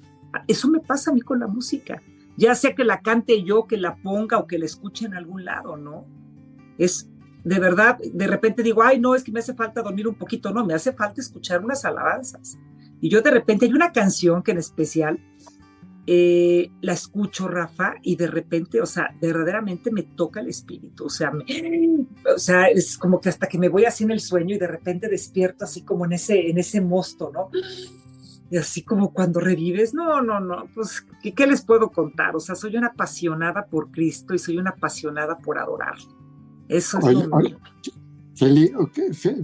Eso 0.47 0.67
me 0.69 0.79
pasa 0.79 1.11
a 1.11 1.13
mí 1.13 1.21
con 1.21 1.39
la 1.39 1.47
música, 1.47 2.01
ya 2.35 2.53
sea 2.53 2.75
que 2.75 2.83
la 2.83 3.01
cante 3.01 3.43
yo, 3.43 3.65
que 3.65 3.77
la 3.77 3.95
ponga 3.95 4.37
o 4.37 4.47
que 4.47 4.59
la 4.59 4.65
escuche 4.65 5.05
en 5.05 5.15
algún 5.15 5.45
lado, 5.45 5.77
¿no? 5.77 6.05
Es 6.77 7.09
de 7.43 7.59
verdad, 7.59 7.97
de 7.97 8.27
repente 8.27 8.61
digo, 8.61 8.83
ay, 8.83 8.99
no, 8.99 9.15
es 9.15 9.23
que 9.23 9.31
me 9.31 9.39
hace 9.39 9.53
falta 9.53 9.81
dormir 9.81 10.07
un 10.07 10.15
poquito, 10.15 10.51
no, 10.51 10.65
me 10.65 10.73
hace 10.73 10.91
falta 10.91 11.21
escuchar 11.21 11.63
unas 11.63 11.85
alabanzas. 11.85 12.59
Y 12.99 13.09
yo 13.09 13.21
de 13.21 13.31
repente 13.31 13.65
hay 13.65 13.73
una 13.73 13.93
canción 13.93 14.43
que 14.43 14.51
en 14.51 14.57
especial 14.57 15.19
eh, 16.09 16.71
la 16.79 16.93
escucho, 16.93 17.49
Rafa, 17.49 17.95
y 18.01 18.15
de 18.15 18.27
repente, 18.27 18.79
o 18.79 18.85
sea, 18.85 19.13
verdaderamente 19.19 19.91
me 19.91 20.03
toca 20.03 20.39
el 20.39 20.47
espíritu, 20.47 21.07
o 21.07 21.09
sea, 21.09 21.33
o 22.33 22.39
sea, 22.39 22.67
es 22.67 22.97
como 22.97 23.19
que 23.19 23.27
hasta 23.27 23.47
que 23.47 23.59
me 23.59 23.67
voy 23.67 23.83
así 23.83 24.05
en 24.05 24.11
el 24.11 24.21
sueño 24.21 24.55
y 24.55 24.57
de 24.57 24.67
repente 24.67 25.09
despierto 25.09 25.65
así 25.65 25.81
como 25.81 26.05
en 26.05 26.13
ese, 26.13 26.49
en 26.49 26.59
ese 26.59 26.79
mosto, 26.79 27.29
¿no? 27.33 27.49
Y 28.49 28.55
así 28.55 28.83
como 28.83 29.11
cuando 29.11 29.41
revives, 29.41 29.93
no, 29.93 30.21
no, 30.21 30.39
no, 30.39 30.69
pues, 30.73 31.05
¿qué, 31.21 31.45
les 31.45 31.65
puedo 31.65 31.91
contar? 31.91 32.37
O 32.37 32.39
sea, 32.39 32.55
soy 32.55 32.77
una 32.77 32.87
apasionada 32.87 33.65
por 33.65 33.91
Cristo 33.91 34.33
y 34.33 34.39
soy 34.39 34.57
una 34.57 34.69
apasionada 34.69 35.37
por 35.37 35.57
adorar. 35.57 35.97
Eso 36.69 36.99
es 36.99 37.27
lo 37.27 37.37
mío. 37.37 37.59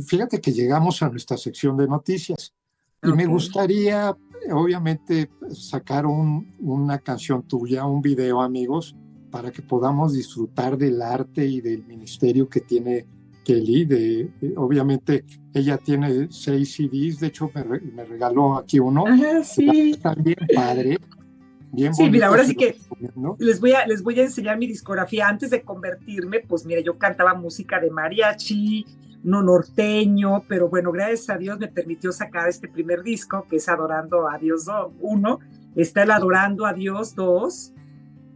fíjate 0.07 0.39
que 0.39 0.53
llegamos 0.53 1.03
a 1.03 1.09
nuestra 1.09 1.35
sección 1.35 1.75
de 1.75 1.87
noticias 1.87 2.53
y 3.01 3.11
me 3.11 3.25
gustaría 3.25 4.15
obviamente 4.51 5.29
sacar 5.51 6.05
una 6.05 6.99
canción 6.99 7.43
tuya, 7.43 7.85
un 7.85 8.01
video, 8.01 8.41
amigos, 8.41 8.95
para 9.31 9.51
que 9.51 9.61
podamos 9.61 10.13
disfrutar 10.13 10.77
del 10.77 11.01
arte 11.01 11.45
y 11.45 11.61
del 11.61 11.85
ministerio 11.85 12.47
que 12.47 12.61
tiene 12.61 13.07
Kelly. 13.43 13.85
De, 13.85 14.29
obviamente 14.55 15.25
ella 15.53 15.77
tiene 15.77 16.27
seis 16.29 16.75
CDs, 16.75 17.19
de 17.19 17.27
hecho 17.27 17.51
me, 17.53 18.03
regaló 18.05 18.57
aquí 18.57 18.79
uno. 18.79 19.05
sí. 19.43 19.91
Está 19.91 20.15
bien 20.15 20.37
padre. 20.53 20.97
Bien 21.71 21.91
sí, 21.95 22.07
mira, 22.07 22.27
ahora 22.27 22.45
sí 22.45 22.53
que 22.53 22.77
les 23.39 23.59
voy, 23.59 23.71
a, 23.71 23.87
les 23.87 24.03
voy 24.03 24.19
a 24.19 24.23
enseñar 24.23 24.59
mi 24.59 24.67
discografía. 24.67 25.27
Antes 25.27 25.49
de 25.49 25.63
convertirme, 25.63 26.41
pues 26.41 26.67
mira, 26.67 26.81
yo 26.81 26.99
cantaba 26.99 27.33
música 27.33 27.79
de 27.79 27.89
mariachi, 27.89 28.85
no 29.23 29.41
norteño, 29.41 30.43
pero 30.47 30.69
bueno, 30.69 30.91
gracias 30.91 31.29
a 31.29 31.37
Dios 31.37 31.59
me 31.59 31.67
permitió 31.67 32.11
sacar 32.11 32.49
este 32.49 32.67
primer 32.67 33.03
disco, 33.03 33.47
que 33.49 33.57
es 33.57 33.69
Adorando 33.69 34.29
a 34.29 34.37
Dios 34.37 34.67
1. 34.99 35.39
Está 35.75 36.03
el 36.03 36.11
Adorando 36.11 36.65
a 36.65 36.73
Dios 36.73 37.15
2. 37.15 37.73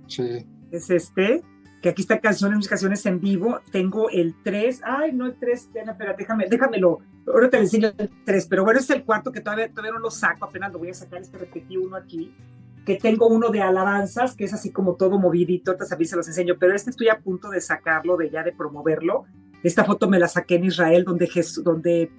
Sí. 0.07 0.45
Es 0.71 0.89
este, 0.89 1.43
que 1.81 1.89
aquí 1.89 2.01
está 2.01 2.19
canciones, 2.19 2.55
muchas 2.55 2.69
canciones 2.69 3.05
en 3.05 3.19
vivo. 3.19 3.59
Tengo 3.71 4.09
el 4.09 4.35
3, 4.43 4.81
ay, 4.83 5.13
no 5.13 5.25
el 5.25 5.35
3, 5.35 5.69
espera, 5.75 6.15
déjame, 6.17 6.47
déjamelo. 6.49 6.99
Ahora 7.27 7.49
te 7.49 7.57
enseño 7.57 7.91
el 7.97 8.09
3, 8.25 8.47
pero 8.47 8.63
bueno, 8.63 8.79
es 8.79 8.89
el 8.89 9.03
cuarto 9.03 9.31
que 9.31 9.41
todavía, 9.41 9.69
todavía 9.69 9.91
no 9.91 9.99
lo 9.99 10.11
saco, 10.11 10.45
apenas 10.45 10.71
lo 10.71 10.79
voy 10.79 10.89
a 10.89 10.93
sacar, 10.93 11.21
este 11.21 11.38
repetí 11.38 11.77
uno 11.77 11.97
aquí 11.97 12.33
que 12.88 12.95
tengo 12.95 13.27
uno 13.27 13.49
de 13.49 13.61
alabanzas, 13.61 14.33
que 14.33 14.45
es 14.45 14.53
así 14.53 14.71
como 14.71 14.95
todo 14.95 15.19
movidito, 15.19 15.71
ahorita 15.71 15.93
a 15.93 16.05
se 16.05 16.15
los 16.15 16.25
enseño, 16.29 16.55
pero 16.57 16.73
este 16.73 16.89
estoy 16.89 17.09
a 17.09 17.19
punto 17.19 17.49
de 17.49 17.59
sacarlo, 17.59 18.15
de 18.15 18.29
ya 18.29 18.43
de 18.43 18.53
promoverlo, 18.53 19.25
esta 19.64 19.84
foto 19.84 20.08
me 20.10 20.20
la 20.20 20.28
saqué 20.28 20.55
en 20.55 20.66
Israel, 20.66 21.03
donde 21.03 21.28
Jesús, 21.28 21.64
donde, 21.64 22.12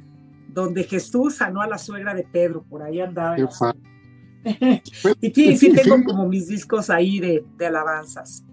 donde 0.52 0.84
Jesús 0.84 1.36
sanó 1.36 1.60
a 1.60 1.66
la 1.66 1.78
suegra 1.78 2.14
de 2.14 2.24
Pedro, 2.24 2.64
por 2.68 2.82
ahí 2.82 3.00
andaba. 3.00 3.36
y 5.20 5.30
sí, 5.30 5.56
sí 5.56 5.72
tengo 5.72 6.02
como 6.04 6.28
mis 6.28 6.48
discos 6.48 6.90
ahí 6.90 7.18
de, 7.20 7.44
de 7.56 7.66
alabanzas. 7.66 8.44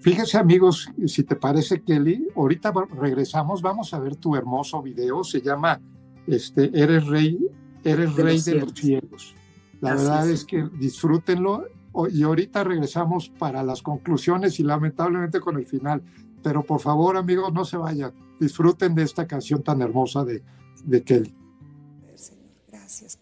Fíjese 0.00 0.36
amigos, 0.36 0.90
si 1.06 1.22
te 1.22 1.36
parece 1.36 1.82
Kelly, 1.82 2.28
ahorita 2.36 2.72
regresamos, 3.00 3.62
vamos 3.62 3.94
a 3.94 3.98
ver 3.98 4.16
tu 4.16 4.36
hermoso 4.36 4.82
video, 4.82 5.24
se 5.24 5.40
llama 5.40 5.80
este, 6.26 6.70
Eres 6.74 7.06
Rey, 7.06 7.38
Eres 7.82 8.14
Rey 8.14 8.40
de 8.40 8.54
los 8.56 8.72
cielos. 8.74 9.34
La 9.80 9.94
verdad 9.94 10.28
es 10.28 10.44
que 10.44 10.68
disfrútenlo 10.78 11.64
y 12.10 12.22
ahorita 12.22 12.64
regresamos 12.64 13.28
para 13.28 13.62
las 13.62 13.82
conclusiones 13.82 14.58
y 14.60 14.64
lamentablemente 14.64 15.40
con 15.40 15.56
el 15.56 15.66
final. 15.66 16.02
Pero 16.44 16.62
por 16.62 16.80
favor, 16.80 17.16
amigos, 17.16 17.52
no 17.52 17.64
se 17.64 17.78
vayan. 17.78 18.12
Disfruten 18.38 18.94
de 18.94 19.02
esta 19.02 19.26
canción 19.26 19.62
tan 19.62 19.80
hermosa 19.80 20.24
de, 20.24 20.42
de 20.84 21.02
Kelly. 21.02 21.34
Gracias, 22.68 23.16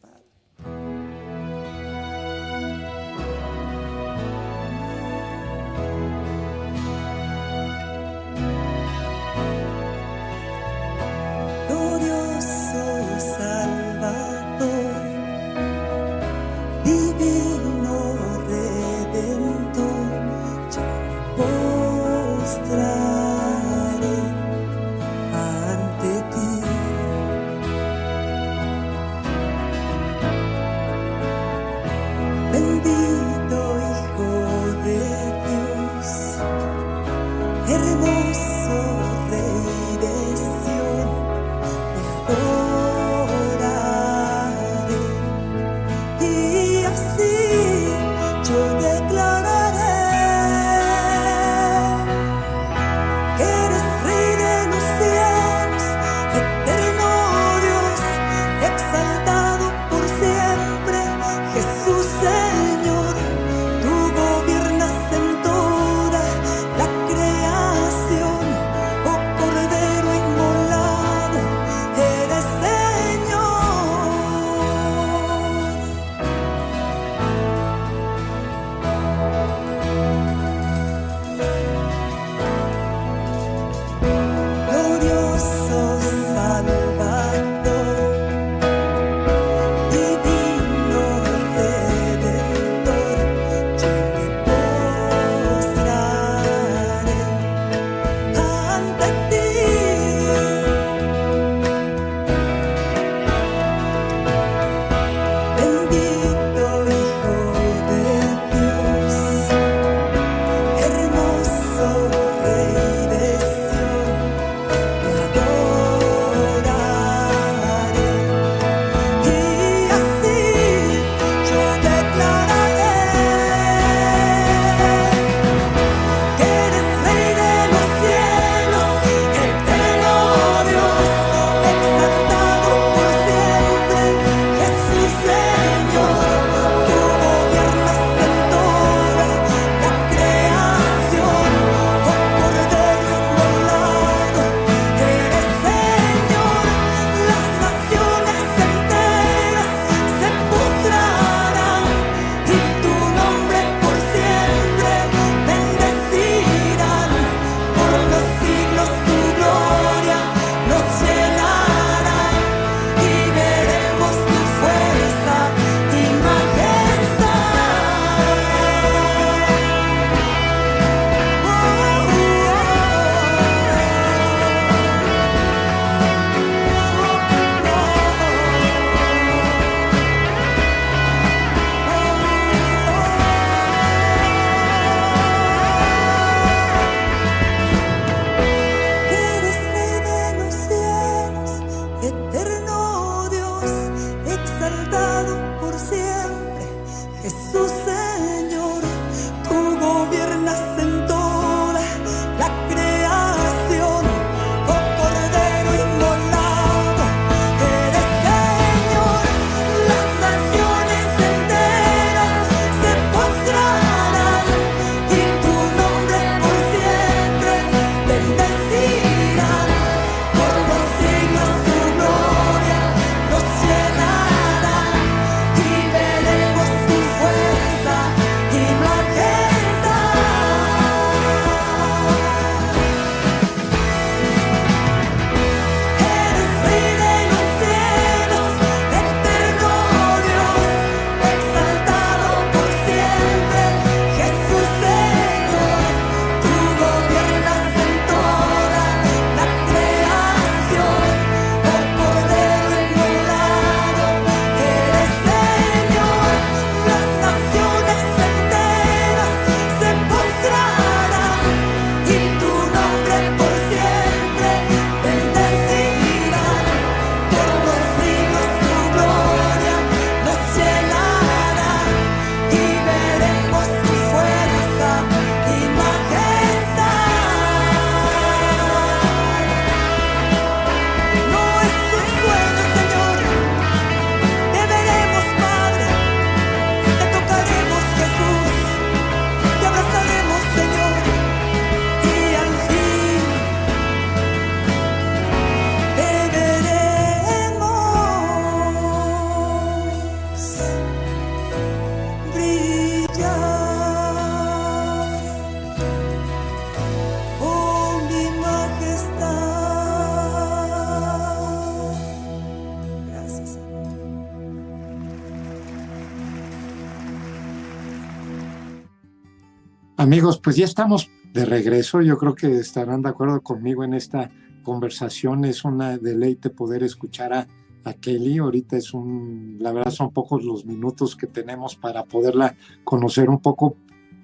Amigos, 320.22 320.38
pues 320.38 320.54
ya 320.54 320.66
estamos 320.66 321.10
de 321.32 321.44
regreso. 321.44 322.00
Yo 322.00 322.16
creo 322.16 322.36
que 322.36 322.56
estarán 322.56 323.02
de 323.02 323.08
acuerdo 323.08 323.40
conmigo 323.40 323.82
en 323.82 323.92
esta 323.92 324.30
conversación. 324.62 325.44
Es 325.44 325.64
una 325.64 325.98
deleite 325.98 326.48
poder 326.48 326.84
escuchar 326.84 327.32
a, 327.32 327.92
Kelly. 327.94 328.38
Ahorita 328.38 328.76
es 328.76 328.94
un, 328.94 329.56
la 329.58 329.72
verdad 329.72 329.90
son 329.90 330.12
pocos 330.12 330.44
los 330.44 330.64
minutos 330.64 331.16
que 331.16 331.26
tenemos 331.26 331.74
para 331.74 332.04
poderla 332.04 332.54
conocer 332.84 333.28
un 333.28 333.40
poco 333.40 333.78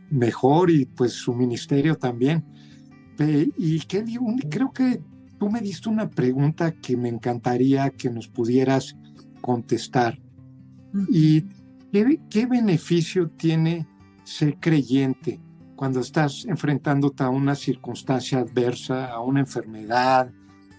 mejor 0.08 0.70
y 0.70 0.84
pues 0.84 1.14
su 1.14 1.34
ministerio 1.34 1.96
también. 1.96 2.44
Y 3.56 3.80
Kelly, 3.80 4.18
creo 4.48 4.70
que 4.70 5.00
tú 5.36 5.50
me 5.50 5.60
diste 5.60 5.88
una 5.88 6.08
pregunta 6.08 6.70
que 6.70 6.96
me 6.96 7.08
encantaría 7.08 7.90
que 7.90 8.08
nos 8.08 8.28
pudieras 8.28 8.96
contestar. 9.40 10.16
¿Y 11.08 11.42
qué, 11.90 12.20
qué 12.30 12.46
beneficio 12.46 13.30
tiene 13.30 13.88
ser 14.22 14.60
creyente? 14.60 15.40
Cuando 15.78 16.00
estás 16.00 16.44
enfrentándote 16.44 17.22
a 17.22 17.28
una 17.28 17.54
circunstancia 17.54 18.40
adversa, 18.40 19.12
a 19.12 19.20
una 19.20 19.38
enfermedad, 19.38 20.28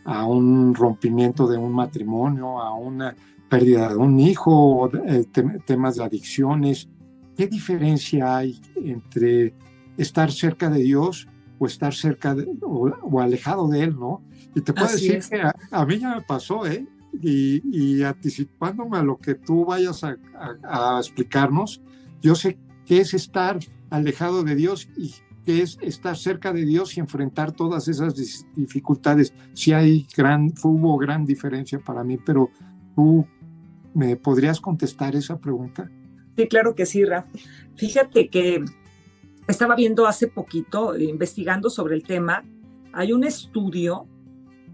a 0.04 0.26
un 0.26 0.76
rompimiento 0.76 1.48
de 1.48 1.58
un 1.58 1.72
matrimonio, 1.72 2.60
a 2.60 2.76
una 2.76 3.16
pérdida 3.50 3.88
de 3.88 3.96
un 3.96 4.20
hijo, 4.20 4.92
eh, 5.08 5.24
temas 5.66 5.96
de 5.96 6.04
adicciones. 6.04 6.90
¿Qué 7.38 7.48
diferencia 7.48 8.36
hay 8.36 8.60
entre 8.76 9.54
estar 9.96 10.34
cerca 10.34 10.70
de 10.70 10.84
Dios 10.84 11.30
o 11.60 11.66
estar 11.66 11.94
cerca 11.94 12.36
o, 12.62 13.22
alejado 13.22 13.70
de 13.70 13.84
Él, 13.84 13.98
no? 13.98 14.22
Y 14.54 14.60
te 14.60 14.74
puedo 14.74 14.92
decir 14.92 15.22
que 15.30 15.42
a, 15.72 15.86
mí 15.86 15.98
ya 15.98 16.16
me 16.16 16.22
pasó, 16.24 16.68
¿eh? 16.68 16.86
Y, 17.22 18.04
anticipándome 18.04 18.98
a 18.98 19.04
lo 19.04 19.18
que 19.18 19.36
tú 19.36 19.64
vayas 19.64 20.04
a, 20.04 20.18
a 20.62 21.00
explicarnos, 21.00 21.82
yo 22.22 22.36
sé 22.36 22.60
que 22.86 23.00
es 23.00 23.14
estar 23.14 23.60
alejado 23.90 24.44
de 24.44 24.56
Dios 24.56 24.90
y 24.98 25.14
que 25.46 25.62
es 25.62 25.78
estar 25.82 26.18
cerca 26.18 26.54
de 26.54 26.66
Dios 26.66 26.98
y 26.98 27.00
enfrentar 27.00 27.52
todas 27.52 27.88
esas 27.88 28.14
dificultades. 28.56 29.34
Si 29.54 29.74
hay 29.74 30.08
gran, 30.16 30.54
hubo 30.64 30.98
gran 30.98 31.26
diferencia 31.26 31.80
para 31.80 32.04
mí, 32.04 32.18
pero 32.18 32.50
tú 32.96 33.26
me 33.94 34.16
podrías 34.16 34.60
contestar 34.60 35.16
esa 35.16 35.40
pregunta. 35.40 35.90
Sí, 36.38 36.48
claro 36.48 36.76
que 36.76 36.86
sí, 36.86 37.04
Rafa. 37.04 37.30
Fíjate 37.76 38.30
que 38.30 38.64
estaba 39.48 39.76
viendo 39.76 40.06
hace 40.06 40.28
poquito, 40.28 40.98
investigando 40.98 41.70
sobre 41.70 41.96
el 41.96 42.04
tema, 42.04 42.44
hay 42.94 43.14
un 43.14 43.24
estudio 43.24 44.08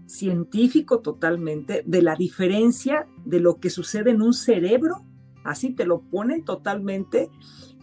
científico 0.06 1.00
totalmente 1.00 1.82
de 1.86 2.02
la 2.02 2.14
diferencia 2.14 3.06
de 3.24 3.40
lo 3.40 3.58
que 3.58 3.70
sucede 3.70 4.10
en 4.10 4.22
un 4.22 4.34
cerebro, 4.34 5.04
así 5.44 5.70
te 5.74 5.86
lo 5.86 6.02
ponen 6.02 6.44
totalmente, 6.44 7.30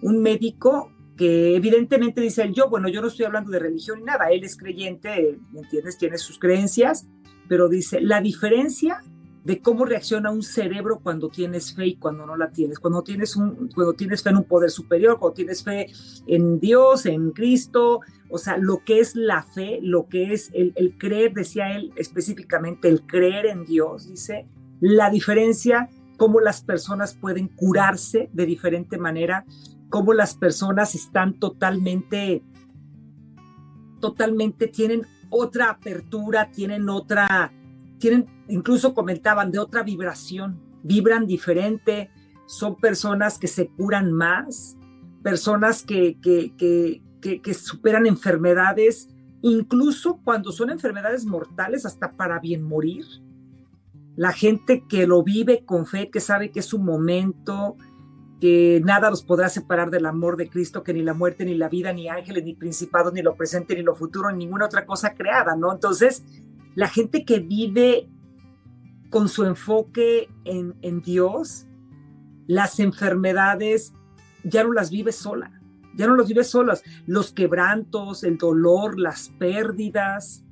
un 0.02 0.22
médico 0.22 0.92
que 1.18 1.56
evidentemente 1.56 2.22
dice 2.22 2.44
él, 2.44 2.54
yo, 2.54 2.70
bueno, 2.70 2.90
yo 2.90 3.02
no 3.02 3.08
estoy 3.08 3.26
hablando 3.26 3.52
de 3.52 3.60
religión 3.60 4.00
ni 4.00 4.06
nada, 4.06 4.32
él 4.32 4.44
es 4.44 4.58
creyente, 4.58 5.38
¿me 5.52 5.62
entiendes? 5.62 5.98
Tiene 5.98 6.18
sus 6.18 6.40
creencias, 6.40 7.08
pero 7.48 7.70
dice, 7.70 8.02
la 8.02 8.22
diferencia 8.22 9.04
de 9.44 9.60
cómo 9.60 9.86
reacciona 9.86 10.32
un 10.32 10.42
cerebro 10.42 11.00
cuando 11.04 11.30
tienes 11.30 11.76
fe 11.76 11.88
y 11.88 11.96
cuando 11.98 12.26
no 12.26 12.38
la 12.38 12.52
tienes, 12.52 12.80
cuando 12.80 13.04
tienes, 13.04 13.36
un, 13.36 13.70
cuando 13.76 13.94
tienes 13.94 14.24
fe 14.24 14.30
en 14.30 14.38
un 14.38 14.46
poder 14.46 14.72
superior, 14.72 15.20
cuando 15.20 15.36
tienes 15.36 15.64
fe 15.64 15.88
en 16.28 16.60
Dios, 16.60 17.06
en 17.06 17.32
Cristo, 17.32 18.00
o 18.30 18.38
sea, 18.38 18.58
lo 18.58 18.84
que 18.86 19.00
es 19.00 19.16
la 19.16 19.44
fe, 19.44 19.80
lo 19.82 20.08
que 20.08 20.34
es 20.34 20.50
el, 20.54 20.72
el 20.76 20.98
creer, 20.98 21.34
decía 21.34 21.76
él 21.76 21.92
específicamente, 21.98 22.88
el 22.88 23.06
creer 23.06 23.48
en 23.48 23.66
Dios, 23.66 24.08
dice, 24.08 24.48
la 24.80 25.10
diferencia, 25.10 25.90
cómo 26.18 26.40
las 26.40 26.62
personas 26.62 27.14
pueden 27.16 27.50
curarse 27.50 28.30
de 28.32 28.46
diferente 28.46 28.98
manera, 28.98 29.46
cómo 29.94 30.12
las 30.14 30.34
personas 30.34 30.96
están 30.96 31.36
totalmente, 31.36 32.42
totalmente, 34.02 34.66
tienen 34.66 35.06
otra 35.30 35.70
apertura, 35.70 36.50
tienen 36.50 36.90
otra, 36.90 37.54
tienen, 38.00 38.26
incluso 38.48 38.96
comentaban, 38.96 39.52
de 39.52 39.60
otra 39.60 39.84
vibración, 39.84 40.60
vibran 40.82 41.28
diferente, 41.28 42.10
son 42.48 42.76
personas 42.78 43.38
que 43.38 43.46
se 43.46 43.68
curan 43.68 44.12
más, 44.12 44.76
personas 45.22 45.84
que, 45.84 46.20
que, 46.20 46.56
que, 46.58 47.42
que 47.44 47.54
superan 47.54 48.08
enfermedades, 48.08 49.10
incluso 49.44 50.20
cuando 50.24 50.52
son 50.52 50.72
enfermedades 50.72 51.24
mortales, 51.24 51.86
hasta 51.86 52.14
para 52.14 52.40
bien 52.40 52.64
morir. 52.64 53.06
La 54.16 54.32
gente 54.32 54.86
que 54.90 55.06
lo 55.06 55.22
vive 55.22 55.66
con 55.66 55.86
fe, 55.86 56.10
que 56.10 56.20
sabe 56.20 56.50
que 56.50 56.62
es 56.62 56.66
su 56.66 56.80
momento, 56.80 57.78
que 58.44 58.82
nada 58.84 59.10
los 59.10 59.24
podrá 59.24 59.48
separar 59.48 59.90
del 59.90 60.06
amor 60.06 60.36
de 60.36 60.50
Cristo, 60.50 60.84
que 60.84 60.94
ni 60.94 61.02
la 61.02 61.14
muerte, 61.14 61.46
ni 61.46 61.56
la 61.56 61.70
vida, 61.70 61.94
ni 61.94 62.10
ángeles, 62.10 62.44
ni 62.44 62.54
principados, 62.54 63.14
ni 63.14 63.22
lo 63.22 63.38
presente, 63.38 63.74
ni 63.74 63.84
lo 63.84 63.96
futuro, 63.96 64.30
ni 64.30 64.40
ninguna 64.40 64.66
otra 64.66 64.86
cosa 64.86 65.14
creada, 65.14 65.56
¿no? 65.56 65.72
Entonces, 65.72 66.26
la 66.76 66.90
gente 66.90 67.24
que 67.24 67.40
vive 67.40 68.10
con 69.10 69.30
su 69.30 69.46
enfoque 69.46 70.28
en, 70.44 70.76
en 70.82 71.02
Dios, 71.02 71.68
las 72.46 72.82
enfermedades 72.82 73.94
ya 74.44 74.66
no 74.66 74.74
las 74.74 74.92
vive 74.92 75.14
sola, 75.14 75.62
ya 75.96 76.08
no 76.08 76.18
las 76.18 76.28
vive 76.28 76.44
solas. 76.44 76.84
Los 77.06 77.32
quebrantos, 77.32 78.26
el 78.26 78.38
dolor, 78.38 79.00
las 79.00 79.30
pérdidas, 79.40 80.43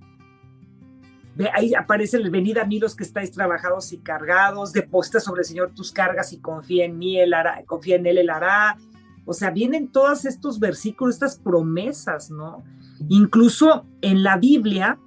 ahí 1.53 1.73
aparece 1.73 2.17
el 2.17 2.29
venid 2.29 2.57
a 2.57 2.65
mí 2.65 2.79
los 2.79 2.95
que 2.95 3.03
estáis 3.03 3.31
trabajados 3.31 3.93
y 3.93 3.99
cargados, 3.99 4.73
deposita 4.73 5.19
sobre 5.19 5.41
el 5.41 5.45
Señor 5.45 5.73
tus 5.73 5.91
cargas 5.91 6.33
y 6.33 6.39
confía 6.39 6.85
en 6.85 6.97
mí, 6.97 7.19
él 7.19 7.33
hará, 7.33 7.63
confía 7.65 7.95
en 7.95 8.05
él, 8.05 8.17
él 8.17 8.29
hará. 8.29 8.77
O 9.25 9.33
sea, 9.33 9.51
vienen 9.51 9.91
todos 9.91 10.25
estos 10.25 10.59
versículos, 10.59 11.15
estas 11.15 11.39
promesas, 11.39 12.31
¿no? 12.31 12.63
Incluso 13.07 13.85
en 14.01 14.23
la 14.23 14.37
Biblia, 14.37 14.99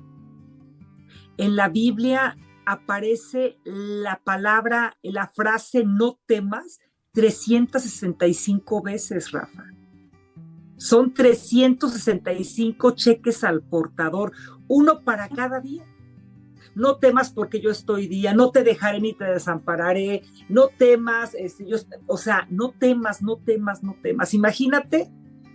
en 1.37 1.57
la 1.57 1.69
Biblia 1.69 2.37
aparece 2.65 3.59
la 3.65 4.21
palabra, 4.25 4.97
la 5.03 5.31
frase 5.35 5.85
no 5.85 6.19
temas 6.27 6.81
365 7.13 8.83
veces, 8.83 9.31
Rafa. 9.31 9.65
Son 10.77 11.13
365 11.13 12.93
cheques 12.93 13.45
al 13.45 13.63
portador, 13.63 14.33
uno 14.69 15.01
para 15.05 15.29
cada 15.29 15.61
día 15.61 15.85
no 16.75 16.97
temas 16.97 17.31
porque 17.31 17.61
yo 17.61 17.71
estoy 17.71 18.07
día, 18.07 18.35
no 18.35 18.51
te 18.51 18.65
dejaré 18.65 19.01
ni 19.01 19.13
te 19.13 19.25
desampararé, 19.25 20.23
no 20.49 20.69
temas, 20.69 21.35
este, 21.35 21.67
yo, 21.67 21.77
o 22.07 22.17
sea, 22.17 22.47
no 22.51 22.73
temas, 22.73 23.23
no 23.23 23.37
temas, 23.37 23.83
no 23.83 23.97
temas. 24.03 24.35
Imagínate, 24.35 25.11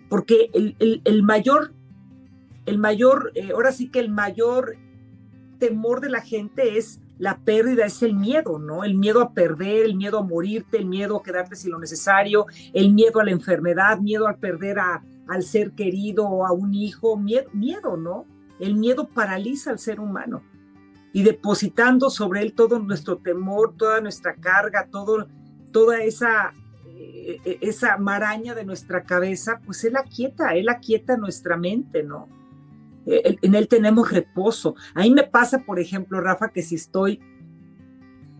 porque 0.10 0.50
el, 0.54 1.24
mayor, 1.24 1.74
el 2.66 2.78
mayor, 2.78 3.32
eh, 3.36 3.52
ahora 3.54 3.72
sí 3.72 3.90
que 3.90 4.00
el 4.00 4.10
mayor 4.10 4.78
temor 5.60 6.02
de 6.02 6.10
la 6.10 6.22
gente 6.22 6.78
es 6.78 7.02
la 7.18 7.38
pérdida, 7.40 7.86
es 7.86 8.02
el 8.02 8.16
miedo, 8.16 8.60
¿no? 8.60 8.86
El 8.86 8.96
miedo 8.96 9.22
a 9.22 9.34
perder, 9.34 9.86
el 9.86 9.96
miedo 9.96 10.20
a 10.20 10.24
morirte, 10.24 10.78
el 10.78 10.86
miedo 10.86 11.18
a 11.18 11.24
quedarte 11.24 11.58
sin 11.58 11.72
lo 11.72 11.80
necesario, 11.80 12.46
el 12.74 12.94
miedo 12.94 13.20
a 13.20 13.26
la 13.26 13.32
enfermedad, 13.32 14.00
miedo 14.00 14.26
al 14.26 14.38
perder 14.38 14.80
a, 14.80 15.04
al 15.28 15.44
ser 15.44 15.74
querido 15.74 16.26
o 16.26 16.46
a 16.46 16.54
un 16.54 16.74
hijo, 16.74 17.18
miedo, 17.18 17.50
miedo, 17.52 17.98
¿no? 17.98 18.26
El 18.60 18.76
miedo 18.76 19.10
paraliza 19.10 19.72
al 19.72 19.80
ser 19.80 20.00
humano 20.00 20.42
y 21.14 21.24
depositando 21.24 22.10
sobre 22.10 22.42
él 22.42 22.54
todo 22.54 22.80
nuestro 22.80 23.18
temor, 23.18 23.76
toda 23.78 24.02
nuestra 24.02 24.36
carga, 24.36 24.88
todo, 24.92 25.28
toda 25.72 26.04
esa, 26.04 26.54
eh, 26.88 27.58
esa 27.62 27.98
maraña 27.98 28.54
de 28.54 28.66
nuestra 28.66 29.04
cabeza, 29.04 29.60
pues 29.66 29.84
él 29.84 29.98
aquieta, 29.98 30.56
él 30.56 30.70
aquieta 30.70 31.18
nuestra 31.18 31.58
mente, 31.58 32.04
¿no? 32.04 32.28
Eh, 33.06 33.38
en 33.42 33.56
él 33.56 33.68
tenemos 33.68 34.12
reposo. 34.12 34.76
A 34.94 35.02
mí 35.02 35.12
me 35.12 35.24
pasa, 35.24 35.60
por 35.60 35.80
ejemplo, 35.80 36.22
Rafa, 36.22 36.50
que 36.50 36.62
si 36.62 36.76
estoy, 36.76 37.20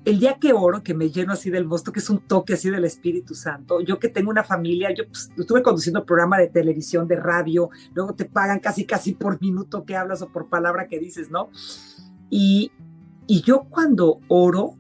el 0.06 0.20
día 0.20 0.38
que 0.40 0.54
oro, 0.54 0.84
que 0.84 0.94
me 0.94 1.10
lleno 1.10 1.34
así 1.34 1.50
del 1.50 1.66
mosto, 1.66 1.92
que 1.92 2.00
es 2.00 2.10
un 2.10 2.20
toque 2.20 2.54
así 2.54 2.70
del 2.70 2.86
Espíritu 2.86 3.36
Santo, 3.36 3.82
yo 3.82 4.00
que 4.00 4.10
tengo 4.10 4.30
una 4.30 4.44
familia, 4.44 4.94
yo 4.94 5.06
pues, 5.08 5.32
estuve 5.38 5.62
conduciendo 5.62 6.06
programa 6.06 6.38
de 6.38 6.48
televisión, 6.48 7.08
de 7.08 7.16
radio, 7.16 7.70
luego 7.94 8.14
te 8.14 8.26
pagan 8.26 8.60
casi, 8.60 8.86
casi 8.86 9.14
por 9.14 9.42
minuto 9.42 9.86
que 9.86 9.96
hablas 9.96 10.22
o 10.22 10.30
por 10.30 10.50
palabra 10.50 10.88
que 10.88 11.00
dices, 11.00 11.30
¿no? 11.32 11.50
Y, 12.30 12.72
yo 13.28 13.66
cuando 13.70 14.22
oro, 14.28 14.76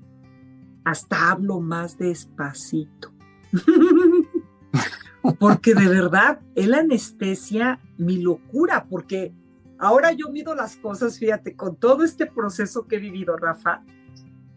hasta 0.83 1.31
hablo 1.31 1.59
más 1.59 1.97
despacito. 1.97 3.13
porque 5.39 5.75
de 5.75 5.87
verdad, 5.87 6.39
él 6.55 6.73
anestesia 6.73 7.79
mi 7.97 8.17
locura, 8.17 8.87
porque 8.89 9.33
ahora 9.77 10.11
yo 10.11 10.29
mido 10.29 10.55
las 10.55 10.77
cosas, 10.77 11.19
fíjate, 11.19 11.55
con 11.55 11.75
todo 11.75 12.03
este 12.03 12.25
proceso 12.25 12.87
que 12.87 12.95
he 12.95 12.99
vivido, 12.99 13.37
Rafa, 13.37 13.83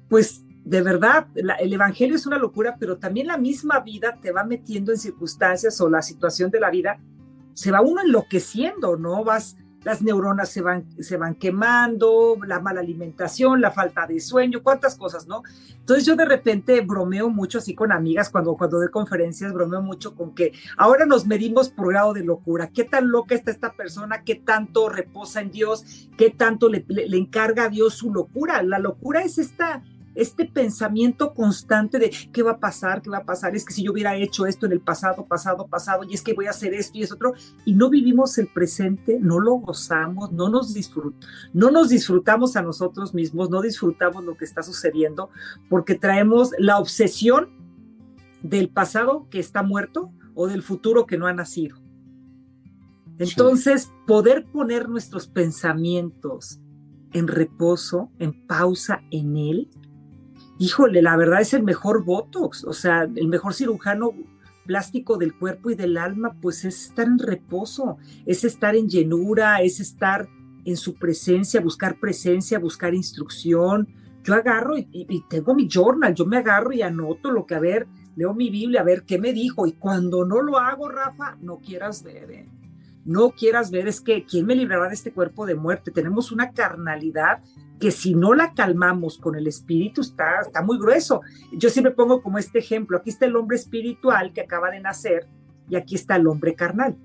pues 0.09 0.45
de 0.65 0.81
verdad, 0.81 1.27
el 1.35 1.73
Evangelio 1.73 2.15
es 2.15 2.27
una 2.27 2.39
locura, 2.39 2.77
pero 2.79 2.99
también 2.99 3.27
la 3.27 3.37
misma 3.37 3.81
vida 3.81 4.19
te 4.21 4.31
va 4.31 4.45
metiendo 4.45 4.93
en 4.93 4.99
circunstancias 4.99 5.81
o 5.81 5.91
la 5.91 6.03
situación 6.03 6.51
de 6.51 6.61
la 6.61 6.71
vida, 6.71 7.01
se 7.55 7.71
va 7.73 7.81
uno 7.81 8.01
enloqueciendo, 8.01 8.97
¿no? 8.97 9.25
Vas, 9.25 9.57
las 9.85 10.03
neuronas 10.03 10.49
se 10.49 10.63
van, 10.63 10.85
se 11.01 11.17
van 11.17 11.35
quemando, 11.35 12.37
la 12.47 12.61
mala 12.61 12.81
alimentación, 12.81 13.61
la 13.61 13.71
falta 13.71 14.07
de 14.07 14.21
sueño, 14.21 14.63
cuántas 14.63 14.97
cosas, 14.97 15.27
¿no? 15.27 15.43
Entonces 15.79 16.07
yo 16.07 16.15
de 16.15 16.25
repente 16.25 16.81
bromeo 16.81 17.29
mucho 17.29 17.59
así 17.59 17.75
con 17.75 17.91
amigas 17.91 18.31
cuando, 18.31 18.55
cuando 18.57 18.79
doy 18.79 18.91
conferencias, 18.91 19.53
bromeo 19.53 19.83
mucho 19.83 20.15
con 20.15 20.35
que 20.35 20.53
ahora 20.77 21.07
nos 21.07 21.27
medimos 21.27 21.71
por 21.71 21.89
grado 21.89 22.13
de 22.13 22.25
locura, 22.25 22.71
qué 22.73 22.85
tan 22.85 23.11
loca 23.11 23.35
está 23.35 23.51
esta 23.51 23.73
persona, 23.73 24.23
qué 24.23 24.37
tanto 24.37 24.89
reposa 24.89 25.41
en 25.41 25.51
Dios, 25.51 26.09
qué 26.17 26.31
tanto 26.31 26.69
le, 26.69 26.85
le 26.89 27.17
encarga 27.17 27.65
a 27.65 27.69
Dios 27.69 27.95
su 27.95 28.13
locura. 28.13 28.63
La 28.63 28.79
locura 28.79 29.23
es 29.23 29.39
esta 29.39 29.83
este 30.15 30.47
pensamiento 30.47 31.35
constante 31.35 31.99
de 31.99 32.15
qué 32.33 32.43
va 32.43 32.53
a 32.53 32.61
pasar, 32.61 33.03
qué 33.03 33.11
va 33.11 33.19
a 33.19 33.25
pasar, 33.25 33.55
es 33.57 33.65
que 33.65 33.73
si 33.73 33.85
yo 33.85 33.93
hubiera 33.93 34.17
hecho 34.17 34.47
esto 34.47 34.67
en 34.67 34.73
el 34.73 34.81
pasado, 34.81 35.27
pasado, 35.27 35.67
pasado, 35.67 36.05
y 36.05 36.15
es 36.15 36.23
que 36.23 36.35
voy 36.35 36.47
a 36.47 36.51
hacer 36.51 36.75
esto 36.75 36.99
y 36.99 37.03
es 37.03 37.13
otro, 37.13 37.35
y 37.65 37.75
no 37.75 37.91
vivimos 37.91 38.37
el 38.39 38.49
presente, 38.49 39.19
no 39.21 39.41
lo 39.41 39.55
gozamos, 39.55 40.33
no 40.33 40.49
nos, 40.49 40.75
no 41.53 41.71
nos 41.71 41.89
disfrutamos 41.89 42.57
a 42.57 42.63
nosotros 42.63 43.15
mismos, 43.15 43.51
no 43.51 43.63
disfrutamos 43.63 44.25
lo 44.25 44.37
que 44.37 44.45
está 44.45 44.63
sucediendo, 44.63 45.31
porque 45.69 45.95
traemos 45.95 46.51
la 46.59 46.79
obsesión 46.79 47.51
del 48.43 48.69
pasado 48.69 49.29
que 49.31 49.39
está 49.39 49.63
muerto 49.63 50.13
o 50.35 50.47
del 50.47 50.63
futuro 50.63 51.07
que 51.07 51.19
no 51.19 51.27
ha 51.27 51.33
nacido. 51.33 51.77
Entonces, 53.19 53.93
poder 54.07 54.47
poner 54.47 54.89
nuestros 54.89 55.29
pensamientos 55.29 56.61
en 57.13 57.29
reposo, 57.29 58.11
en 58.19 58.47
pausa 58.47 59.03
en 59.11 59.37
él, 59.37 59.71
híjole, 60.59 61.03
la 61.03 61.17
verdad 61.17 61.41
es 61.41 61.55
el 61.55 61.63
mejor 61.63 62.05
Botox, 62.05 62.65
o 62.65 62.73
sea, 62.73 63.03
el 63.03 63.29
mejor 63.29 63.55
cirujano 63.55 64.13
plástico 64.67 65.19
del 65.19 65.37
cuerpo 65.37 65.71
y 65.71 65.75
del 65.75 65.97
alma, 65.97 66.37
pues 66.41 66.65
es 66.65 66.89
estar 66.89 67.07
en 67.07 67.19
reposo, 67.19 67.99
es 68.27 68.45
estar 68.45 68.77
en 68.77 68.89
llenura, 68.89 69.61
es 69.61 69.81
estar 69.81 70.29
en 70.65 70.77
su 70.77 70.95
presencia, 70.95 71.61
buscar 71.61 71.99
presencia, 71.99 72.59
buscar 72.59 72.95
instrucción. 72.95 73.89
Yo 74.23 74.35
agarro 74.35 74.79
y, 74.79 75.25
tengo 75.29 75.55
mi 75.55 75.69
journal, 75.69 76.15
yo 76.15 76.27
me 76.27 76.37
agarro 76.37 76.73
y 76.73 76.83
anoto 76.83 77.33
lo 77.33 77.45
que, 77.45 77.57
a 77.57 77.61
ver, 77.61 77.89
leo 78.15 78.35
mi 78.35 78.51
Biblia, 78.51 78.83
a 78.83 78.85
ver 78.85 79.03
qué 79.05 79.19
me 79.19 79.33
dijo. 79.33 79.67
Y 79.67 79.73
cuando 79.73 80.25
no 80.25 80.41
lo 80.41 80.59
hago, 80.59 80.89
Rafa, 80.89 81.37
no 81.41 81.59
quieras 81.59 82.05
ver, 82.05 82.31
¿eh? 82.31 82.49
no 83.05 83.31
quieras 83.31 83.71
ver, 83.71 83.89
es 83.89 84.01
que 84.01 84.25
¿quién 84.25 84.47
me 84.47 84.55
librará 84.55 84.89
de 84.89 84.95
este 84.95 85.13
cuerpo 85.13 85.47
de 85.47 85.55
muerte? 85.55 85.91
Tenemos 85.91 86.31
una 86.31 86.53
carnalidad 86.53 87.43
que 87.79 87.91
si 87.91 88.15
no 88.15 88.35
la 88.35 88.55
calmamos 88.55 89.19
con 89.19 89.35
el 89.35 89.47
espíritu 89.47 90.01
está, 90.03 90.41
está 90.41 90.63
muy 90.63 90.79
grueso. 90.79 91.21
Yo 91.53 91.69
siempre 91.69 91.93
pongo 91.93 92.23
como 92.23 92.39
este 92.39 92.61
ejemplo, 92.61 92.99
aquí 92.99 93.11
está 93.11 93.27
el 93.27 93.37
hombre 93.37 93.57
espiritual 93.57 94.33
que 94.33 94.41
acaba 94.41 94.71
de 94.71 94.81
nacer 94.81 95.27
y 95.69 95.77
aquí 95.77 95.95
está 95.95 96.17
el 96.17 96.27
hombre 96.27 96.55
carnal. 96.55 96.97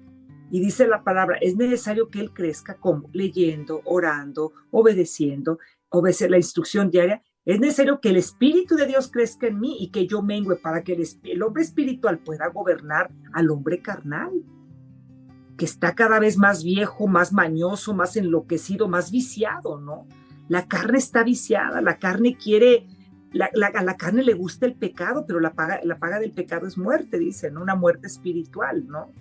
Y 0.49 0.59
dice 0.59 0.87
la 0.87 1.03
palabra, 1.03 1.37
es 1.41 1.55
necesario 1.55 2.09
que 2.09 2.19
él 2.19 2.31
crezca 2.31 2.75
como 2.75 3.09
leyendo, 3.11 3.81
orando, 3.85 4.53
obedeciendo, 4.71 5.59
obedecer 5.89 6.31
la 6.31 6.37
instrucción 6.37 6.89
diaria. 6.89 7.21
Es 7.43 7.59
necesario 7.59 7.99
que 7.99 8.09
el 8.09 8.17
Espíritu 8.17 8.75
de 8.75 8.85
Dios 8.85 9.09
crezca 9.11 9.47
en 9.47 9.59
mí 9.59 9.77
y 9.79 9.89
que 9.89 10.05
yo 10.05 10.21
mengue 10.21 10.55
para 10.55 10.83
que 10.83 10.93
el, 10.93 11.05
el 11.23 11.43
hombre 11.43 11.63
espiritual 11.63 12.19
pueda 12.19 12.47
gobernar 12.47 13.09
al 13.33 13.49
hombre 13.49 13.81
carnal 13.81 14.31
que 15.57 15.65
está 15.65 15.95
cada 15.95 16.19
vez 16.19 16.37
más 16.37 16.63
viejo, 16.63 17.07
más 17.07 17.33
mañoso, 17.33 17.93
más 17.93 18.15
enloquecido, 18.15 18.87
más 18.87 19.11
viciado, 19.11 19.79
¿no? 19.79 20.07
La 20.47 20.67
carne 20.67 20.97
está 20.97 21.23
viciada, 21.23 21.81
la 21.81 21.97
carne 21.97 22.37
quiere, 22.37 22.85
la, 23.33 23.49
a 23.73 23.83
la 23.83 23.97
carne 23.97 24.23
le 24.23 24.33
gusta 24.33 24.65
el 24.65 24.75
pecado, 24.75 25.25
pero 25.25 25.39
la 25.39 25.53
paga, 25.53 25.81
la 25.83 25.97
paga 25.97 26.19
del 26.19 26.31
pecado 26.31 26.67
es 26.67 26.77
muerte, 26.77 27.19
dicen, 27.19 27.57
una 27.57 27.75
muerte 27.75 28.07
espiritual, 28.07 28.87
¿no? 28.87 29.11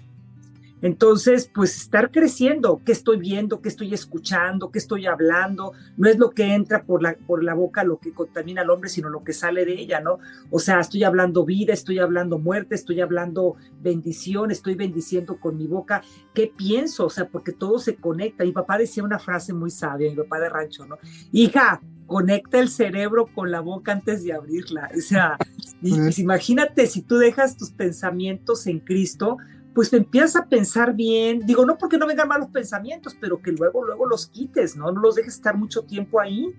Entonces, 0.82 1.50
pues 1.54 1.76
estar 1.76 2.10
creciendo, 2.10 2.82
qué 2.84 2.92
estoy 2.92 3.16
viendo, 3.16 3.60
qué 3.60 3.68
estoy 3.68 3.94
escuchando, 3.94 4.70
qué 4.70 4.78
estoy 4.78 5.06
hablando, 5.06 5.72
no 5.96 6.08
es 6.08 6.18
lo 6.18 6.30
que 6.30 6.54
entra 6.54 6.84
por 6.84 7.02
la, 7.02 7.16
por 7.26 7.42
la 7.42 7.54
boca 7.54 7.82
lo 7.84 7.98
que 7.98 8.12
contamina 8.12 8.62
al 8.62 8.70
hombre, 8.70 8.90
sino 8.90 9.08
lo 9.08 9.24
que 9.24 9.32
sale 9.32 9.64
de 9.64 9.72
ella, 9.72 10.00
¿no? 10.00 10.18
O 10.50 10.58
sea, 10.58 10.80
estoy 10.80 11.04
hablando 11.04 11.44
vida, 11.44 11.72
estoy 11.72 11.98
hablando 11.98 12.38
muerte, 12.38 12.74
estoy 12.74 13.00
hablando 13.00 13.56
bendición, 13.80 14.50
estoy 14.50 14.74
bendiciendo 14.74 15.38
con 15.40 15.56
mi 15.56 15.66
boca, 15.66 16.02
¿qué 16.34 16.52
pienso? 16.54 17.06
O 17.06 17.10
sea, 17.10 17.28
porque 17.28 17.52
todo 17.52 17.78
se 17.78 17.96
conecta. 17.96 18.44
Mi 18.44 18.52
papá 18.52 18.78
decía 18.78 19.02
una 19.02 19.18
frase 19.18 19.52
muy 19.52 19.70
sabia, 19.70 20.10
mi 20.10 20.16
papá 20.16 20.40
de 20.40 20.48
rancho, 20.48 20.86
¿no? 20.86 20.98
Hija, 21.32 21.80
conecta 22.06 22.58
el 22.60 22.68
cerebro 22.68 23.26
con 23.34 23.50
la 23.50 23.60
boca 23.60 23.92
antes 23.92 24.22
de 24.24 24.32
abrirla. 24.32 24.90
O 24.96 25.00
sea, 25.00 25.36
pues 25.80 26.18
imagínate 26.18 26.86
si 26.86 27.02
tú 27.02 27.16
dejas 27.18 27.56
tus 27.56 27.70
pensamientos 27.70 28.66
en 28.66 28.80
Cristo, 28.80 29.38
pues 29.76 29.92
empiezas 29.92 30.36
a 30.36 30.46
pensar 30.46 30.94
bien, 30.94 31.40
digo, 31.44 31.66
no 31.66 31.76
porque 31.76 31.98
no 31.98 32.06
vengan 32.06 32.28
malos 32.28 32.48
pensamientos, 32.48 33.14
pero 33.20 33.42
que 33.42 33.52
luego, 33.52 33.84
luego 33.84 34.06
los 34.06 34.26
quites, 34.26 34.74
¿no? 34.74 34.90
No 34.90 35.02
los 35.02 35.16
dejes 35.16 35.34
estar 35.34 35.54
mucho 35.54 35.82
tiempo 35.82 36.18
ahí, 36.18 36.50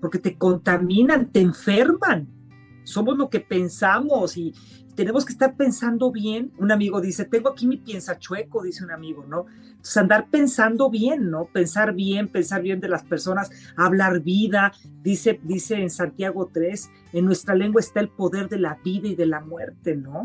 porque 0.00 0.18
te 0.18 0.36
contaminan, 0.36 1.30
te 1.30 1.38
enferman. 1.38 2.26
Somos 2.82 3.16
lo 3.16 3.30
que 3.30 3.38
pensamos 3.38 4.36
y 4.36 4.52
tenemos 4.96 5.24
que 5.24 5.32
estar 5.32 5.56
pensando 5.56 6.10
bien. 6.10 6.52
Un 6.58 6.72
amigo 6.72 7.00
dice, 7.00 7.24
tengo 7.26 7.50
aquí 7.50 7.68
mi 7.68 7.76
piensa 7.76 8.18
chueco, 8.18 8.64
dice 8.64 8.82
un 8.82 8.90
amigo, 8.90 9.24
¿no? 9.24 9.46
Entonces 9.68 9.96
andar 9.96 10.28
pensando 10.28 10.90
bien, 10.90 11.30
¿no? 11.30 11.44
Pensar 11.44 11.94
bien, 11.94 12.26
pensar 12.26 12.60
bien 12.60 12.80
de 12.80 12.88
las 12.88 13.04
personas, 13.04 13.52
hablar 13.76 14.18
vida. 14.18 14.72
Dice, 15.00 15.38
dice 15.44 15.76
en 15.76 15.90
Santiago 15.90 16.50
3, 16.52 16.90
en 17.12 17.24
nuestra 17.24 17.54
lengua 17.54 17.80
está 17.80 18.00
el 18.00 18.08
poder 18.08 18.48
de 18.48 18.58
la 18.58 18.80
vida 18.82 19.06
y 19.06 19.14
de 19.14 19.26
la 19.26 19.38
muerte, 19.38 19.94
¿no? 19.94 20.24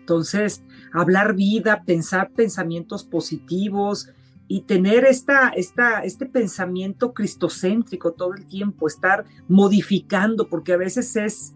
Entonces, 0.00 0.64
hablar 0.92 1.34
vida, 1.34 1.84
pensar 1.84 2.32
pensamientos 2.32 3.04
positivos 3.04 4.10
y 4.48 4.62
tener 4.62 5.04
esta, 5.04 5.50
esta, 5.50 6.00
este 6.00 6.26
pensamiento 6.26 7.14
cristocéntrico 7.14 8.14
todo 8.14 8.34
el 8.34 8.46
tiempo, 8.46 8.88
estar 8.88 9.24
modificando, 9.46 10.48
porque 10.48 10.72
a 10.72 10.76
veces 10.76 11.14
es, 11.14 11.54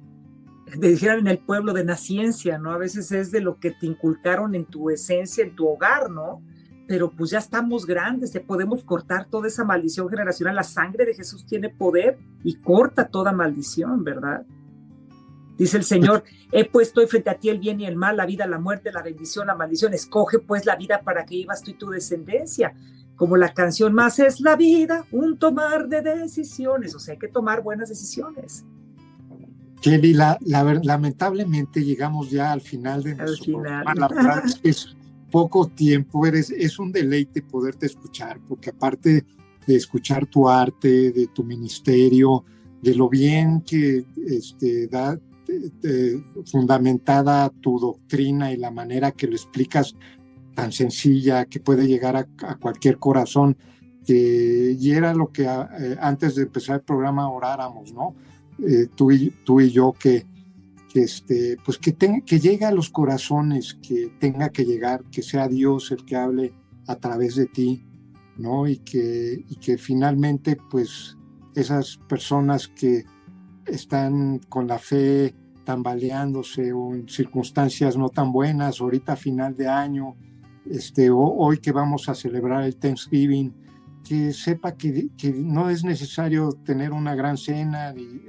dijeron 0.78 1.20
en 1.20 1.26
el 1.26 1.38
pueblo 1.38 1.72
de 1.72 1.84
la 1.84 1.96
ciencia, 1.96 2.58
¿no? 2.58 2.70
A 2.70 2.78
veces 2.78 3.10
es 3.10 3.32
de 3.32 3.40
lo 3.40 3.58
que 3.58 3.72
te 3.72 3.86
inculcaron 3.86 4.54
en 4.54 4.64
tu 4.64 4.90
esencia, 4.90 5.42
en 5.42 5.56
tu 5.56 5.66
hogar, 5.66 6.08
¿no? 6.08 6.40
Pero 6.86 7.10
pues 7.10 7.30
ya 7.30 7.38
estamos 7.38 7.86
grandes, 7.86 8.32
ya 8.32 8.42
podemos 8.42 8.84
cortar 8.84 9.26
toda 9.28 9.48
esa 9.48 9.64
maldición 9.64 10.08
generacional. 10.08 10.54
La 10.54 10.62
sangre 10.62 11.04
de 11.04 11.14
Jesús 11.14 11.46
tiene 11.46 11.70
poder 11.70 12.18
y 12.44 12.54
corta 12.58 13.08
toda 13.08 13.32
maldición, 13.32 14.04
¿verdad? 14.04 14.46
Dice 15.56 15.76
el 15.76 15.84
Señor, 15.84 16.24
he 16.50 16.64
puesto 16.64 17.00
hoy 17.00 17.06
frente 17.06 17.30
a 17.30 17.38
ti 17.38 17.48
el 17.48 17.58
bien 17.58 17.80
y 17.80 17.86
el 17.86 17.96
mal, 17.96 18.16
la 18.16 18.26
vida, 18.26 18.46
la 18.46 18.58
muerte, 18.58 18.90
la 18.90 19.02
bendición, 19.02 19.46
la 19.46 19.54
maldición. 19.54 19.94
Escoge 19.94 20.40
pues 20.40 20.66
la 20.66 20.76
vida 20.76 21.02
para 21.02 21.24
que 21.24 21.36
vivas 21.36 21.62
tú 21.62 21.70
y 21.70 21.74
tu 21.74 21.90
descendencia. 21.90 22.74
Como 23.16 23.36
la 23.36 23.54
canción 23.54 23.94
más 23.94 24.18
es 24.18 24.40
la 24.40 24.56
vida, 24.56 25.06
un 25.12 25.38
tomar 25.38 25.88
de 25.88 26.02
decisiones. 26.02 26.94
O 26.94 26.98
sea, 26.98 27.12
hay 27.12 27.18
que 27.18 27.28
tomar 27.28 27.62
buenas 27.62 27.88
decisiones. 27.88 28.64
Kelly, 29.80 30.14
la, 30.14 30.38
lamentablemente 30.40 31.84
llegamos 31.84 32.30
ya 32.30 32.52
al 32.52 32.60
final 32.60 33.02
de 33.02 33.14
nuestro 33.14 33.60
programa. 33.60 34.08
Es 34.62 34.96
poco 35.30 35.68
tiempo, 35.68 36.26
eres, 36.26 36.50
es 36.50 36.78
un 36.78 36.90
deleite 36.90 37.42
poderte 37.42 37.86
escuchar, 37.86 38.40
porque 38.48 38.70
aparte 38.70 39.24
de 39.66 39.76
escuchar 39.76 40.26
tu 40.26 40.48
arte, 40.48 41.12
de 41.12 41.26
tu 41.26 41.44
ministerio, 41.44 42.44
de 42.80 42.94
lo 42.94 43.08
bien 43.08 43.60
que 43.62 44.04
este, 44.26 44.86
da, 44.86 45.18
fundamentada 46.46 47.50
tu 47.60 47.78
doctrina 47.78 48.52
y 48.52 48.56
la 48.56 48.70
manera 48.70 49.12
que 49.12 49.26
lo 49.26 49.34
explicas 49.34 49.94
tan 50.54 50.72
sencilla 50.72 51.46
que 51.46 51.60
puede 51.60 51.86
llegar 51.86 52.16
a, 52.16 52.56
cualquier 52.56 52.98
corazón, 52.98 53.56
y 54.06 54.90
era 54.90 55.14
lo 55.14 55.32
que 55.32 55.44
eh, 55.44 55.96
antes 56.00 56.34
de 56.34 56.42
empezar 56.42 56.76
el 56.76 56.82
programa 56.82 57.30
oráramos, 57.30 57.92
¿no? 57.92 58.14
Eh, 58.58 58.88
tú, 58.94 59.10
y, 59.10 59.30
tú 59.44 59.60
y 59.60 59.70
yo, 59.70 59.92
que, 59.92 60.26
que, 60.92 61.02
este, 61.02 61.56
pues 61.64 61.78
que, 61.78 61.94
que 62.24 62.38
llegue 62.38 62.64
a 62.64 62.70
los 62.70 62.90
corazones, 62.90 63.74
que 63.82 64.12
tenga 64.20 64.50
que 64.50 64.64
llegar, 64.64 65.02
que 65.10 65.22
sea 65.22 65.48
Dios 65.48 65.90
el 65.90 66.04
que 66.04 66.16
hable 66.16 66.52
a 66.86 66.96
través 66.96 67.34
de 67.36 67.46
ti, 67.46 67.82
¿no? 68.36 68.68
Y 68.68 68.78
que, 68.78 69.44
y 69.48 69.56
que 69.56 69.78
finalmente, 69.78 70.56
pues, 70.70 71.16
esas 71.54 71.98
personas 72.08 72.68
que 72.68 73.04
están 73.66 74.40
con 74.48 74.66
la 74.66 74.78
fe 74.78 75.34
tambaleándose 75.64 76.72
o 76.72 76.94
en 76.94 77.08
circunstancias 77.08 77.96
no 77.96 78.08
tan 78.08 78.32
buenas, 78.32 78.80
ahorita 78.80 79.16
final 79.16 79.54
de 79.54 79.68
año, 79.68 80.16
este, 80.66 81.10
hoy 81.10 81.58
que 81.58 81.72
vamos 81.72 82.08
a 82.08 82.14
celebrar 82.14 82.64
el 82.64 82.76
Thanksgiving, 82.76 83.52
que 84.04 84.32
sepa 84.32 84.76
que, 84.76 85.08
que 85.16 85.32
no 85.32 85.70
es 85.70 85.82
necesario 85.82 86.50
tener 86.64 86.92
una 86.92 87.14
gran 87.14 87.38
cena 87.38 87.92
ni, 87.92 88.20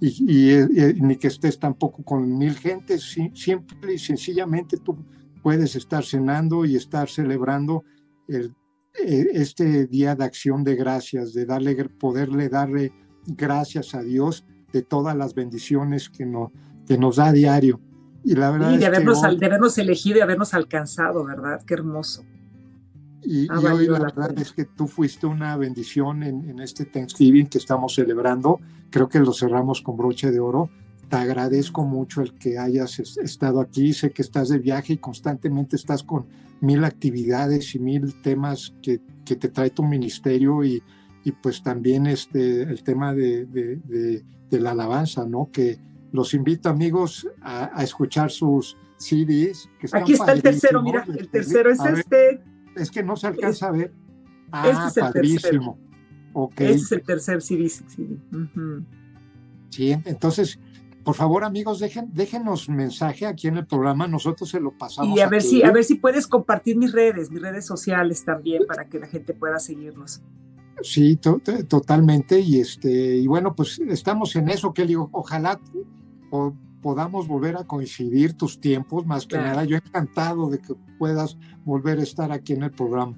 ni 0.00 1.16
que 1.16 1.26
estés 1.26 1.58
tampoco 1.58 2.02
con 2.04 2.38
mil 2.38 2.54
gentes, 2.54 3.16
simple 3.34 3.94
y 3.94 3.98
sencillamente 3.98 4.76
tú 4.76 4.96
puedes 5.42 5.74
estar 5.74 6.04
cenando 6.04 6.64
y 6.64 6.76
estar 6.76 7.08
celebrando 7.08 7.84
el, 8.28 8.54
e, 8.94 9.26
este 9.32 9.86
día 9.86 10.14
de 10.14 10.24
acción 10.24 10.62
de 10.62 10.76
gracias, 10.76 11.34
de 11.34 11.44
darle, 11.44 11.84
poderle 11.88 12.48
darle 12.48 12.92
gracias 13.26 13.94
a 13.94 14.02
Dios 14.02 14.44
de 14.74 14.82
todas 14.82 15.16
las 15.16 15.34
bendiciones 15.34 16.10
que, 16.10 16.26
no, 16.26 16.52
que 16.86 16.98
nos 16.98 17.16
da 17.16 17.28
a 17.28 17.32
diario. 17.32 17.80
Y 18.24 18.34
la 18.34 18.50
verdad 18.50 18.76
de, 18.76 18.86
habernos, 18.86 19.22
de 19.22 19.46
habernos 19.46 19.78
elegido 19.78 20.18
y 20.18 20.20
habernos 20.20 20.52
alcanzado, 20.52 21.24
¿verdad? 21.24 21.62
Qué 21.64 21.74
hermoso. 21.74 22.24
Y, 23.22 23.48
hoy 23.50 23.86
la, 23.86 24.00
verdad 24.00 24.38
es 24.38 24.52
que 24.52 24.64
tú 24.64 24.88
fuiste 24.88 25.26
una 25.26 25.56
bendición 25.56 26.24
en, 26.24 26.50
en, 26.50 26.58
este 26.58 26.84
Thanksgiving 26.84 27.46
que 27.46 27.58
estamos 27.58 27.94
celebrando. 27.94 28.60
Creo 28.90 29.08
que 29.08 29.20
lo 29.20 29.32
cerramos 29.32 29.80
con 29.80 29.96
broche 29.96 30.32
de 30.32 30.40
oro. 30.40 30.68
Te 31.08 31.16
agradezco 31.16 31.84
mucho 31.84 32.20
el 32.20 32.34
que 32.34 32.58
hayas 32.58 32.98
estado 32.98 33.60
aquí. 33.60 33.92
Sé 33.92 34.10
que 34.10 34.22
estás 34.22 34.48
de 34.48 34.58
viaje 34.58 34.94
y 34.94 34.98
constantemente 34.98 35.76
estás 35.76 36.02
con 36.02 36.26
mil 36.60 36.84
actividades 36.84 37.74
y 37.76 37.78
mil 37.78 38.20
temas 38.22 38.74
que, 38.82 39.00
que 39.24 39.36
te 39.36 39.48
trae 39.48 39.70
tu 39.70 39.84
ministerio 39.84 40.64
y, 40.64 40.82
y 41.24 41.32
pues 41.32 41.62
también 41.62 42.06
este, 42.06 42.62
el 42.62 42.82
tema 42.84 43.14
de, 43.14 43.46
de, 43.46 43.76
de, 44.50 44.60
la 44.60 44.70
alabanza, 44.70 45.26
¿no? 45.26 45.50
Que 45.50 45.80
los 46.12 46.32
invito 46.34 46.68
amigos 46.68 47.26
a, 47.40 47.70
a 47.76 47.82
escuchar 47.82 48.30
sus 48.30 48.76
CDs. 48.98 49.68
Que 49.80 49.88
Aquí 49.92 50.12
está 50.12 50.32
el 50.32 50.42
tercero, 50.42 50.82
mira, 50.82 51.04
el 51.08 51.28
tercero 51.28 51.72
es 51.72 51.80
este 51.80 52.40
es 52.76 52.90
que 52.90 53.02
no 53.02 53.16
se 53.16 53.26
alcanza 53.26 53.68
a 53.68 53.72
ver. 53.72 53.92
Ah, 54.52 54.68
este 54.70 54.86
es 54.86 54.96
el 54.96 55.02
padrísimo. 55.02 55.78
Okay. 56.32 56.66
Este 56.66 56.82
es 56.82 56.92
el 56.92 57.02
tercer 57.02 57.42
CD. 57.42 57.70
Sí, 59.70 59.96
entonces, 60.04 60.58
por 61.04 61.14
favor, 61.14 61.44
amigos, 61.44 61.80
dejen, 61.80 62.10
déjenos 62.12 62.68
mensaje 62.68 63.26
aquí 63.26 63.48
en 63.48 63.56
el 63.56 63.66
programa, 63.66 64.06
nosotros 64.06 64.50
se 64.50 64.60
lo 64.60 64.76
pasamos. 64.76 65.16
Y 65.16 65.20
a, 65.20 65.28
ver 65.28 65.42
si, 65.42 65.62
a 65.62 65.72
ver 65.72 65.84
si 65.84 65.96
puedes 65.96 66.26
compartir 66.26 66.76
mis 66.76 66.92
redes, 66.92 67.30
mis 67.30 67.42
redes 67.42 67.66
sociales 67.66 68.24
también, 68.24 68.66
para 68.66 68.88
que 68.88 68.98
la 68.98 69.06
gente 69.06 69.34
pueda 69.34 69.58
seguirnos. 69.58 70.22
Sí, 70.82 71.16
totalmente. 71.16 72.40
Y 72.40 72.60
este, 72.60 73.16
y 73.16 73.26
bueno, 73.26 73.54
pues 73.54 73.78
estamos 73.78 74.34
en 74.36 74.48
eso, 74.48 74.72
que 74.72 74.86
digo, 74.86 75.08
ojalá 75.12 75.60
podamos 76.82 77.26
volver 77.26 77.56
a 77.56 77.64
coincidir 77.64 78.36
tus 78.36 78.60
tiempos, 78.60 79.06
más 79.06 79.26
que 79.26 79.36
nada. 79.36 79.64
Yo 79.64 79.76
encantado 79.76 80.50
de 80.50 80.58
que 80.58 80.74
puedas 80.98 81.38
volver 81.64 81.98
a 81.98 82.02
estar 82.02 82.32
aquí 82.32 82.52
en 82.52 82.64
el 82.64 82.72
programa. 82.72 83.16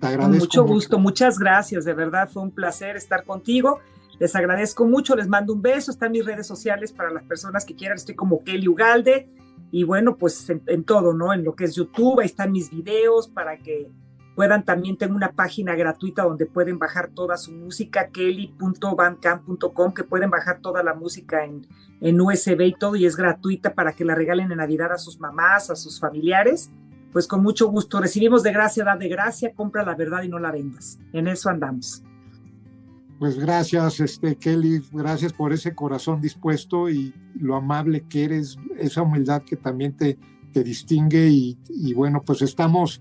Te 0.00 0.08
agradezco. 0.08 0.44
mucho 0.44 0.64
gusto, 0.64 0.98
muchas 0.98 1.38
gracias, 1.38 1.84
de 1.84 1.94
verdad 1.94 2.28
fue 2.28 2.42
un 2.42 2.50
placer 2.50 2.96
estar 2.96 3.24
contigo. 3.24 3.78
Les 4.18 4.34
agradezco 4.34 4.86
mucho, 4.86 5.14
les 5.14 5.28
mando 5.28 5.52
un 5.52 5.62
beso, 5.62 5.90
están 5.90 6.12
mis 6.12 6.24
redes 6.24 6.46
sociales 6.46 6.92
para 6.92 7.10
las 7.10 7.22
personas 7.24 7.64
que 7.64 7.74
quieran, 7.74 7.96
estoy 7.96 8.14
como 8.14 8.42
Kelly 8.42 8.68
Ugalde 8.68 9.30
y 9.70 9.84
bueno, 9.84 10.16
pues 10.16 10.48
en, 10.50 10.62
en 10.66 10.84
todo, 10.84 11.12
¿no? 11.12 11.32
En 11.32 11.44
lo 11.44 11.54
que 11.54 11.64
es 11.64 11.74
YouTube, 11.74 12.20
ahí 12.20 12.26
están 12.26 12.52
mis 12.52 12.70
videos 12.70 13.28
para 13.28 13.58
que 13.58 13.90
puedan 14.36 14.64
también, 14.64 14.98
tengo 14.98 15.16
una 15.16 15.32
página 15.32 15.74
gratuita 15.74 16.22
donde 16.22 16.44
pueden 16.44 16.78
bajar 16.78 17.08
toda 17.08 17.38
su 17.38 17.52
música, 17.52 18.10
kelly.bandcamp.com, 18.10 19.94
que 19.94 20.04
pueden 20.04 20.28
bajar 20.28 20.60
toda 20.60 20.82
la 20.82 20.92
música 20.92 21.42
en, 21.44 21.66
en 22.02 22.20
USB 22.20 22.60
y 22.60 22.74
todo, 22.74 22.96
y 22.96 23.06
es 23.06 23.16
gratuita 23.16 23.74
para 23.74 23.94
que 23.94 24.04
la 24.04 24.14
regalen 24.14 24.52
en 24.52 24.58
Navidad 24.58 24.92
a 24.92 24.98
sus 24.98 25.18
mamás, 25.18 25.70
a 25.70 25.74
sus 25.74 25.98
familiares. 25.98 26.70
Pues 27.12 27.26
con 27.26 27.42
mucho 27.42 27.68
gusto, 27.68 27.98
recibimos 27.98 28.42
de 28.42 28.52
gracia, 28.52 28.84
da 28.84 28.94
de 28.94 29.08
gracia, 29.08 29.54
compra 29.54 29.82
la 29.86 29.94
verdad 29.94 30.22
y 30.22 30.28
no 30.28 30.38
la 30.38 30.52
vendas. 30.52 30.98
En 31.14 31.28
eso 31.28 31.48
andamos. 31.48 32.02
Pues 33.18 33.38
gracias, 33.38 34.00
este, 34.00 34.36
Kelly, 34.36 34.82
gracias 34.92 35.32
por 35.32 35.54
ese 35.54 35.74
corazón 35.74 36.20
dispuesto 36.20 36.90
y 36.90 37.14
lo 37.40 37.56
amable 37.56 38.04
que 38.06 38.24
eres, 38.24 38.58
esa 38.76 39.00
humildad 39.00 39.40
que 39.44 39.56
también 39.56 39.96
te, 39.96 40.18
te 40.52 40.62
distingue 40.62 41.26
y, 41.28 41.58
y 41.70 41.94
bueno, 41.94 42.22
pues 42.22 42.42
estamos 42.42 43.00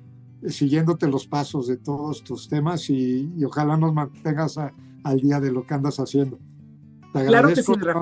siguiéndote 0.50 1.08
los 1.08 1.28
pasos 1.28 1.68
de 1.68 1.78
todos 1.78 2.24
tus 2.24 2.48
temas 2.48 2.90
y, 2.90 3.32
ojalá 3.46 3.78
nos 3.78 3.94
mantengas 3.94 4.58
al 4.58 5.20
día 5.20 5.40
de 5.40 5.52
lo 5.52 5.66
que 5.66 5.74
andas 5.74 6.00
haciendo. 6.00 6.40
Te 7.14 7.20
agradezco 7.20 7.74
claro 7.76 8.02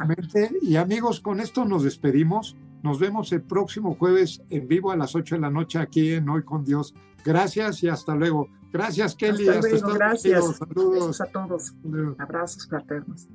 y 0.61 0.75
amigos, 0.75 1.19
con 1.19 1.39
esto 1.39 1.65
nos 1.65 1.83
despedimos. 1.83 2.55
Nos 2.81 2.99
vemos 2.99 3.31
el 3.31 3.41
próximo 3.41 3.95
jueves 3.95 4.41
en 4.49 4.67
vivo 4.67 4.91
a 4.91 4.97
las 4.97 5.15
8 5.15 5.35
de 5.35 5.41
la 5.41 5.49
noche 5.49 5.79
aquí 5.79 6.13
en 6.13 6.27
Hoy 6.27 6.43
con 6.43 6.65
Dios. 6.65 6.93
Gracias 7.23 7.81
y 7.83 7.87
hasta 7.87 8.13
luego. 8.15 8.49
Gracias, 8.73 9.15
Kelly. 9.15 9.47
Hasta, 9.47 9.69
luego, 9.69 9.93
gracias. 9.93 10.57
Saludos. 10.57 11.21
a 11.21 11.25
todos. 11.27 11.73
Abrazos 12.17 12.67
fraternos. 12.67 13.29